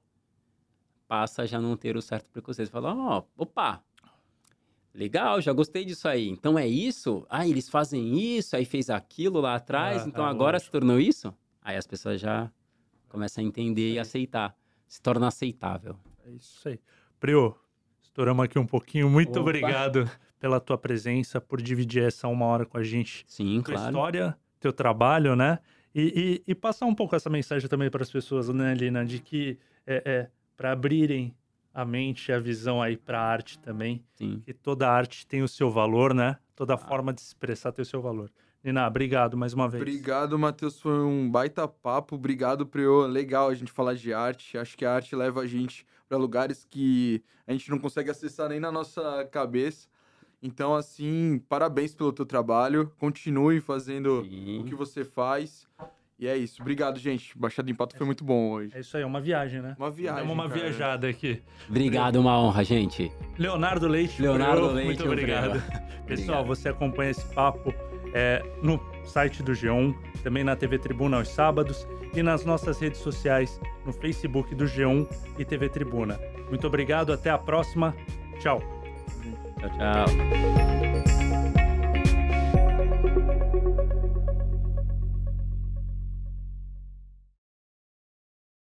passa 1.09 1.41
a 1.41 1.45
já 1.45 1.59
não 1.59 1.75
ter 1.75 1.97
o 1.97 2.01
certo 2.01 2.31
preconceito. 2.31 2.69
Você 2.69 2.71
Fala, 2.71 2.95
ó, 2.95 3.23
opa, 3.35 3.83
legal, 4.93 5.41
já 5.41 5.51
gostei 5.53 5.85
disso 5.85 6.07
aí. 6.07 6.27
Então 6.29 6.57
é 6.57 6.67
isso? 6.67 7.25
Ah, 7.29 7.47
eles 7.47 7.69
fazem 7.69 8.17
isso, 8.19 8.55
aí 8.55 8.65
fez 8.65 8.89
aquilo 8.89 9.39
lá 9.41 9.55
atrás, 9.55 10.03
Ah, 10.03 10.05
então 10.07 10.25
ah, 10.25 10.29
agora 10.29 10.53
lógico. 10.55 10.65
se 10.65 10.71
tornou 10.71 10.99
isso? 10.99 11.33
Aí 11.61 11.77
as 11.77 11.85
pessoas 11.87 12.19
já 12.19 12.51
começam 13.09 13.43
a 13.43 13.47
entender 13.47 13.93
e 13.93 13.99
aceitar. 13.99 14.55
Se 14.87 15.01
torna 15.01 15.27
aceitável. 15.27 15.95
É 16.25 16.31
isso 16.31 16.67
aí. 16.67 16.79
Prio, 17.19 17.55
estouramos 18.01 18.43
aqui 18.43 18.57
um 18.59 18.65
pouquinho. 18.65 19.09
Muito 19.09 19.31
Opa. 19.31 19.39
obrigado 19.41 20.09
pela 20.39 20.59
tua 20.59 20.77
presença, 20.77 21.39
por 21.39 21.61
dividir 21.61 22.03
essa 22.03 22.27
uma 22.27 22.45
hora 22.45 22.65
com 22.65 22.77
a 22.77 22.83
gente. 22.83 23.23
Sim, 23.27 23.61
tua 23.63 23.75
claro. 23.75 23.89
história, 23.89 24.37
teu 24.59 24.73
trabalho, 24.73 25.35
né? 25.35 25.59
E, 25.93 26.41
e- 26.47 26.51
e 26.51 26.55
passar 26.55 26.85
um 26.87 26.95
pouco 26.95 27.15
essa 27.15 27.29
mensagem 27.29 27.69
também 27.69 27.89
para 27.91 28.01
as 28.01 28.11
pessoas, 28.11 28.49
né, 28.49 28.73
Lina, 28.73 29.05
de 29.05 29.19
que 29.19 29.59
é, 29.85 30.01
é 30.05 30.29
para 30.57 30.71
abrirem 30.71 31.35
a 31.73 31.85
mente 31.85 32.29
e 32.29 32.33
a 32.33 32.39
visão 32.39 32.81
aí 32.81 32.97
para 32.97 33.19
a 33.19 33.23
arte 33.25 33.57
também, 33.59 34.03
Sim. 34.15 34.41
que 34.45 34.53
toda 34.53 34.89
arte 34.89 35.25
tem 35.25 35.41
o 35.41 35.47
seu 35.47 35.69
valor, 35.71 36.13
né? 36.13 36.37
Toda 36.55 36.73
Ah. 36.73 36.77
forma 36.77 37.13
de 37.13 37.21
se 37.21 37.27
expressar 37.27 37.71
tem 37.71 37.83
o 37.83 37.85
seu 37.85 38.01
valor. 38.01 38.29
Lina, 38.63 38.85
obrigado 38.87 39.35
mais 39.35 39.53
uma 39.53 39.67
vez. 39.67 39.81
Obrigado, 39.81 40.37
Matheus. 40.37 40.79
Foi 40.79 40.99
um 40.99 41.29
baita 41.31 41.67
papo. 41.67 42.15
Obrigado, 42.15 42.65
Preo. 42.65 43.07
Legal 43.07 43.49
a 43.49 43.55
gente 43.55 43.71
falar 43.71 43.95
de 43.95 44.13
arte. 44.13 44.55
Acho 44.57 44.77
que 44.77 44.85
a 44.85 44.93
arte 44.93 45.15
leva 45.15 45.41
a 45.41 45.47
gente 45.47 45.83
para 46.07 46.17
lugares 46.17 46.63
que 46.69 47.23
a 47.47 47.51
gente 47.53 47.71
não 47.71 47.79
consegue 47.79 48.11
acessar 48.11 48.49
nem 48.49 48.59
na 48.59 48.71
nossa 48.71 49.25
cabeça. 49.31 49.87
Então, 50.43 50.75
assim, 50.75 51.41
parabéns 51.49 51.95
pelo 51.95 52.11
teu 52.13 52.25
trabalho. 52.25 52.91
Continue 52.99 53.59
fazendo 53.61 54.23
Sim. 54.25 54.59
o 54.61 54.65
que 54.65 54.75
você 54.75 55.03
faz. 55.03 55.67
E 56.21 56.27
é 56.27 56.37
isso. 56.37 56.61
Obrigado, 56.61 56.99
gente. 56.99 57.35
Baixada 57.35 57.71
em 57.71 57.73
Pato 57.73 57.97
foi 57.97 58.05
muito 58.05 58.23
bom 58.23 58.51
hoje. 58.51 58.69
É 58.75 58.81
isso 58.81 58.95
aí, 58.95 59.01
é 59.01 59.05
uma 59.07 59.19
viagem, 59.19 59.59
né? 59.59 59.75
Uma 59.79 59.89
viagem. 59.89 60.21
Demos 60.21 60.33
uma 60.33 60.47
cara. 60.47 60.61
viajada 60.61 61.07
aqui. 61.09 61.41
Obrigado, 61.67 62.17
uma 62.17 62.39
honra, 62.39 62.63
gente. 62.63 63.11
Leonardo 63.39 63.87
Leite. 63.87 64.21
Leonardo 64.21 64.67
Leite, 64.67 64.85
Muito 64.85 65.05
obrigado. 65.05 65.59
Preu. 65.59 65.81
Pessoal, 66.05 66.41
Obrigado. 66.41 66.45
você 66.45 66.69
acompanha 66.69 67.09
esse 67.09 67.25
papo 67.33 67.73
é, 68.13 68.43
no 68.61 68.79
site 69.03 69.41
do 69.41 69.53
G1, 69.53 69.95
também 70.21 70.43
na 70.43 70.55
TV 70.55 70.77
Tribuna 70.77 71.17
aos 71.17 71.29
sábados 71.29 71.87
e 72.13 72.21
nas 72.21 72.45
nossas 72.45 72.79
redes 72.79 72.99
sociais, 72.99 73.59
no 73.83 73.91
Facebook 73.91 74.53
do 74.53 74.65
G1 74.65 75.07
e 75.39 75.45
TV 75.45 75.69
Tribuna. 75.69 76.19
Muito 76.49 76.67
obrigado, 76.67 77.11
até 77.11 77.31
a 77.31 77.37
próxima. 77.37 77.95
Tchau. 78.39 78.61
Tchau, 79.59 79.69
tchau. 79.69 81.10